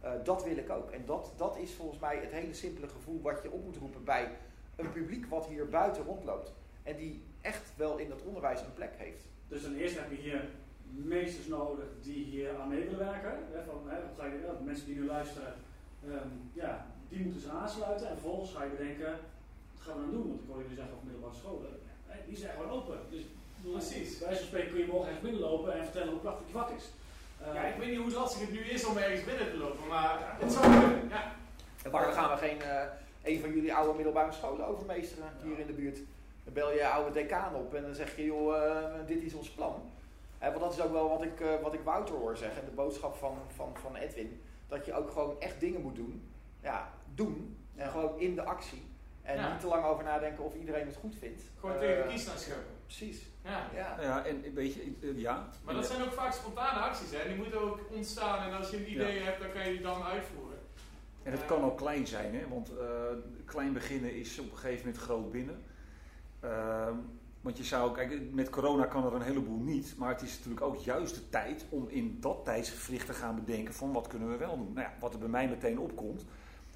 Eh, 0.00 0.10
dat 0.24 0.44
wil 0.44 0.56
ik 0.56 0.70
ook. 0.70 0.90
En 0.90 1.04
dat, 1.06 1.32
dat 1.36 1.56
is 1.56 1.72
volgens 1.74 1.98
mij 2.00 2.16
het 2.16 2.30
hele 2.32 2.54
simpele 2.54 2.88
gevoel 2.88 3.20
wat 3.22 3.40
je 3.42 3.50
op 3.50 3.64
moet 3.64 3.76
roepen 3.76 4.04
bij 4.04 4.30
een 4.76 4.92
publiek 4.92 5.26
wat 5.26 5.46
hier 5.46 5.68
buiten 5.68 6.04
rondloopt. 6.04 6.52
En 6.82 6.96
die 6.96 7.22
echt 7.40 7.72
wel 7.76 7.98
in 7.98 8.08
dat 8.08 8.22
onderwijs 8.22 8.60
een 8.60 8.74
plek 8.74 8.92
heeft. 8.96 9.24
Dus 9.48 9.62
ten 9.62 9.76
eerste 9.76 9.98
heb 10.00 10.10
je 10.10 10.16
hier 10.16 10.48
meesters 10.90 11.46
nodig 11.46 11.84
die 12.02 12.24
hier 12.24 12.58
aan 12.60 12.68
mee 12.68 12.82
willen 12.84 12.98
werken. 12.98 13.32
Hè, 13.52 13.64
van, 13.64 13.82
hè, 13.88 14.64
mensen 14.64 14.86
die 14.86 14.94
nu 14.94 15.06
luisteren, 15.06 15.54
ehm, 16.08 16.28
ja, 16.52 16.86
die 17.12 17.20
moeten 17.24 17.40
ze 17.40 17.50
aansluiten. 17.50 18.06
En 18.08 18.16
vervolgens 18.18 18.52
ga 18.54 18.62
je 18.64 18.70
bedenken, 18.76 19.12
wat 19.72 19.82
gaan 19.84 19.96
we 19.96 20.02
dan 20.02 20.10
doen? 20.16 20.28
Want 20.28 20.40
ik 20.42 20.48
hoor 20.48 20.60
jullie 20.62 20.76
zeggen 20.76 20.94
over 20.94 21.06
middelbare 21.06 21.38
scholen. 21.42 21.70
Hè, 22.06 22.16
die 22.28 22.36
zijn 22.36 22.52
gewoon 22.56 22.70
open. 22.78 22.98
Dus 23.10 23.24
Precies. 23.76 24.10
Bij 24.18 24.26
wijze 24.26 24.40
van 24.40 24.48
spreken 24.50 24.70
kun 24.70 24.80
je 24.80 24.86
morgen 24.92 25.08
ergens 25.08 25.24
binnenlopen 25.28 25.72
en 25.74 25.84
vertellen 25.84 26.12
hoe 26.12 26.20
prachtig 26.26 26.46
je 26.46 26.52
vak 26.52 26.70
is. 26.78 26.86
Eh, 27.40 27.54
Ja, 27.54 27.62
ik 27.62 27.76
weet 27.78 27.88
niet 27.88 27.98
hoe 27.98 28.10
lastig 28.12 28.40
het 28.40 28.52
nu 28.52 28.60
is 28.76 28.84
om 28.84 28.96
ergens 28.96 29.24
binnen 29.24 29.50
te 29.50 29.56
lopen, 29.56 29.86
maar 29.88 30.36
het 30.40 30.52
zou 30.52 30.64
kunnen. 30.70 31.08
Ja. 31.08 31.32
En 31.84 31.90
waarom 31.90 32.12
gaan 32.12 32.30
we 32.30 32.36
geen 32.46 32.60
eh, 32.62 32.84
een 33.22 33.40
van 33.40 33.52
jullie 33.54 33.74
oude 33.74 33.94
middelbare 33.94 34.32
scholen 34.32 34.66
overmeesteren 34.66 35.28
hier 35.42 35.58
in 35.58 35.66
de 35.66 35.72
buurt? 35.72 35.98
Dan 36.44 36.52
bel 36.52 36.70
je 36.70 36.76
je 36.76 36.88
oude 36.88 37.12
decaan 37.12 37.54
op 37.54 37.74
en 37.74 37.82
dan 37.82 37.94
zeg 37.94 38.16
je, 38.16 38.24
joh, 38.24 38.56
eh, 38.56 39.06
dit 39.06 39.22
is 39.22 39.34
ons 39.34 39.50
plan. 39.50 39.90
Eh, 40.38 40.48
want 40.48 40.60
dat 40.60 40.72
is 40.72 40.80
ook 40.80 40.92
wel 40.92 41.08
wat 41.08 41.22
ik, 41.22 41.40
eh, 41.40 41.60
wat 41.62 41.74
ik 41.74 41.80
Wouter 41.84 42.14
hoor 42.14 42.36
zeggen, 42.36 42.64
de 42.64 42.70
boodschap 42.70 43.14
van, 43.16 43.36
van, 43.56 43.72
van 43.80 43.96
Edwin. 43.96 44.40
Dat 44.68 44.86
je 44.86 44.94
ook 44.94 45.10
gewoon 45.10 45.40
echt 45.40 45.60
dingen 45.60 45.80
moet 45.82 45.96
doen. 45.96 46.30
Ja, 46.60 46.90
doen. 47.14 47.56
En 47.76 47.90
gewoon 47.90 48.20
in 48.20 48.34
de 48.34 48.42
actie. 48.42 48.82
En 49.22 49.36
Ja. 49.36 49.50
niet 49.52 49.60
te 49.60 49.66
lang 49.66 49.84
over 49.84 50.04
nadenken 50.04 50.44
of 50.44 50.54
iedereen 50.54 50.86
het 50.86 50.96
goed 50.96 51.14
vindt. 51.18 51.42
Gewoon 51.60 51.74
Eh, 51.74 51.80
tegen 51.80 52.02
de 52.02 52.08
kies 52.08 52.26
naar 52.26 52.38
schubben. 52.38 52.64
Precies. 52.84 53.20
Ja. 53.44 53.66
Ja. 53.74 53.96
Ja, 54.00 54.24
en 54.24 54.54
weet 54.54 54.74
je, 54.74 54.92
eh, 55.02 55.18
ja. 55.18 55.48
Maar 55.64 55.74
dat 55.74 55.86
zijn 55.86 56.02
ook 56.02 56.12
vaak 56.12 56.32
spontane 56.32 56.80
acties, 56.80 57.10
hè? 57.10 57.28
die 57.28 57.36
moeten 57.36 57.60
ook 57.60 57.78
ontstaan 57.90 58.50
en 58.50 58.56
als 58.58 58.70
je 58.70 58.76
een 58.76 58.90
idee 58.90 59.20
hebt, 59.22 59.40
dan 59.40 59.52
kan 59.52 59.64
je 59.66 59.72
die 59.72 59.80
dan 59.82 60.02
uitvoeren. 60.02 60.58
En 61.22 61.32
het 61.32 61.44
kan 61.46 61.62
ook 61.64 61.76
klein 61.76 62.06
zijn, 62.06 62.34
hè? 62.34 62.48
want 62.48 62.76
eh, 62.78 62.84
klein 63.44 63.72
beginnen 63.72 64.14
is 64.14 64.38
op 64.38 64.50
een 64.50 64.56
gegeven 64.58 64.84
moment 64.86 65.02
groot 65.02 65.30
binnen. 65.32 65.62
Ehm, 66.40 66.94
want 67.40 67.56
je 67.56 67.64
zou, 67.64 67.94
kijk, 67.94 68.20
met 68.32 68.50
corona 68.50 68.84
kan 68.84 69.06
er 69.06 69.14
een 69.14 69.22
heleboel 69.22 69.58
niet, 69.58 69.94
maar 69.96 70.08
het 70.08 70.22
is 70.22 70.36
natuurlijk 70.36 70.62
ook 70.66 70.76
juist 70.76 71.14
de 71.14 71.28
tijd 71.28 71.64
om 71.68 71.88
in 71.88 72.16
dat 72.20 72.44
tijdsgevricht 72.44 73.06
te 73.06 73.12
gaan 73.12 73.34
bedenken 73.34 73.74
van 73.74 73.92
wat 73.92 74.06
kunnen 74.06 74.30
we 74.30 74.36
wel 74.36 74.56
doen. 74.56 74.72
Nou 74.72 74.86
ja, 74.86 74.92
wat 75.00 75.12
er 75.12 75.18
bij 75.18 75.28
mij 75.28 75.48
meteen 75.48 75.78
opkomt, 75.78 76.24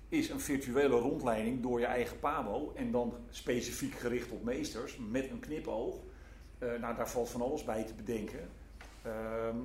is 0.08 0.28
een 0.30 0.40
virtuele 0.40 0.96
rondleiding 0.96 1.62
door 1.62 1.80
je 1.80 1.86
eigen 1.86 2.18
PABO 2.18 2.72
en 2.74 2.90
dan 2.90 3.14
specifiek 3.30 3.94
gericht 3.94 4.30
op 4.30 4.44
meesters 4.44 4.98
met 5.10 5.30
een 5.30 5.40
knipoog. 5.40 5.96
Eh, 6.58 6.68
nou, 6.80 6.96
daar 6.96 7.10
valt 7.10 7.28
van 7.28 7.42
alles 7.42 7.64
bij 7.64 7.84
te 7.84 7.94
bedenken. 7.94 8.48
Ehm, 9.02 9.56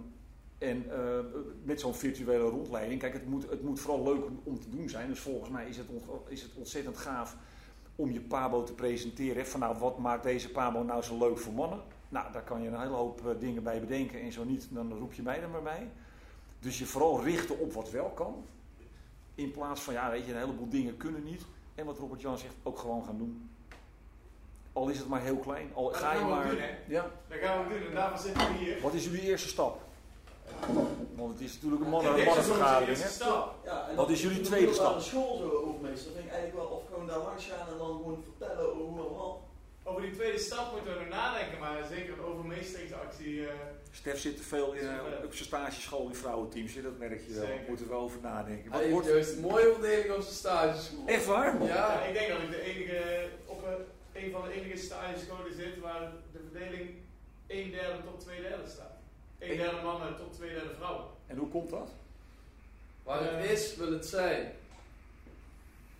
en 0.57 0.91
eh, 0.91 1.19
met 1.63 1.79
zo'n 1.79 1.93
virtuele 1.93 2.49
rondleiding, 2.49 2.99
kijk, 2.99 3.13
het 3.13 3.25
moet, 3.25 3.49
het 3.49 3.63
moet 3.63 3.79
vooral 3.79 4.03
leuk 4.03 4.23
om, 4.43 4.59
te 4.59 4.69
doen 4.69 4.89
zijn. 4.89 5.07
Dus 5.07 5.19
volgens 5.19 5.49
mij 5.49 5.67
is 5.67 5.77
het, 5.77 5.87
is 6.27 6.41
het 6.41 6.51
ontzettend 6.55 6.97
gaaf 6.97 7.37
om 7.95 8.11
je 8.11 8.21
Pabo 8.21 8.63
te 8.63 8.73
presenteren. 8.73 9.47
Van 9.47 9.59
nou, 9.59 9.77
wat 9.77 9.97
maakt 9.97 10.23
deze 10.23 10.51
Pabo 10.51 10.83
nou 10.83 11.01
zo 11.01 11.17
leuk 11.17 11.37
voor 11.37 11.53
mannen? 11.53 11.81
Nou, 12.09 12.31
daar 12.31 12.43
kan 12.43 12.61
je 12.61 12.67
een 12.67 12.79
hele 12.79 12.93
hoop 12.93 13.27
eh, 13.27 13.39
dingen 13.39 13.63
bij 13.63 13.79
bedenken. 13.79 14.21
En 14.21 14.31
zo 14.31 14.43
niet, 14.43 14.67
dan 14.69 14.93
roep 14.93 15.13
je 15.13 15.21
mij 15.21 15.41
er 15.41 15.49
maar 15.49 15.61
bij. 15.61 15.89
Dus 16.59 16.79
je 16.79 16.85
vooral 16.85 17.23
richten 17.23 17.59
op 17.59 17.73
wat 17.73 17.91
wel 17.91 18.09
kan. 18.09 18.45
In 19.35 19.51
plaats 19.51 19.81
van, 19.81 19.93
ja, 19.93 20.09
weet 20.09 20.25
je, 20.25 20.31
een 20.33 20.37
heleboel 20.39 20.69
dingen 20.69 20.97
kunnen 20.97 21.23
niet. 21.23 21.41
En 21.75 21.85
wat 21.85 21.97
Robert 21.97 22.21
Jan 22.21 22.37
zegt, 22.37 22.53
ook 22.63 22.79
gewoon 22.79 23.03
gaan 23.05 23.17
doen. 23.17 23.49
Al 24.73 24.87
is 24.89 24.97
het 24.97 25.07
maar 25.07 25.21
heel 25.21 25.37
klein. 25.37 25.71
Al 25.73 25.83
dat 25.83 25.95
ga 25.97 26.11
je 26.13 26.17
gaan 26.19 26.27
we 26.27 26.33
ook 26.33 26.39
maar. 26.39 26.49
doen, 26.49 26.59
hè? 26.59 26.69
Ja, 26.87 27.05
Dat 27.27 27.37
gaan 27.39 27.67
we 27.67 27.73
doen 27.79 27.87
en 27.87 27.93
daarvoor 27.95 28.19
zitten 28.19 28.47
we 28.47 28.57
hier. 28.57 28.81
wat 28.81 28.93
is 28.93 29.03
jullie 29.03 29.21
eerste 29.21 29.47
stap? 29.47 29.81
Want 31.15 31.31
het 31.33 31.41
is 31.41 31.53
natuurlijk 31.53 31.81
een 31.81 31.85
En 31.87 31.91
mannen, 31.93 32.11
onze 32.13 32.25
mannenvergadering. 32.25 32.87
eerste 32.89 33.03
hè? 33.05 33.09
stap. 33.13 33.55
Ja, 33.65 33.87
en 33.89 33.95
Wat 33.95 34.09
is 34.09 34.21
jullie 34.21 34.37
de 34.37 34.43
tweede 34.43 34.73
stap? 34.73 34.99
school 34.99 35.37
zo 35.37 35.49
overmeester. 35.49 36.05
Dat 36.05 36.13
vind 36.13 36.25
ik 36.25 36.31
eigenlijk 36.31 36.55
wel, 36.69 36.77
of 36.77 36.83
gewoon 36.91 37.07
daar 37.07 37.17
langs 37.19 37.45
gaan 37.45 37.67
en 37.67 37.77
dan 37.77 37.87
gewoon 37.87 38.23
vertellen 38.23 38.65
over 38.69 38.81
hoe 38.81 39.07
en 39.07 39.15
wat. 39.15 39.37
Over 39.83 40.01
die 40.01 40.11
tweede 40.11 40.39
stap 40.39 40.71
moeten 40.71 40.93
we 40.93 40.99
nog 40.99 41.09
nadenken, 41.09 41.59
maar 41.59 41.85
zeker 41.89 42.13
een 42.13 42.23
overmeesteringsactie. 42.25 43.47
eh 43.47 43.53
Stef 43.91 44.19
zit 44.19 44.37
te 44.37 44.43
veel 44.43 44.73
in, 44.73 44.89
op 45.25 45.33
zijn 45.33 45.45
stageschool 45.47 46.07
in 46.07 46.15
vrouwenteams. 46.15 46.73
hè, 46.73 46.81
Dat 46.81 46.97
merk 46.97 47.21
je 47.27 47.33
wel. 47.33 47.41
Zeker. 47.45 47.57
Daar 47.59 47.67
moeten 47.67 47.87
we 47.87 47.93
over 47.93 48.19
nadenken. 48.21 48.71
Wat 48.71 48.79
Hij 48.81 48.89
wordt... 48.89 49.07
juist 49.07 49.33
een 49.35 49.41
mooie 49.41 49.71
verdeling 49.73 50.11
op 50.15 50.21
zijn 50.21 50.33
stageschool. 50.35 51.03
Echt 51.07 51.25
waar? 51.25 51.63
ja. 51.63 51.67
Ja. 51.67 52.01
ik 52.01 52.13
denk 52.13 52.27
dat 52.29 52.41
ik 52.41 52.49
de 52.49 52.61
enige, 52.61 53.27
op 53.45 53.63
een, 53.67 54.23
een 54.23 54.31
van 54.31 54.43
de 54.43 54.53
enige 54.53 54.77
stagescholen 54.77 55.53
zit 55.55 55.79
waar 55.79 56.11
de 56.31 56.39
verdeling 56.51 56.89
1 57.47 57.71
derde 57.71 58.03
tot 58.03 58.19
2 58.19 58.41
derde 58.41 58.69
staat. 58.69 58.95
1 59.39 59.57
derde 59.57 59.81
mannen 59.83 60.15
tot 60.17 60.33
2 60.33 60.49
derde 60.49 60.73
vrouwen. 60.77 61.05
En 61.27 61.37
hoe 61.37 61.49
komt 61.49 61.69
dat? 61.69 61.89
Waar 63.03 63.21
het 63.23 63.31
Eh. 63.45 63.51
is, 63.51 63.75
wil 63.75 63.91
het 63.91 64.05
zijn. 64.05 64.51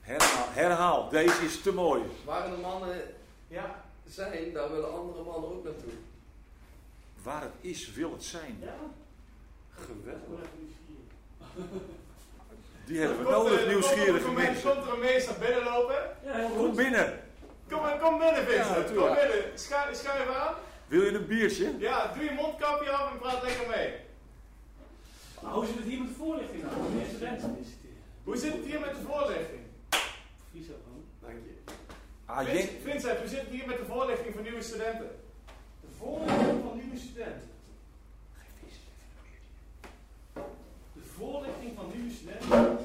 Herhaal, 0.01 0.45
herhaal. 0.49 1.09
Deze 1.09 1.45
is 1.45 1.61
te 1.61 1.73
mooi. 1.73 2.01
Waar 2.25 2.49
de 2.49 2.57
mannen 2.57 3.01
Ja, 3.51 3.83
zijn, 4.07 4.53
daar 4.53 4.71
willen 4.71 4.93
andere 4.93 5.23
mannen 5.23 5.49
ook 5.49 5.63
naartoe. 5.63 5.91
Waar 7.23 7.41
het 7.41 7.51
is, 7.61 7.91
wil 7.93 8.11
het 8.11 8.23
zijn. 8.23 8.57
Ja, 8.61 8.75
Geweldig. 9.73 10.47
Die 12.85 12.99
hebben 12.99 13.17
we 13.25 13.31
nodig, 13.31 13.61
er 13.61 13.67
nieuwsgierige 13.67 14.31
mensen. 14.31 14.71
Komt 14.73 14.85
er 14.87 14.93
een 14.93 14.99
meester 14.99 15.35
binnenlopen? 15.39 16.15
Ja, 16.23 16.41
Kom 16.41 16.57
goed. 16.57 16.75
binnen. 16.75 17.19
Kom, 17.69 17.79
kom 18.01 18.17
binnen, 18.19 18.45
Vincent. 18.45 18.89
Ja, 18.89 18.95
kom 18.95 19.15
binnen. 19.15 19.59
Schu- 19.59 19.95
Schuif 19.95 20.29
aan. 20.35 20.53
Wil 20.87 21.01
je 21.01 21.11
een 21.11 21.25
biertje? 21.27 21.75
Ja, 21.79 22.13
doe 22.13 22.23
je 22.23 22.31
mondkapje 22.31 22.89
af 22.91 23.11
en 23.11 23.19
praat 23.19 23.43
lekker 23.43 23.67
mee. 23.67 23.93
Maar 25.41 25.51
hoe 25.53 25.65
zit 25.65 25.75
het 25.75 25.83
hier 25.85 25.99
met 25.99 26.07
de 26.07 26.13
voorlichting 26.13 26.63
nou? 26.63 26.75
Hoe 28.23 28.37
zit 28.37 28.53
het 28.53 28.65
hier 28.65 28.79
met 28.79 28.89
de 28.95 29.01
voorlichting? 29.07 29.61
Vies 30.51 30.65
ook 30.69 30.75
gewoon. 30.83 31.03
Dank 31.19 31.37
je. 31.45 31.73
Ah, 32.33 32.45
Vincent, 32.83 33.19
hoe 33.19 33.27
zit 33.27 33.39
het 33.39 33.49
hier 33.49 33.67
met 33.67 33.77
de 33.77 33.85
voorlichting 33.85 34.33
van 34.33 34.43
nieuwe 34.43 34.61
studenten? 34.61 35.09
De 35.81 35.87
voorlichting 35.97 36.63
van 36.63 36.77
nieuwe 36.77 36.97
studenten. 36.97 37.49
De 40.93 41.01
voorlichting 41.17 41.71
van 41.75 41.91
nieuwe 41.95 42.11
studenten. 42.11 42.77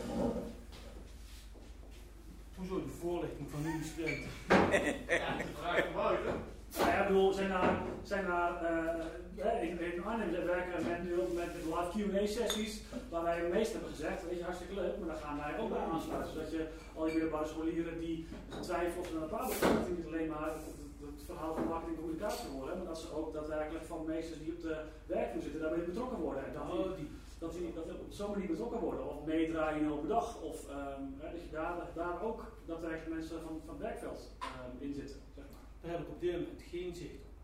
Hoezo 2.56 2.74
de 2.74 2.92
voorlichting 3.00 3.48
van 3.50 3.62
nieuwe 3.62 3.84
studenten? 3.84 4.30
Ja, 5.18 5.36
de 5.36 5.44
vraag 5.58 5.84
van 5.84 5.92
Wouter. 5.92 6.34
Nou 6.78 6.90
ja, 6.90 7.00
ik 7.02 7.06
bedoel, 7.06 7.32
zijn 7.32 7.48
daar, 7.48 7.82
zijn 8.02 8.26
daar 8.26 8.64
eh, 8.64 9.54
eh, 9.54 9.62
in, 9.70 9.80
in 9.92 10.04
Arnhem 10.04 10.30
werken 10.30 10.84
we 10.84 10.96
nu 11.02 11.20
ook 11.20 11.32
met 11.34 11.50
de 11.52 11.62
live 11.74 11.90
Q&A 12.18 12.26
sessies, 12.26 12.82
waar 13.10 13.22
wij 13.22 13.38
het 13.38 13.52
meest 13.52 13.72
hebben 13.72 13.90
gezegd, 13.90 14.24
weet 14.28 14.38
je, 14.38 14.44
hartstikke 14.44 14.74
leuk, 14.74 14.98
maar 14.98 15.08
dan 15.08 15.16
gaan 15.24 15.36
wij 15.36 15.58
ook 15.60 15.68
bij 15.70 15.78
aansluiten. 15.92 16.32
Zodat 16.32 16.50
je 16.50 16.66
al 16.94 17.04
die 17.04 17.12
middelbare 17.12 17.46
scholieren 17.46 17.98
die 17.98 18.26
getwijfeld 18.48 19.06
zijn 19.06 19.16
aan 19.16 19.28
de 19.28 19.34
Pabo 19.34 19.52
niet 19.96 20.06
alleen 20.06 20.28
maar 20.28 20.44
het, 20.48 20.56
het- 20.66 20.84
het 21.14 21.22
verhaal 21.24 21.54
van 21.54 21.64
marketing 21.66 21.96
en 21.96 22.02
communicatie 22.02 22.48
horen, 22.48 22.76
maar 22.78 22.86
dat 22.86 22.98
ze 22.98 23.14
ook 23.14 23.32
daadwerkelijk 23.32 23.84
van 23.84 24.04
meesters 24.06 24.38
die 24.38 24.52
op 24.52 24.60
de 24.62 24.76
werkvloer 25.06 25.42
zitten 25.42 25.60
daarmee 25.60 25.84
betrokken 25.84 26.18
worden. 26.18 26.46
En 26.46 26.52
dat, 26.54 26.96
die, 26.96 26.96
die, 26.96 27.08
dat, 27.38 27.52
die, 27.52 27.72
dat 27.74 27.84
op 28.06 28.12
zo'n 28.12 28.30
manier 28.30 28.46
betrokken 28.46 28.80
worden, 28.80 29.08
of 29.08 29.24
meedraaien 29.24 29.78
in 29.80 29.84
een 29.86 29.92
open 29.92 30.08
dag, 30.08 30.40
of 30.42 30.68
ehm, 30.68 31.02
hè, 31.20 31.30
dat 31.32 31.40
je 31.46 31.50
daar, 31.50 31.74
daar 31.94 32.22
ook 32.22 32.40
daadwerkelijk 32.66 33.14
mensen 33.16 33.40
van, 33.46 33.60
van 33.66 33.74
het 33.74 33.82
werkveld 33.82 34.20
ehm, 34.40 34.72
in 34.86 34.92
zitten. 34.94 35.16
Zeg 35.34 35.44
maar. 35.52 35.64
Daar 35.82 35.90
heb 35.90 35.95
ik 36.06 36.12
op 36.12 36.20
dit 36.20 36.32
moment 36.32 36.62
geen 36.70 36.94
zicht 36.94 37.14
op. 37.14 37.34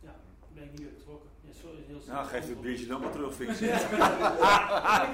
Ja, 0.00 0.14
ben 0.54 0.64
ik 0.64 0.70
niet 0.70 0.80
bij 0.80 0.92
betrokken. 0.96 1.30
Ja, 1.40 1.52
sorry, 1.52 1.78
heel 1.86 2.00
Nou, 2.06 2.26
geef 2.26 2.48
het 2.48 2.60
biertje 2.60 2.86
dan 2.86 3.00
maar 3.00 3.12
terug. 3.12 3.38
Ja, 3.60 5.12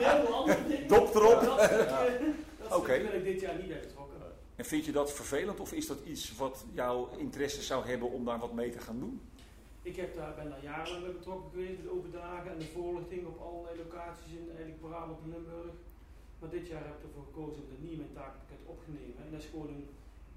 ik. 0.80 0.88
Dop 0.88 1.14
erop. 1.14 1.42
Eh, 1.42 2.76
Oké. 2.76 2.98
ben 3.02 3.14
ik 3.14 3.24
dit 3.24 3.40
jaar 3.40 3.56
niet 3.56 3.68
bij 3.68 3.80
betrokken. 3.80 4.08
En 4.56 4.64
vind 4.64 4.84
je 4.84 4.92
dat 4.92 5.12
vervelend 5.12 5.60
of 5.60 5.72
is 5.72 5.86
dat 5.86 5.98
iets 6.04 6.36
wat 6.36 6.64
jouw 6.72 7.08
interesse 7.16 7.62
zou 7.62 7.86
hebben 7.86 8.10
om 8.10 8.24
daar 8.24 8.38
wat 8.38 8.52
mee 8.52 8.70
te 8.70 8.78
gaan 8.78 8.98
doen? 8.98 9.20
Ik 9.82 9.96
heb 9.96 10.14
daar, 10.16 10.34
ben 10.34 10.48
daar 10.50 10.62
jarenlang 10.62 11.04
bij 11.04 11.12
betrokken 11.12 11.50
geweest, 11.50 11.82
de 11.82 11.90
open 11.96 12.12
dagen 12.12 12.50
en 12.50 12.58
de 12.58 12.70
voorlichting 12.76 13.26
op 13.26 13.40
allerlei 13.40 13.76
locaties 13.84 14.32
in 14.38 14.46
eigenlijk 14.48 14.80
Brabant 14.80 15.18
en 15.24 15.30
Limburg. 15.30 15.74
Maar 16.38 16.50
dit 16.50 16.66
jaar 16.68 16.84
heb 16.84 16.96
ik 16.98 17.02
ervoor 17.06 17.26
gekozen 17.30 17.62
om 17.62 17.68
dat 17.72 17.80
niet 17.84 17.96
in 17.96 18.02
mijn 18.04 18.18
takenpakket 18.20 18.62
op 18.72 18.78
te 18.84 18.90
nemen. 18.98 19.16
En 19.24 19.30
dat 19.32 19.40
is 19.42 19.48
gewoon 19.52 19.68
een, 19.74 19.86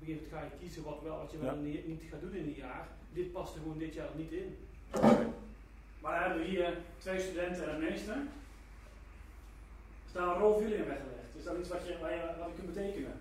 op 0.02 0.08
een 0.08 0.14
gegeven 0.14 0.30
moment 0.32 0.52
ga 0.52 0.56
je 0.56 0.60
kiezen 0.64 0.84
wat, 0.84 1.00
wel, 1.04 1.18
wat 1.18 1.32
je 1.32 1.38
wel 1.38 1.54
Ja. 1.56 1.60
niet 1.62 1.88
niet 1.88 2.04
gaat 2.12 2.22
doen 2.22 2.34
in 2.34 2.44
een 2.46 2.54
jaar. 2.66 2.88
Dit 3.14 3.32
past 3.32 3.54
er 3.56 3.62
gewoon 3.62 3.78
dit 3.78 3.94
jaar 3.94 4.10
niet 4.16 4.32
in. 4.32 4.58
Maar 6.02 6.14
dan 6.14 6.22
hebben 6.24 6.40
we 6.40 6.46
hier 6.50 6.78
twee 6.98 7.20
studenten 7.20 7.64
en 7.64 7.74
een 7.76 7.82
meester. 7.82 8.18
Is 10.08 10.12
daar 10.14 10.28
een 10.28 10.42
rol 10.42 10.54
voor 10.54 10.62
jullie 10.62 10.78
in 10.78 10.86
weggelegd? 10.88 11.32
Is 11.38 11.44
dat 11.44 11.58
iets 11.58 11.70
wat 11.70 11.88
je, 11.88 11.98
waar 12.02 12.14
je, 12.14 12.22
wat 12.40 12.48
je 12.48 12.54
kunt 12.56 12.74
betekenen? 12.74 13.14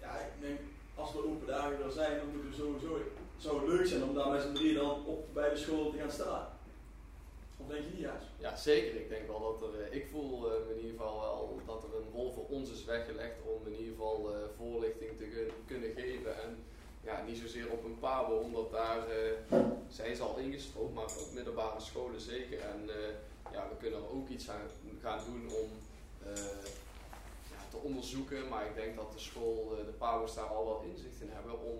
Ja, 0.00 0.12
ik 0.18 0.40
denk, 0.40 0.58
als 0.94 1.14
er 1.14 1.24
open 1.26 1.46
dagen 1.46 1.84
er 1.84 1.92
zijn, 1.92 2.16
dan 2.18 2.28
moeten 2.32 2.50
we 2.50 2.56
sowieso, 2.56 3.00
zou 3.36 3.60
het 3.60 3.68
leuk 3.68 3.86
zijn 3.86 4.02
om 4.02 4.14
daar 4.14 4.30
met 4.30 4.42
z'n 4.42 4.52
drieën 4.52 4.74
dan 4.74 5.04
op 5.06 5.34
bij 5.34 5.50
de 5.50 5.56
school 5.56 5.90
te 5.90 5.98
gaan 5.98 6.10
staan. 6.10 6.46
Je? 7.68 8.10
Ja, 8.38 8.56
zeker. 8.56 9.00
Ik 9.00 9.08
denk 9.08 9.26
wel 9.26 9.40
dat 9.58 9.62
er, 9.68 9.80
eh, 9.82 9.96
ik 9.96 10.06
voel 10.10 10.50
eh, 10.50 10.70
in 10.70 10.76
ieder 10.76 10.90
geval 10.90 11.20
wel 11.20 11.60
dat 11.66 11.82
er 11.84 11.96
een 11.96 12.12
rol 12.12 12.32
voor 12.32 12.46
ons 12.48 12.70
is 12.70 12.84
weggelegd 12.84 13.34
om 13.46 13.66
in 13.66 13.72
ieder 13.78 13.90
geval 13.94 14.30
eh, 14.32 14.36
voorlichting 14.56 15.10
te 15.18 15.24
kun- 15.24 15.50
kunnen 15.66 15.90
geven. 15.92 16.42
En 16.42 16.64
ja, 17.04 17.22
niet 17.26 17.38
zozeer 17.38 17.70
op 17.70 17.84
een 17.84 17.98
pabo, 17.98 18.34
omdat 18.36 18.70
daar 18.72 19.08
eh, 19.08 19.58
zijn 19.88 20.16
ze 20.16 20.22
al 20.22 20.36
ingestroomd, 20.38 20.94
maar 20.94 21.04
op 21.04 21.32
middelbare 21.34 21.80
scholen 21.80 22.20
zeker. 22.20 22.60
En 22.60 22.90
ja, 23.52 23.68
we 23.68 23.76
kunnen 23.80 23.98
er 24.02 24.10
ook 24.14 24.28
iets 24.28 24.50
aan 24.50 24.68
gaan 25.02 25.20
doen 25.26 25.46
om 25.62 25.68
te 27.70 27.76
onderzoeken. 27.82 28.48
Maar 28.48 28.66
ik 28.66 28.74
denk 28.74 28.96
dat 28.96 29.12
de 29.12 29.18
school, 29.18 29.68
de 29.68 29.92
pabo's 29.98 30.34
daar 30.34 30.44
al 30.46 30.64
wel 30.64 30.82
inzicht 30.90 31.20
in 31.20 31.30
hebben 31.30 31.60
om 31.60 31.78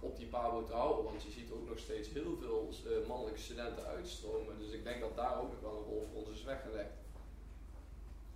op 0.00 0.16
die 0.16 0.26
pabo 0.26 0.64
te 0.64 0.72
houden. 0.72 1.04
Want 1.04 1.22
je 1.22 1.30
ziet 1.30 1.50
ook 1.52 1.68
nog 1.68 1.78
steeds 1.78 2.08
heel 2.08 2.36
veel 2.40 2.68
eh, 2.84 3.08
mannelijke 3.08 3.40
studenten 3.40 3.84
uitstromen. 3.86 4.58
Dus 4.58 4.72
ik 4.72 4.84
denk 4.84 5.00
dat 5.00 5.16
daar 5.16 5.40
ook 5.40 5.50
nog 5.52 5.60
wel 5.60 5.76
een 5.78 5.88
rol 5.92 6.02
voor 6.12 6.20
ons 6.22 6.30
is 6.38 6.44
weggelegd. 6.44 6.92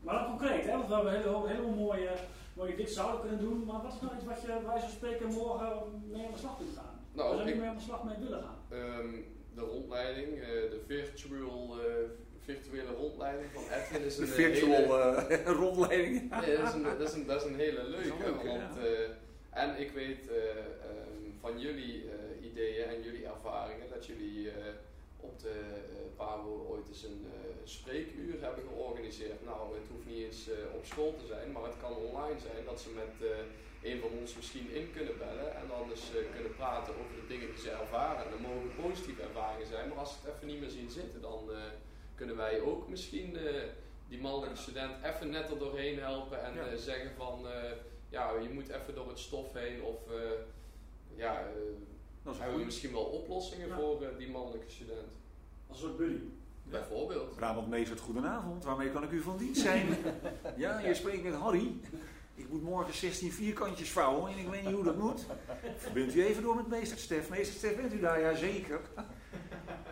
Maar 0.00 0.14
dan 0.14 0.26
concreet, 0.38 0.64
hè? 0.64 0.72
want 0.76 0.88
we 0.88 0.94
hebben 0.94 1.34
een 1.34 1.46
hele, 1.48 1.70
mooie, 1.70 2.10
mooie 2.54 2.76
dit 2.76 2.90
zouden 2.90 3.20
kunnen 3.20 3.38
doen. 3.40 3.64
Maar 3.64 3.82
wat 3.82 3.92
is 3.94 4.00
nou 4.00 4.14
iets 4.16 4.24
wat 4.24 4.40
je 4.42 4.60
bij 4.66 4.80
zo'n 4.80 4.88
spreken 4.88 5.26
morgen 5.28 5.72
mee 6.10 6.26
aan 6.26 6.32
de 6.32 6.38
slag 6.38 6.56
kunt 6.56 6.76
gaan? 6.76 6.96
Nou, 7.12 7.28
Waar 7.28 7.36
zou 7.36 7.48
je 7.48 7.54
ik- 7.54 7.60
mee 7.60 7.68
aan 7.68 7.76
de 7.76 7.82
slag 7.82 8.04
mee 8.04 8.16
willen 8.18 8.42
gaan? 8.42 8.58
Ehm, 8.68 9.10
de 9.54 9.60
rondleiding, 9.60 10.38
eh, 10.38 10.46
de 10.46 10.80
virtual, 10.86 11.76
eh, 11.80 11.94
virtuele 12.44 12.92
rondleiding 12.92 13.48
van 13.52 13.62
Edwin 13.70 14.02
is 14.06 14.16
De 14.16 14.22
een 14.22 14.28
eh, 14.28 14.34
virtual 14.34 14.76
hele- 14.76 15.36
eh, 15.36 15.52
rondleiding. 15.64 16.30
Nee, 16.30 16.56
dat, 16.56 16.68
is 16.68 16.74
een, 16.74 16.82
dat, 16.82 17.00
is 17.00 17.12
een, 17.12 17.26
dat 17.26 17.42
is 17.44 17.48
een 17.50 17.56
hele 17.58 17.82
leuke. 17.82 18.08
Dat 18.08 18.18
is 18.18 18.24
een 18.26 18.32
leuke, 18.32 18.46
want, 18.48 18.74
ja. 18.74 18.80
eh, 18.82 19.62
en 19.62 19.80
ik 19.80 19.90
weet 19.90 20.30
van 21.40 21.60
jullie 21.60 22.04
eh, 22.10 22.46
ideeën 22.50 22.84
en 22.88 23.02
jullie 23.02 23.26
ervaringen 23.26 23.88
dat 23.88 24.06
jullie 24.06 24.50
eh, 24.50 24.56
op 25.20 25.38
de 25.40 25.50
eh 25.50 25.96
PABO 26.16 26.66
ooit 26.68 26.88
eens 26.88 27.02
een 27.02 27.26
spreekuur 27.64 28.40
hebben 28.40 28.64
georganiseerd. 28.68 29.44
Nou, 29.44 29.74
het 29.74 29.88
hoeft 29.90 30.06
niet 30.06 30.24
eens 30.24 30.48
op 30.74 30.84
school 30.84 31.14
te 31.16 31.26
zijn, 31.26 31.52
maar 31.52 31.62
het 31.62 31.80
kan 31.80 31.96
online 31.96 32.38
zijn 32.40 32.64
dat 32.64 32.80
ze 32.80 32.88
met 32.90 33.30
een 33.82 34.00
van 34.00 34.10
ons 34.20 34.36
misschien 34.36 34.70
in 34.70 34.90
kunnen 34.92 35.18
bellen 35.18 35.54
en 35.56 35.68
dan 35.68 35.90
eens 35.90 36.10
kunnen 36.34 36.54
praten 36.56 36.92
over 36.94 37.14
de 37.20 37.26
dingen 37.26 37.46
die 37.50 37.58
ze 37.58 37.70
ervaren. 37.70 38.24
En 38.24 38.30
dat 38.30 38.40
mogen 38.40 38.74
positieve 38.82 39.22
ervaringen 39.22 39.66
zijn, 39.66 39.88
maar 39.88 39.98
als 39.98 40.12
ze 40.12 40.18
het 40.22 40.34
even 40.34 40.46
niet 40.46 40.60
meer 40.60 40.70
zien 40.70 40.90
zitten, 40.90 41.20
dan 41.20 41.50
kunnen 42.14 42.36
wij 42.36 42.60
ook 42.60 42.88
misschien 42.88 43.36
die 44.08 44.20
mannelijke 44.20 44.56
student 44.56 45.04
even 45.04 45.30
net 45.30 45.50
er 45.50 45.58
doorheen 45.58 45.98
helpen 45.98 46.42
en 46.44 46.54
Ja. 46.54 46.76
zeggen 46.76 47.10
van 47.16 47.46
ja, 48.08 48.32
je 48.38 48.48
moet 48.48 48.68
even 48.68 48.94
door 48.94 49.08
het 49.08 49.18
stof 49.18 49.52
heen 49.52 49.82
of 49.82 49.98
ja, 51.18 51.40
eh, 51.40 51.46
Dat 52.22 52.32
is 52.34 52.38
hebben 52.40 52.48
we 52.48 52.54
goed. 52.54 52.64
misschien 52.64 52.92
wel 52.92 53.04
oplossingen 53.04 53.68
Ja. 53.68 53.76
voor 53.76 54.02
eh, 54.02 54.08
die 54.18 54.30
mannelijke 54.30 54.70
student. 54.70 55.06
Als 55.68 55.82
een 55.82 55.84
soort 55.88 55.96
buddy. 55.98 56.18
Bijvoorbeeld. 56.62 57.36
Brabant 57.36 57.68
Meestert, 57.68 58.00
goedenavond. 58.00 58.64
Waarmee 58.64 58.90
kan 58.90 59.02
ik 59.02 59.10
u 59.10 59.20
van 59.20 59.36
dienst 59.36 59.60
zijn? 59.60 59.86
ja, 60.56 60.78
je 60.80 60.94
spreekt 60.94 61.22
met 61.22 61.34
Harry. 61.34 61.72
Ik 62.34 62.48
moet 62.48 62.62
morgen 62.62 62.94
16 62.94 63.32
vierkantjes 63.32 63.90
vouwen 63.90 64.32
en 64.32 64.38
ik 64.38 64.48
weet 64.48 64.64
niet 64.64 64.74
hoe 64.74 64.84
dat 64.84 64.96
moet. 64.98 65.26
Verbindt 65.76 66.14
u 66.14 66.24
even 66.24 66.42
door 66.42 66.56
met 66.56 66.68
meester 66.68 66.98
Stef. 66.98 67.30
Meester 67.30 67.54
Stef, 67.56 67.76
bent 67.76 67.92
u 67.92 68.00
daar? 68.00 68.20
Jazeker. 68.20 68.80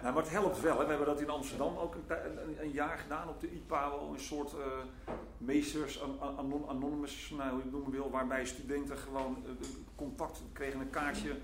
nou, 0.03 0.15
maar 0.15 0.23
het 0.23 0.31
helpt 0.31 0.61
wel. 0.61 0.79
Hè. 0.79 0.83
We 0.85 0.89
hebben 0.91 1.07
dat 1.07 1.21
in 1.21 1.31
Amsterdam 1.31 1.77
ook 1.77 1.95
een, 1.95 2.61
een 2.61 2.71
jaar 2.71 2.99
gedaan 2.99 3.29
op 3.29 3.41
de 3.41 3.51
IPAWO. 3.53 4.12
Een 4.12 4.21
soort 4.21 4.53
eh, 4.53 5.15
meesters, 5.38 6.03
an- 6.03 6.20
an- 6.20 6.38
anon- 6.38 6.68
anonymous, 6.68 7.33
nou, 7.37 7.49
hoe 7.51 7.59
je 7.59 7.64
het 7.64 7.72
noemen 7.72 7.90
wil. 7.90 8.11
Waarbij 8.11 8.46
studenten 8.46 8.99
gewoon 8.99 9.37
eh, 9.44 9.66
contact 9.94 10.42
kregen, 10.53 10.81
een 10.81 10.90
kaartje 10.90 11.37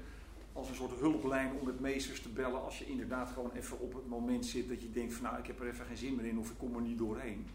als 0.52 0.68
een 0.68 0.74
soort 0.74 0.98
hulplijn 0.98 1.52
om 1.60 1.66
met 1.66 1.80
meesters 1.80 2.22
te 2.22 2.28
bellen. 2.28 2.62
Als 2.62 2.78
je 2.78 2.86
inderdaad 2.86 3.30
gewoon 3.30 3.52
even 3.52 3.80
op 3.80 3.94
het 3.94 4.08
moment 4.08 4.46
zit 4.46 4.68
dat 4.68 4.82
je 4.82 4.90
denkt 4.90 5.14
van 5.14 5.24
nou 5.24 5.38
ik 5.38 5.46
heb 5.46 5.60
er 5.60 5.66
even 5.66 5.86
geen 5.86 5.96
zin 5.96 6.14
meer 6.16 6.26
in 6.26 6.38
of 6.38 6.50
ik 6.50 6.58
kom 6.58 6.74
er 6.74 6.82
niet 6.82 6.98
doorheen. 6.98 7.46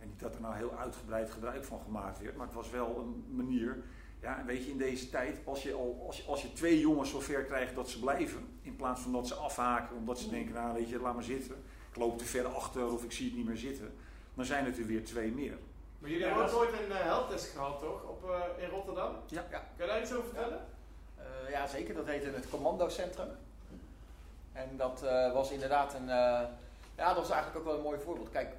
En 0.00 0.08
niet 0.08 0.20
dat 0.20 0.34
er 0.34 0.40
nou 0.40 0.56
heel 0.56 0.76
uitgebreid 0.76 1.30
gebruik 1.30 1.64
van 1.64 1.80
gemaakt 1.84 2.20
werd, 2.20 2.36
maar 2.36 2.46
het 2.46 2.54
was 2.54 2.70
wel 2.70 2.98
een 2.98 3.36
manier. 3.36 3.82
Ja, 4.20 4.44
weet 4.46 4.64
je, 4.64 4.70
in 4.70 4.78
deze 4.78 5.10
tijd, 5.10 5.40
als 5.44 5.62
je, 5.62 5.72
al, 5.72 6.04
als, 6.06 6.16
je, 6.16 6.22
als 6.22 6.42
je 6.42 6.52
twee 6.52 6.80
jongens 6.80 7.10
zover 7.10 7.44
krijgt 7.44 7.74
dat 7.74 7.90
ze 7.90 8.00
blijven, 8.00 8.40
in 8.62 8.76
plaats 8.76 9.00
van 9.00 9.12
dat 9.12 9.26
ze 9.26 9.34
afhaken 9.34 9.96
omdat 9.96 10.18
ze 10.18 10.30
denken, 10.30 10.54
nou 10.54 10.74
weet 10.74 10.88
je, 10.88 11.00
laat 11.00 11.14
maar 11.14 11.22
zitten. 11.22 11.56
Ik 11.90 11.96
loop 11.96 12.18
te 12.18 12.24
ver 12.24 12.46
achter 12.46 12.92
of 12.92 13.04
ik 13.04 13.12
zie 13.12 13.26
het 13.26 13.36
niet 13.36 13.46
meer 13.46 13.56
zitten. 13.56 13.92
Dan 14.34 14.44
zijn 14.44 14.64
het 14.64 14.78
er 14.78 14.86
weer 14.86 15.04
twee 15.04 15.32
meer. 15.32 15.58
Maar 15.98 16.10
jullie 16.10 16.26
Ja, 16.26 16.34
hebben 16.34 16.52
ook 16.54 16.58
ooit 16.60 16.72
een 16.72 16.88
uh, 16.88 17.00
heldtest 17.00 17.46
gehad, 17.52 17.80
toch? 17.80 18.02
Op, 18.02 18.30
eh, 18.30 18.62
in 18.64 18.68
Rotterdam? 18.70 19.14
Ja. 19.26 19.44
Ja. 19.50 19.58
Kan 19.76 19.86
je 19.86 19.92
daar 19.92 20.00
iets 20.00 20.12
over 20.12 20.24
vertellen? 20.24 20.60
Eh, 21.18 21.50
ja, 21.50 21.66
zeker. 21.66 21.94
Dat 21.94 22.06
heette 22.06 22.30
het 22.30 22.48
commandocentrum. 22.50 23.28
En 24.52 24.76
dat 24.76 25.02
eh, 25.02 25.32
was 25.32 25.50
inderdaad 25.50 25.94
een... 25.94 26.08
eh, 26.08 26.40
ja, 26.96 27.06
dat 27.08 27.16
was 27.16 27.30
eigenlijk 27.30 27.58
ook 27.58 27.64
wel 27.64 27.74
een 27.76 27.82
mooi 27.82 27.98
voorbeeld. 28.00 28.30
Kijk, 28.30 28.52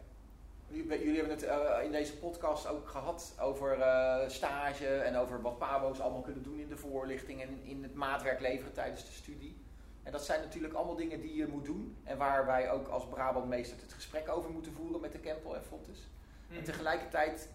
jullie, 0.68 1.00
jullie 1.00 1.20
hebben 1.20 1.36
het 1.36 1.44
eh, 1.44 1.84
in 1.84 1.92
deze 1.92 2.18
podcast 2.18 2.68
ook 2.68 2.88
gehad 2.90 3.34
over 3.40 3.80
eh, 3.82 4.30
stage 4.30 4.88
en 4.88 5.16
over 5.18 5.42
wat 5.42 5.58
pabo's 5.58 6.00
allemaal 6.00 6.22
kunnen 6.22 6.44
doen 6.44 6.60
in 6.60 6.70
de 6.70 6.78
voorlichting 6.78 7.42
en 7.42 7.60
in 7.64 7.84
het 7.84 7.94
maatwerk 7.94 8.40
leveren 8.40 8.74
tijdens 8.74 9.06
de 9.06 9.12
studie. 9.12 9.58
En 10.06 10.12
dat 10.12 10.26
zijn 10.26 10.41
natuurlijk 10.41 10.74
allemaal 10.74 10.96
dingen 10.96 11.22
die 11.22 11.36
je 11.36 11.48
moet 11.48 11.65
doen 11.65 11.98
en 12.04 12.18
waar 12.18 12.46
wij 12.46 12.72
ook 12.72 12.88
als 12.88 13.08
Brabantmeester 13.08 13.78
het 13.82 13.94
gesprek 13.94 14.30
over 14.30 14.50
moeten 14.52 14.74
voeren 14.74 15.02
met 15.02 15.12
de 15.12 15.20
Kempel 15.20 15.56
en 15.56 15.63
Fontes. 15.63 16.08
En 16.50 16.63
tegelijkertijd 16.63 17.50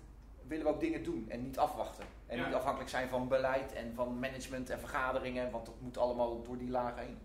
willen 0.47 0.65
we 0.67 0.73
ook 0.73 0.81
dingen 0.81 1.03
doen 1.03 1.27
en 1.29 1.43
niet 1.43 1.59
afwachten. 1.59 2.05
En 2.27 2.39
Ja. 2.39 2.47
niet 2.47 2.55
afhankelijk 2.55 2.91
zijn 2.91 3.09
van 3.09 3.29
beleid 3.29 3.73
en 3.73 3.95
van 3.95 4.19
management 4.19 4.71
en 4.71 4.79
vergaderingen, 4.79 5.51
want 5.51 5.67
dat 5.67 5.81
moet 5.81 5.99
allemaal 5.99 6.43
door 6.43 6.59
die 6.59 6.71
lagen 6.71 7.03
heen. 7.03 7.19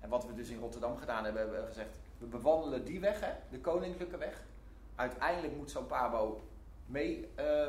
En 0.00 0.08
wat 0.08 0.26
we 0.26 0.34
dus 0.34 0.48
in 0.48 0.58
Rotterdam 0.58 0.96
gedaan 0.96 1.24
hebben, 1.24 1.42
hebben 1.42 1.60
we 1.60 1.66
gezegd, 1.66 1.98
we 2.18 2.26
bewandelen 2.26 2.84
die 2.84 3.00
weg, 3.00 3.20
hè, 3.20 3.32
de 3.50 3.60
koninklijke 3.60 4.16
weg. 4.16 4.42
Uiteindelijk 4.94 5.56
moet 5.56 5.70
zo'n 5.70 5.86
Pabo 5.86 6.40
mee 6.86 7.28
eh, 7.34 7.66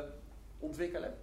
ontwikkelen. 0.58 1.18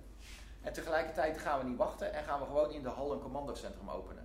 En 0.62 0.74
tegelijkertijd 0.74 1.38
gaan 1.38 1.60
we 1.60 1.66
niet 1.66 1.78
wachten 1.78 2.14
en 2.14 2.24
gaan 2.24 2.40
we 2.40 2.46
gewoon 2.46 2.72
in 2.72 2.84
de 2.84 2.90
hal 2.90 3.12
een 3.14 3.20
commandocentrum 3.22 3.90
openen. 3.90 4.25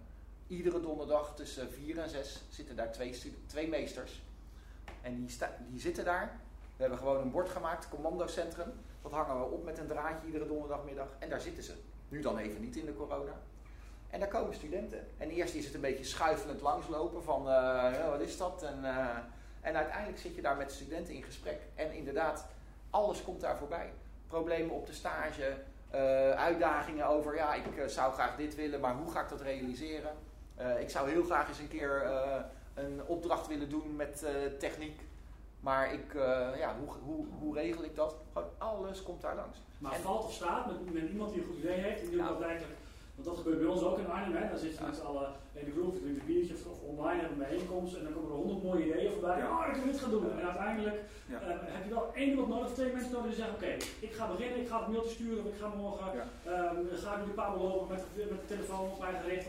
Iedere 0.51 0.80
donderdag 0.80 1.34
tussen 1.36 1.72
4 1.72 1.98
en 1.98 2.11
6 2.11 2.42
zitten 2.48 2.76
daar 2.76 2.92
twee, 2.92 3.22
twee 3.46 3.68
meesters. 3.68 4.22
En 5.03 5.14
die, 5.16 5.38
die 5.68 5.80
zitten 5.80 6.05
daar. 6.05 6.40
We 6.76 6.82
hebben 6.82 6.98
gewoon 6.98 7.20
een 7.20 7.30
bord 7.30 7.48
gemaakt, 7.48 7.88
commandocentrum. 7.88 8.72
Dat 9.03 9.12
hangen 9.12 9.38
we 9.38 9.44
op 9.44 9.64
met 9.64 9.78
een 9.78 9.86
draadje 9.86 10.26
iedere 10.26 10.46
donderdagmiddag. 10.46 11.09
En 11.18 11.28
daar 11.28 11.40
zitten 11.40 11.62
ze. 11.62 11.74
Nu 12.09 12.20
dan 12.20 12.38
even 12.38 12.61
niet 12.61 12.76
in 12.76 12.84
de 12.84 12.96
corona. 12.96 13.40
En 14.09 14.20
daar 14.20 14.28
komen 14.28 14.55
studenten. 14.55 15.07
En 15.18 15.30
eerst 15.30 15.55
is 15.55 15.64
het 15.64 15.74
een 15.74 15.80
beetje 15.80 16.05
schuifelend 16.05 16.61
langslopen 16.61 17.22
van 17.22 17.48
eh, 17.48 18.09
wat 18.09 18.20
is 18.20 18.36
dat? 18.36 18.62
En, 18.62 18.84
eh, 18.84 19.16
en 19.61 19.76
uiteindelijk 19.76 20.18
zit 20.18 20.34
je 20.34 20.42
daar 20.42 20.57
met 20.57 20.72
studenten 20.72 21.14
in 21.14 21.22
gesprek. 21.22 21.61
En 21.74 21.92
inderdaad, 21.92 22.46
alles 22.90 23.22
komt 23.22 23.40
daar 23.40 23.59
voorbij. 23.59 23.92
Problemen 24.26 24.74
op 24.74 24.86
de 24.86 24.92
stage, 24.92 25.57
eh, 25.90 26.30
uitdagingen 26.30 27.07
over 27.07 27.34
ja, 27.34 27.55
ik 27.55 27.64
zou 27.86 28.12
graag 28.12 28.36
dit 28.36 28.55
willen, 28.55 28.80
maar 28.80 28.94
hoe 28.94 29.11
ga 29.11 29.20
ik 29.20 29.28
dat 29.28 29.40
realiseren? 29.40 30.28
Eh, 30.61 30.80
ik 30.80 30.90
zou 30.90 31.11
heel 31.11 31.24
graag 31.24 31.48
eens 31.48 31.58
een 31.58 31.68
keer 31.68 32.02
eh, 32.02 32.40
een 32.74 33.00
opdracht 33.06 33.46
willen 33.46 33.68
doen 33.68 33.96
met 33.96 34.22
eh, 34.22 34.32
techniek. 34.58 35.00
Maar 35.61 35.92
ik, 35.92 36.12
ja, 36.58 36.74
hoe, 36.78 36.94
hoe, 37.04 37.26
hoe 37.40 37.54
regel 37.54 37.84
ik 37.84 37.96
dat? 37.96 38.14
Gewoon 38.32 38.48
alles 38.58 39.02
komt 39.02 39.20
daar 39.22 39.36
langs. 39.36 39.58
Maar 39.78 39.92
En- 39.92 40.00
valt 40.00 40.24
of 40.24 40.32
staat 40.32 40.66
met, 40.66 40.92
met 40.94 41.11
iemand 41.11 41.32
die 41.32 41.40
een 41.42 41.46
goed 41.48 41.58
idee 41.58 41.78
heeft, 41.78 42.00
die 42.06 42.16
Ja. 42.16 42.28
dat. 42.28 42.38
Want 43.14 43.28
dat 43.28 43.36
gebeurt 43.36 43.58
bij 43.58 43.68
ons 43.68 43.82
ook 43.82 43.98
in 43.98 44.11
Arnhem, 44.11 44.36
hè. 44.42 44.48
Dan 44.48 44.58
zit 44.58 44.72
je 44.76 44.80
Ja. 44.80 44.86
met 44.86 44.96
z'n 44.96 45.06
allen 45.11 45.28
in 45.52 45.64
de 45.64 45.70
groep, 45.70 45.94
drinkt 46.00 46.20
een 46.20 46.26
biertje 46.26 46.54
of, 46.54 46.80
online 46.92 47.20
hebben 47.20 47.38
we 47.38 47.44
een 47.44 47.50
bijeenkomst 47.50 47.94
en 47.96 48.02
dan 48.04 48.12
komen 48.12 48.30
er 48.30 48.36
honderd 48.36 48.62
mooie 48.62 48.84
ideeën 48.86 49.12
voorbij. 49.12 49.38
Ja. 49.38 49.48
Oh, 49.58 49.66
ik 49.68 49.74
wil 49.82 49.92
dit 49.92 50.00
gaan 50.00 50.11
doen. 50.11 50.30
En 50.38 50.46
uiteindelijk 50.50 50.98
Ja. 51.32 51.38
heb 51.76 51.84
je 51.84 51.90
wel 51.94 52.11
één 52.14 52.28
iemand 52.28 52.48
nodig 52.48 52.66
of 52.66 52.74
twee 52.74 52.92
mensen 52.92 53.12
nodig 53.12 53.26
die 53.26 53.34
zeggen, 53.40 53.54
oké, 53.54 53.72
ik 54.06 54.12
ga 54.18 54.24
beginnen, 54.34 54.61
ik 54.61 54.68
ga 54.68 54.78
het 54.78 54.88
mailtje 54.88 55.11
sturen 55.18 55.44
of 55.44 55.50
ik 55.52 55.61
ga 55.61 55.68
morgen, 55.68 56.06
Ja. 56.18 56.24
ehm, 56.52 56.76
ga 57.04 57.11
ik 57.12 57.16
door 57.18 57.24
die 57.32 57.34
pabel 57.42 57.62
lopen 57.68 57.88
met, 57.94 58.02
de- 58.14 58.28
met 58.30 58.40
de 58.40 58.46
telefoon 58.54 58.90
op 58.94 58.98
mijn 59.00 59.16
gericht, 59.22 59.46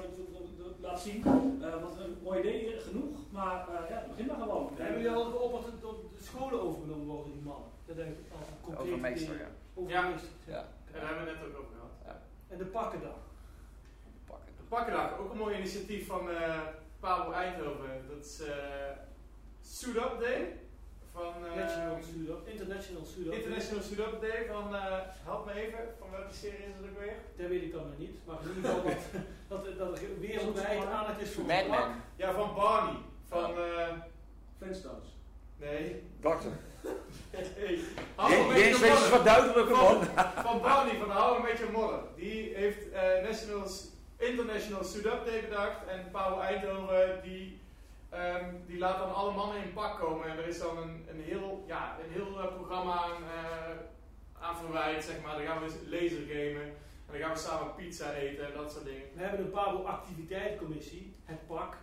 laat 1.05 1.13
zien. 1.13 1.23
Eh, 1.63 1.81
want 1.81 1.99
een 1.99 2.17
mooi 2.23 2.39
idee 2.39 2.79
genoeg, 2.79 3.17
maar 3.31 3.67
eh, 3.67 3.89
ja, 3.89 4.03
begin 4.09 4.25
maar 4.25 4.35
gewoon. 4.35 4.71
Hebben 4.75 5.01
jullie 5.01 5.17
al 5.17 5.23
geopperd 5.31 5.81
dat 5.81 5.95
de 6.17 6.23
scholen 6.23 6.61
overgenomen 6.61 7.05
worden, 7.05 7.31
die 7.31 7.41
mannen? 7.41 7.69
Dat 7.85 7.95
denk 7.95 8.09
ik 8.09 8.25
als 8.39 8.47
een 8.67 8.77
Overmeester, 8.77 9.27
dingen. 9.31 9.45
ja. 9.45 9.81
Overmeester. 9.81 10.29
Ja. 10.47 10.59
En 10.85 10.91
daar 10.93 11.05
hebben 11.05 11.23
we 11.23 11.29
het 11.29 11.39
net 11.39 11.47
ook 11.47 11.59
over 11.59 11.71
gehad. 11.75 12.17
En 12.47 12.57
de 12.57 12.65
pakkendag. 12.65 13.17
Pakken. 14.25 14.53
De 14.57 14.63
Pakkendag, 14.63 15.17
ook 15.19 15.31
een 15.31 15.37
mooi 15.37 15.57
initiatief 15.57 16.07
van 16.07 16.29
eh 16.29 16.59
Pablo 16.99 17.31
Eindhoven. 17.31 17.89
Dat 18.09 18.25
is 18.25 18.41
eh 18.41 18.55
Suit 19.61 19.95
Up 19.95 20.17
Day. 20.19 20.59
Van 21.13 21.33
eh, 21.45 21.55
National 21.55 21.97
Sudo, 22.11 22.41
International 22.45 23.05
Sudo. 23.05 23.31
International 23.31 23.83
Suit 23.83 23.99
Up 23.99 24.21
Day 24.21 24.45
van, 24.51 24.75
eh, 24.75 24.81
help 25.23 25.45
me 25.45 25.53
even, 25.53 25.79
van 25.99 26.09
welke 26.11 26.33
serie 26.33 26.57
is 26.57 26.75
het 26.77 26.89
ook 26.89 26.99
weer? 26.99 27.15
Dat 27.37 27.47
weet 27.47 27.61
ik 27.61 27.71
dan 27.71 27.81
nog 27.81 27.97
niet. 27.97 28.15
Maar 28.25 28.35
in 28.41 28.55
ieder 28.55 28.71
geval 28.71 28.83
dat, 29.47 29.65
dat, 29.65 29.77
dat 29.77 29.97
er 29.97 30.19
wereldwijd 30.19 30.85
aandacht 30.85 31.21
is 31.21 31.33
voor 31.33 31.45
Mad. 31.45 31.67
Men. 31.67 32.03
Ja, 32.15 32.33
van 32.33 32.55
Barney. 32.55 32.95
Van, 33.27 33.57
eh, 33.57 33.87
Flintstones. 34.57 35.07
nee. 35.57 36.03
Dokter. 36.21 36.51
nee. 37.57 37.83
Wees 38.53 38.81
eens 38.81 38.89
modder. 38.89 39.09
wat 39.09 39.25
duidelijker, 39.25 39.75
man. 39.75 40.03
Van 40.35 40.61
Barney, 40.61 40.95
van 40.97 41.09
Hou 41.09 41.35
een 41.35 41.41
beetje 41.41 41.71
modder. 41.71 41.99
Die 42.15 42.53
heeft 42.55 42.91
eh, 42.91 43.23
Nationals, 43.23 43.87
International 44.17 44.83
Suit 44.83 45.05
Up 45.05 45.25
Day 45.25 45.41
bedacht. 45.41 45.87
En 45.87 46.09
Paul 46.11 46.41
Eindhoven, 46.41 47.19
die, 47.23 47.60
ehm, 48.11 48.45
die 48.65 48.77
laat 48.77 48.97
dan 48.97 49.13
alle 49.13 49.33
mannen 49.33 49.63
in 49.63 49.73
pak 49.73 49.99
komen. 49.99 50.27
En 50.27 50.37
er 50.37 50.47
is 50.47 50.59
dan 50.59 50.77
een, 50.77 51.05
een 51.09 51.21
heel, 51.21 51.63
ja, 51.67 51.97
een 52.03 52.11
heel 52.11 52.39
eh, 52.39 52.55
programma 52.55 52.93
aan, 52.93 53.23
eh, 53.23 53.75
aan 54.39 54.57
verwijt, 54.57 55.03
zeg 55.03 55.21
maar. 55.21 55.35
Dan 55.37 55.45
gaan 55.45 55.61
we 55.61 55.87
laser 55.89 56.25
gamen. 56.27 56.67
En 57.05 57.11
dan 57.11 57.19
gaan 57.19 57.33
we 57.33 57.39
samen 57.39 57.75
pizza 57.75 58.13
eten 58.13 58.45
en 58.45 58.53
dat 58.53 58.71
soort 58.71 58.85
dingen. 58.85 59.05
We 59.15 59.21
hebben 59.21 59.45
een 59.45 59.51
Pabo 59.51 59.83
activiteitencommissie, 59.83 61.15
het 61.25 61.47
pak. 61.47 61.77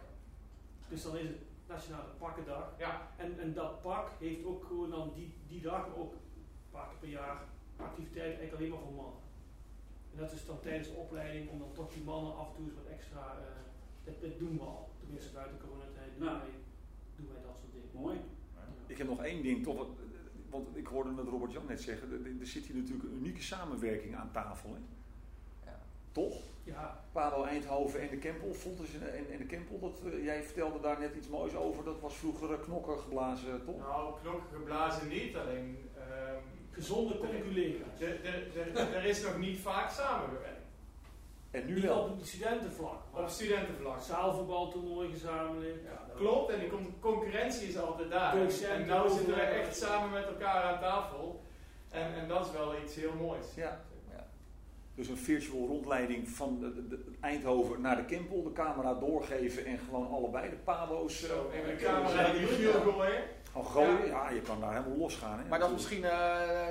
Dus 0.88 1.02
dan 1.02 1.16
is 1.16 1.26
het 1.26 1.38
Nationale 1.66 2.12
Pakkendag. 2.18 2.72
Ja, 2.78 3.08
En, 3.16 3.40
en 3.40 3.54
dat 3.54 3.82
pak 3.82 4.10
heeft 4.18 4.44
ook 4.44 4.64
gewoon 4.64 4.90
dan 4.90 5.12
die, 5.14 5.34
die 5.48 5.60
dag, 5.60 5.88
maar 5.88 5.96
ook 5.98 6.12
een 6.12 6.70
paar 6.70 6.88
keer 6.88 6.98
per 6.98 7.08
jaar, 7.08 7.36
activiteiten 7.76 8.38
eigenlijk 8.38 8.56
alleen 8.56 8.70
maar 8.70 8.86
voor 8.86 9.02
mannen. 9.02 9.22
En 10.12 10.18
dat 10.18 10.32
is 10.32 10.46
dan 10.46 10.60
tijdens 10.60 10.88
de 10.88 10.94
opleiding 10.94 11.50
om 11.50 11.58
dan 11.58 11.72
toch 11.72 11.92
die 11.92 12.02
mannen 12.02 12.36
af 12.36 12.48
en 12.48 12.54
toe 12.54 12.64
eens 12.64 12.74
wat 12.74 12.92
extra, 12.96 13.24
eh, 13.38 13.62
dat, 14.04 14.20
dat 14.20 14.38
doen 14.38 14.58
we 14.58 14.64
al. 14.64 14.88
Tenminste 15.00 15.32
buiten 15.32 15.60
coronatijd 15.60 16.07
wij, 16.18 16.40
doen 17.16 17.28
wij 17.32 17.42
dat 17.42 17.56
soort 17.60 17.72
dingen. 17.72 17.88
Mooi. 17.92 18.20
Ik 18.86 18.98
heb 18.98 19.06
nog 19.06 19.22
één 19.24 19.42
ding, 19.42 19.62
toch, 19.64 19.86
want 20.50 20.76
ik 20.76 20.86
hoorde 20.86 21.14
het 21.16 21.28
Robert 21.28 21.52
Jan 21.52 21.66
net 21.66 21.80
zeggen, 21.80 22.10
er, 22.12 22.40
er 22.40 22.46
zit 22.46 22.64
hier 22.66 22.76
natuurlijk 22.76 23.08
een 23.08 23.16
unieke 23.18 23.42
samenwerking 23.42 24.14
aan 24.16 24.30
tafel. 24.32 24.70
Hè? 24.74 24.80
Ja. 25.70 25.78
Toch? 26.12 26.42
Ja, 26.64 27.04
Palo 27.12 27.44
Eindhoven 27.44 28.00
en 28.00 28.08
de 28.08 28.16
Kempel, 28.18 28.52
Fontes 28.54 28.94
en, 28.94 29.14
en, 29.16 29.30
en 29.32 29.38
de 29.38 29.46
Kempel, 29.46 29.78
dat, 29.78 30.02
eh, 30.12 30.24
jij 30.24 30.42
vertelde 30.42 30.80
daar 30.80 30.98
net 31.00 31.14
iets 31.14 31.28
moois 31.28 31.54
over, 31.54 31.84
dat 31.84 32.00
was 32.00 32.14
vroeger 32.16 32.52
eh, 32.52 32.60
knokker 32.60 32.98
geblazen, 32.98 33.64
toch? 33.64 33.78
nou, 33.78 34.20
knokken 34.22 34.58
geblazen 34.58 35.08
niet, 35.08 35.36
alleen... 35.36 35.76
ehm, 35.96 36.42
gezonde 36.70 37.18
er- 38.76 38.94
er 38.94 39.04
is 39.04 39.22
nog 39.22 39.38
niet 39.38 39.58
vaak 39.60 39.90
samengewerkt. 39.90 40.57
En 41.50 41.66
nu 41.66 41.80
wel. 41.80 41.98
op 41.98 42.18
het 42.18 42.26
studentenvlak, 42.28 43.00
Op 43.12 43.28
studentenvlak. 43.28 44.00
zaalvoetbaltoernooi 44.00 45.10
gezamenlijk. 45.10 45.76
Ja, 45.84 46.14
klopt, 46.16 46.50
en 46.52 46.58
die 46.60 46.68
con- 46.68 46.94
concurrentie 47.00 47.68
is 47.68 47.78
altijd 47.78 48.10
daar. 48.10 48.34
Docenten 48.36 48.94
en 48.96 49.02
nu 49.02 49.08
zitten 49.08 49.26
we 49.26 49.32
overal. 49.42 49.48
echt 49.60 49.76
samen 49.76 50.10
met 50.10 50.26
elkaar 50.26 50.62
aan 50.62 50.80
tafel. 50.80 51.42
En, 51.90 52.14
en 52.14 52.28
dat 52.28 52.46
is 52.46 52.52
wel 52.52 52.72
iets 52.84 52.94
heel 52.94 53.12
moois. 53.12 53.46
Ja. 53.56 53.80
Dus 54.94 55.08
een 55.08 55.16
virtual 55.16 55.66
rondleiding 55.66 56.28
van 56.28 56.58
de, 56.60 56.74
de- 56.74 56.88
de 56.88 57.04
Eindhoven 57.20 57.80
naar 57.80 57.96
de 57.96 58.04
Kempel, 58.04 58.42
de 58.42 58.52
camera 58.52 58.94
doorgeven 58.94 59.64
en 59.64 59.78
gewoon 59.78 60.08
allebei 60.10 60.50
de 60.50 60.56
Palo's 60.56 61.22
eh, 61.22 61.28
Zo, 61.28 61.50
even 61.54 61.66
de 61.78 61.84
eh, 61.86 61.92
camera 61.92 62.26
in 62.26 62.40
de 62.40 62.46
giel 62.46 62.72
gooien. 62.72 63.22
Al 63.52 63.62
gooien, 63.62 64.06
ja. 64.06 64.30
je 64.30 64.40
kan 64.40 64.60
daar 64.60 64.74
helemaal 64.74 64.98
losgaan. 64.98 65.38
Hè, 65.38 65.48
Maar 65.48 65.58
dat 65.58 65.68
is 65.68 65.74
misschien, 65.74 66.04
eh, 66.04 66.10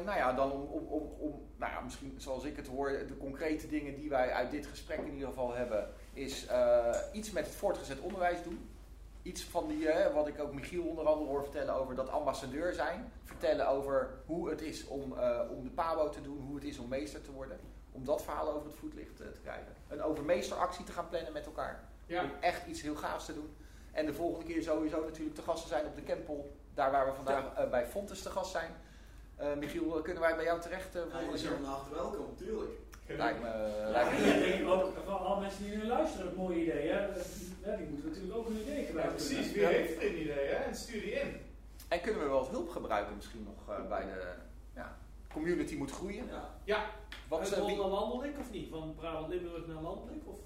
nou 0.05 0.17
ja, 0.17 0.33
dan 0.33 0.51
om, 0.51 0.61
om, 0.61 0.85
om, 0.87 1.01
om, 1.19 1.41
nou 1.57 1.71
ja, 1.71 1.79
misschien 1.79 2.15
zoals 2.17 2.43
ik 2.43 2.55
het 2.55 2.67
hoor, 2.67 2.89
de 2.89 3.17
concrete 3.17 3.67
dingen 3.67 3.95
die 3.95 4.09
wij 4.09 4.31
uit 4.33 4.51
dit 4.51 4.65
gesprek 4.65 4.99
in 4.99 5.13
ieder 5.13 5.27
geval 5.27 5.53
hebben, 5.53 5.89
is 6.13 6.45
eh, 6.45 6.95
iets 7.11 7.31
met 7.31 7.45
het 7.45 7.55
voortgezet 7.55 7.99
onderwijs 7.99 8.43
doen. 8.43 8.69
Iets 9.21 9.43
van 9.43 9.67
die, 9.67 9.89
eh, 9.89 10.13
wat 10.13 10.27
ik 10.27 10.39
ook 10.39 10.53
Michiel 10.53 10.83
onder 10.83 11.05
andere 11.05 11.29
hoor 11.29 11.43
vertellen 11.43 11.73
over 11.73 11.95
dat 11.95 12.09
ambassadeur 12.09 12.73
zijn. 12.73 13.11
Vertellen 13.23 13.67
over 13.67 14.09
hoe 14.25 14.49
het 14.49 14.61
is 14.61 14.87
om, 14.87 15.17
eh, 15.17 15.41
om 15.51 15.63
de 15.63 15.69
PABO 15.69 16.09
te 16.09 16.21
doen, 16.21 16.39
hoe 16.41 16.55
het 16.55 16.63
is 16.63 16.77
om 16.77 16.87
meester 16.87 17.21
te 17.21 17.31
worden. 17.31 17.59
Om 17.91 18.05
dat 18.05 18.23
verhaal 18.23 18.49
over 18.49 18.67
het 18.67 18.75
voetlicht 18.75 19.15
te 19.15 19.31
krijgen. 19.41 19.73
Een 19.87 20.01
overmeesteractie 20.01 20.85
te 20.85 20.91
gaan 20.91 21.09
plannen 21.09 21.33
met 21.33 21.45
elkaar. 21.45 21.83
Ja. 22.05 22.23
Om 22.23 22.31
echt 22.39 22.67
iets 22.67 22.81
heel 22.81 22.95
gaafs 22.95 23.25
te 23.25 23.33
doen. 23.33 23.55
En 23.97 24.05
de 24.05 24.13
volgende 24.13 24.45
keer 24.45 24.63
sowieso 24.63 25.03
natuurlijk 25.03 25.35
te 25.35 25.41
gasten 25.41 25.69
zijn 25.69 25.85
op 25.85 25.95
de 25.95 26.01
Kempel. 26.01 26.55
Daar 26.73 26.91
waar 26.91 27.05
we 27.05 27.13
vandaag 27.13 27.43
eh, 27.55 27.69
bij 27.69 27.85
Fontes 27.85 28.21
te 28.21 28.29
gast 28.29 28.51
zijn. 28.51 28.71
Eh, 29.35 29.53
Michiel, 29.59 30.01
kunnen 30.01 30.21
wij 30.23 30.35
bij 30.35 30.43
jou 30.43 30.61
terecht 30.61 30.95
uh, 30.95 31.01
Ja, 31.13 31.21
jullie 31.23 31.37
zijn 31.37 31.63
harte 31.65 31.93
welkom, 31.93 32.35
tuurlijk. 32.37 32.71
Lijkt 33.07 33.41
me, 33.41 33.47
eh, 33.47 33.79
Ja, 33.79 33.89
lijkt 33.89 34.11
me 34.11 34.31
en 34.31 34.45
ik 34.47 34.57
denk 34.57 34.69
ook 34.69 34.93
voor 35.05 35.13
alle 35.13 35.41
mensen 35.41 35.63
die 35.63 35.75
nu 35.77 35.85
luisteren, 35.87 36.27
een 36.27 36.35
mooi 36.35 36.61
idee. 36.61 36.87
Hè? 36.87 36.99
Ja, 37.65 37.75
die 37.77 37.87
moeten 37.87 38.09
natuurlijk 38.09 38.35
ook 38.37 38.47
een 38.47 38.61
idee 38.61 38.81
Ja, 38.85 38.89
krijgen. 38.91 39.11
precies. 39.13 39.51
Wie 39.51 39.61
Ja. 39.61 39.67
heeft 39.67 39.97
er 40.01 40.07
een 40.07 40.21
idee, 40.21 40.45
hè? 40.47 40.55
En 40.55 40.75
stuur 40.75 41.01
die 41.01 41.11
in. 41.11 41.35
En 41.87 42.01
kunnen 42.01 42.21
we 42.21 42.27
wel 42.27 42.39
wat 42.39 42.49
hulp 42.49 42.69
gebruiken 42.69 43.15
misschien 43.15 43.43
nog 43.55 43.77
eh, 43.77 43.87
bij 43.87 44.01
de 44.05 44.31
ja, 44.75 44.97
community 45.33 45.75
moet 45.75 45.91
groeien? 45.91 46.25
Ja. 46.63 46.85
Wat, 47.27 47.39
Wat 47.39 47.51
eh, 47.51 47.65
wie- 47.65 47.75
naar 47.77 47.85
landelijk 47.85 48.39
of 48.39 48.51
niet? 48.51 48.69
Van 48.69 48.95
Brabant-Limburg 48.95 49.67
naar 49.67 49.81
landelijk? 49.81 50.21
Of? 50.25 50.37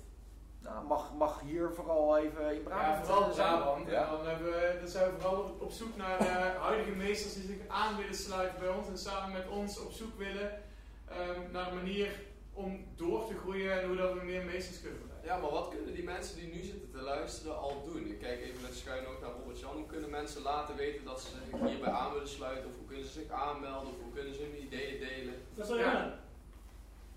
Nou, 0.61 0.85
mag, 0.87 1.13
mag 1.17 1.41
hier 1.41 1.71
vooral 1.73 2.17
even 2.17 2.55
in 2.55 2.63
Brabant 2.63 2.97
Ja, 2.97 3.03
vooral 3.05 3.29
eh? 3.29 3.35
Brabant. 3.35 3.85
En 3.87 3.91
Ja. 3.93 4.09
dan, 4.09 4.25
hebben 4.27 4.47
we, 4.51 4.77
dan 4.79 4.89
zijn 4.89 5.13
we 5.13 5.19
vooral 5.19 5.41
op, 5.43 5.61
op 5.61 5.71
zoek 5.71 5.95
naar 5.97 6.19
eh, 6.19 6.61
huidige 6.61 6.91
meesters 6.91 7.33
die 7.33 7.43
zich 7.43 7.67
aan 7.67 7.97
willen 7.97 8.15
sluiten 8.15 8.59
bij 8.59 8.69
ons. 8.69 8.87
En 8.87 8.97
samen 8.97 9.31
met 9.37 9.47
ons 9.49 9.79
op 9.79 9.91
zoek 9.91 10.17
willen 10.17 10.61
ehm, 11.07 11.51
naar 11.51 11.67
een 11.67 11.75
manier 11.75 12.11
om 12.53 12.85
door 12.95 13.27
te 13.27 13.37
groeien 13.37 13.81
en 13.81 13.87
hoe 13.87 13.95
dat 13.97 14.13
we 14.13 14.23
meer 14.23 14.43
meesters 14.43 14.81
kunnen 14.81 14.99
bereiken. 15.01 15.29
Ja, 15.29 15.37
maar 15.37 15.51
wat 15.51 15.69
kunnen 15.69 15.93
die 15.93 16.03
mensen 16.03 16.35
die 16.35 16.53
nu 16.53 16.61
zitten 16.63 16.91
te 16.91 17.01
luisteren 17.01 17.57
al 17.57 17.81
doen? 17.85 18.05
Ik 18.07 18.19
kijk 18.19 18.41
even 18.41 18.61
met 18.61 18.75
schuin 18.75 19.05
ook 19.07 19.21
naar 19.21 19.29
Robert 19.39 19.59
Jan. 19.59 19.75
Hoe 19.75 19.85
kunnen 19.85 20.09
mensen 20.09 20.41
laten 20.41 20.75
weten 20.75 21.05
dat 21.05 21.21
ze 21.21 21.27
zich 21.27 21.69
hierbij 21.69 21.91
aan 21.91 22.13
willen 22.13 22.27
sluiten? 22.27 22.69
Of 22.69 22.75
hoe 22.75 22.85
kunnen 22.87 23.05
ze 23.05 23.11
zich 23.11 23.29
aanmelden? 23.31 23.89
Of 23.89 23.99
hoe 24.03 24.13
kunnen 24.13 24.33
ze 24.35 24.41
hun 24.41 24.63
ideeën 24.63 24.99
delen? 24.99 25.33
Wat 25.53 25.67
zou 25.67 25.79
je 25.79 25.85
Ja. 25.85 26.19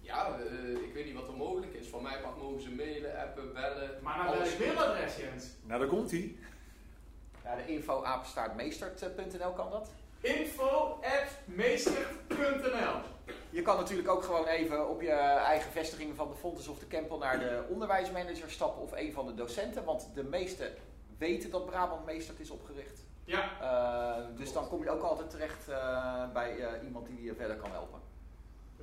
Ja, 0.05 0.38
eh, 0.38 0.70
ik 0.70 0.94
weet 0.94 1.05
niet 1.05 1.14
wat 1.14 1.28
er 1.28 1.34
mogelijk 1.34 1.72
is. 1.74 1.88
Van 1.88 2.02
mij 2.02 2.20
part 2.22 2.42
mogen 2.42 2.62
ze 2.62 2.70
mailen, 2.70 3.20
appen, 3.20 3.52
bellen. 3.52 3.90
Maar 4.02 4.16
naar 4.16 4.38
welk 4.38 4.59
mailadres, 4.59 5.16
Jens? 5.16 5.46
Nou, 5.62 5.80
daar 5.80 5.88
komt 5.88 6.11
hij. 6.11 6.36
Ja, 7.44 7.57
de 7.57 7.66
info 7.66 8.02
kan 9.52 9.70
dat. 9.70 9.88
Info 10.20 10.98
Je 13.50 13.62
kan 13.62 13.76
natuurlijk 13.76 14.09
ook 14.09 14.22
gewoon 14.22 14.46
even 14.46 14.88
op 14.88 15.00
je 15.00 15.11
eigen 15.11 15.70
vestiging 15.70 16.16
van 16.16 16.28
de 16.28 16.34
Fontes 16.34 16.68
of 16.68 16.78
de 16.78 16.86
Kempel 16.86 17.18
naar 17.18 17.38
de 17.38 17.64
onderwijsmanager 17.68 18.50
stappen 18.50 18.82
of 18.82 18.92
een 18.92 19.12
van 19.12 19.26
de 19.26 19.34
docenten. 19.34 19.84
Want 19.84 20.11
de 20.14 20.22
meesten 20.22 20.74
weten 21.18 21.50
dat 21.50 21.66
Brabant 21.66 22.05
Meestert 22.05 22.40
is 22.40 22.50
opgericht. 22.50 23.05
Ja, 23.24 23.50
Uh, 23.62 24.36
dus 24.36 24.52
dan 24.52 24.68
kom 24.68 24.82
je 24.82 24.90
ook 24.90 25.02
altijd 25.02 25.30
terecht 25.30 25.68
uh, 25.68 26.32
bij 26.32 26.57
uh, 26.57 26.66
iemand 26.84 27.07
die 27.07 27.22
je 27.22 27.34
verder 27.34 27.57
kan 27.57 27.70
helpen. 27.70 28.00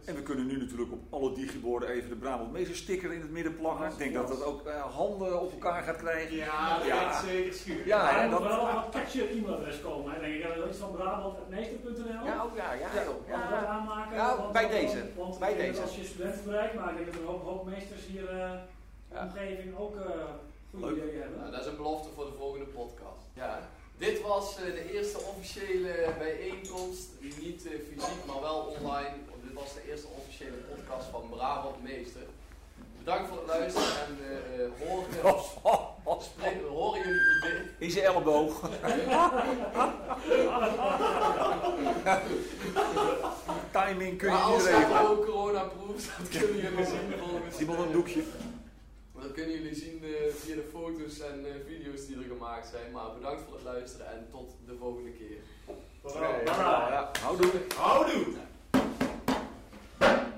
En 0.06 0.16
we 0.16 0.22
kunnen 0.24 0.46
nu 0.48 0.58
natuurlijk 0.58 0.92
op 0.92 1.00
alle 1.10 1.34
digiborden 1.34 1.90
even 1.90 2.10
de 2.10 2.16
Brabant 2.16 2.52
Meester 2.52 2.76
sticker 2.76 3.14
in 3.14 3.22
het 3.22 3.30
midden 3.32 3.56
plakken. 3.56 3.88
Ik 3.92 3.98
denk 3.98 4.14
dat 4.14 4.28
dat 4.28 4.44
ook 4.44 4.68
uh, 4.68 4.96
handen 4.96 5.42
op 5.42 5.52
elkaar 5.52 5.84
gaat 5.84 5.96
krijgen. 5.98 6.36
ja, 6.36 6.78
dat 6.78 6.88
Ja. 6.88 7.10
gaat 7.12 7.24
zeker 7.26 7.54
schuren. 7.54 7.86
Ja, 7.86 8.22
er 8.24 8.30
moet 8.30 8.40
dat- 8.40 8.48
wel 8.48 8.68
een 8.68 8.90
catchy 8.92 9.20
e-mailadres 9.20 9.82
komen. 9.82 10.14
Hè? 10.14 10.20
Denk 10.20 10.34
ik, 10.34 10.42
ja, 10.42 10.68
iets 10.68 10.78
van 10.78 10.92
brabant.meester.nl. 10.92 12.26
Ja, 12.26 12.42
ook 12.44 12.56
ja, 12.56 12.74
ja, 12.74 12.94
dat 13.06 13.16
ja. 13.28 13.66
aanmaken? 13.66 14.16
Ja, 14.16 14.38
Want- 14.38 14.52
bij 14.52 14.62
want- 14.62 14.74
deze. 14.74 15.06
Want 15.18 15.40
Bij 15.40 15.56
deze. 15.56 15.82
als 15.82 15.96
je 15.96 16.04
studenten 16.04 16.44
bereikt, 16.46 16.74
maar 16.76 16.90
ik 16.90 16.96
denk 16.96 17.06
dat 17.06 17.16
er 17.16 17.22
een 17.22 17.28
hoop, 17.28 17.44
hoop 17.44 17.66
meesters 17.66 18.06
hier 18.08 18.30
eh, 18.30 18.36
in 18.50 18.60
de 19.10 19.16
Ja. 19.16 19.24
omgeving 19.24 19.78
ook 19.78 19.96
eh 19.96 20.02
goede 20.80 20.96
ideeën 20.96 21.22
hebben. 21.22 21.40
Nou, 21.40 21.52
dat 21.52 21.60
is 21.62 21.66
een 21.68 21.76
belofte 21.78 22.10
voor 22.16 22.26
de 22.26 22.34
volgende 22.38 22.66
podcast. 22.66 23.24
Ja. 23.34 23.70
Dit 23.98 24.22
was 24.22 24.58
eh, 24.58 24.64
de 24.66 24.94
eerste 24.94 25.18
officiële 25.18 26.10
bijeenkomst. 26.20 27.10
Niet 27.42 27.66
eh, 27.66 27.72
fysiek, 27.72 28.26
maar 28.28 28.42
wel 28.42 28.60
online. 28.80 29.10
Dit 29.52 29.60
was 29.60 29.74
de 29.74 29.90
eerste 29.90 30.08
officiële 30.08 30.56
podcast 30.70 31.08
van 31.08 31.30
Brabant 31.30 31.84
Meester. 31.84 32.22
Bedankt 32.98 33.28
voor 33.28 33.38
het 33.38 33.48
luisteren 33.48 33.88
en 33.88 34.18
eh, 34.30 34.66
eh, 34.66 34.72
horen. 34.80 35.08
Oh, 36.04 36.22
Spreken, 36.22 36.68
horen 36.68 37.00
jullie 37.00 37.20
het 37.20 37.44
idee? 37.44 37.62
In 37.78 37.92
zijn 37.92 38.06
elleboog. 38.06 38.60
Timing 43.72 44.18
kun 44.18 44.28
je 44.28 44.34
Maar 44.34 44.46
niet 44.46 44.54
als 44.54 44.64
regelen. 44.64 44.98
het 44.98 45.08
ook 45.08 45.26
corona-proof, 45.26 46.16
dat 46.18 46.30
kunnen 46.30 46.62
jullie 46.62 46.86
zien 46.86 47.14
volgens 47.20 47.60
Iemand 47.60 47.80
een 47.80 47.92
doekje. 47.92 48.24
Maar 49.12 49.24
dat 49.24 49.32
kunnen 49.32 49.52
jullie 49.52 49.76
zien 49.76 50.04
eh, 50.04 50.34
via 50.34 50.56
de 50.56 50.68
foto's 50.72 51.20
en 51.20 51.46
eh, 51.46 51.52
video's 51.68 52.06
die 52.06 52.16
er 52.16 52.24
gemaakt 52.28 52.68
zijn. 52.68 52.92
Maar 52.92 53.14
bedankt 53.14 53.42
voor 53.44 53.54
het 53.54 53.64
luisteren 53.64 54.08
en 54.12 54.28
tot 54.32 54.50
de 54.66 54.76
volgende 54.80 55.12
keer. 55.12 55.38
Houdoe. 57.22 57.52
Houdoe. 57.76 58.26
you. 60.02 60.31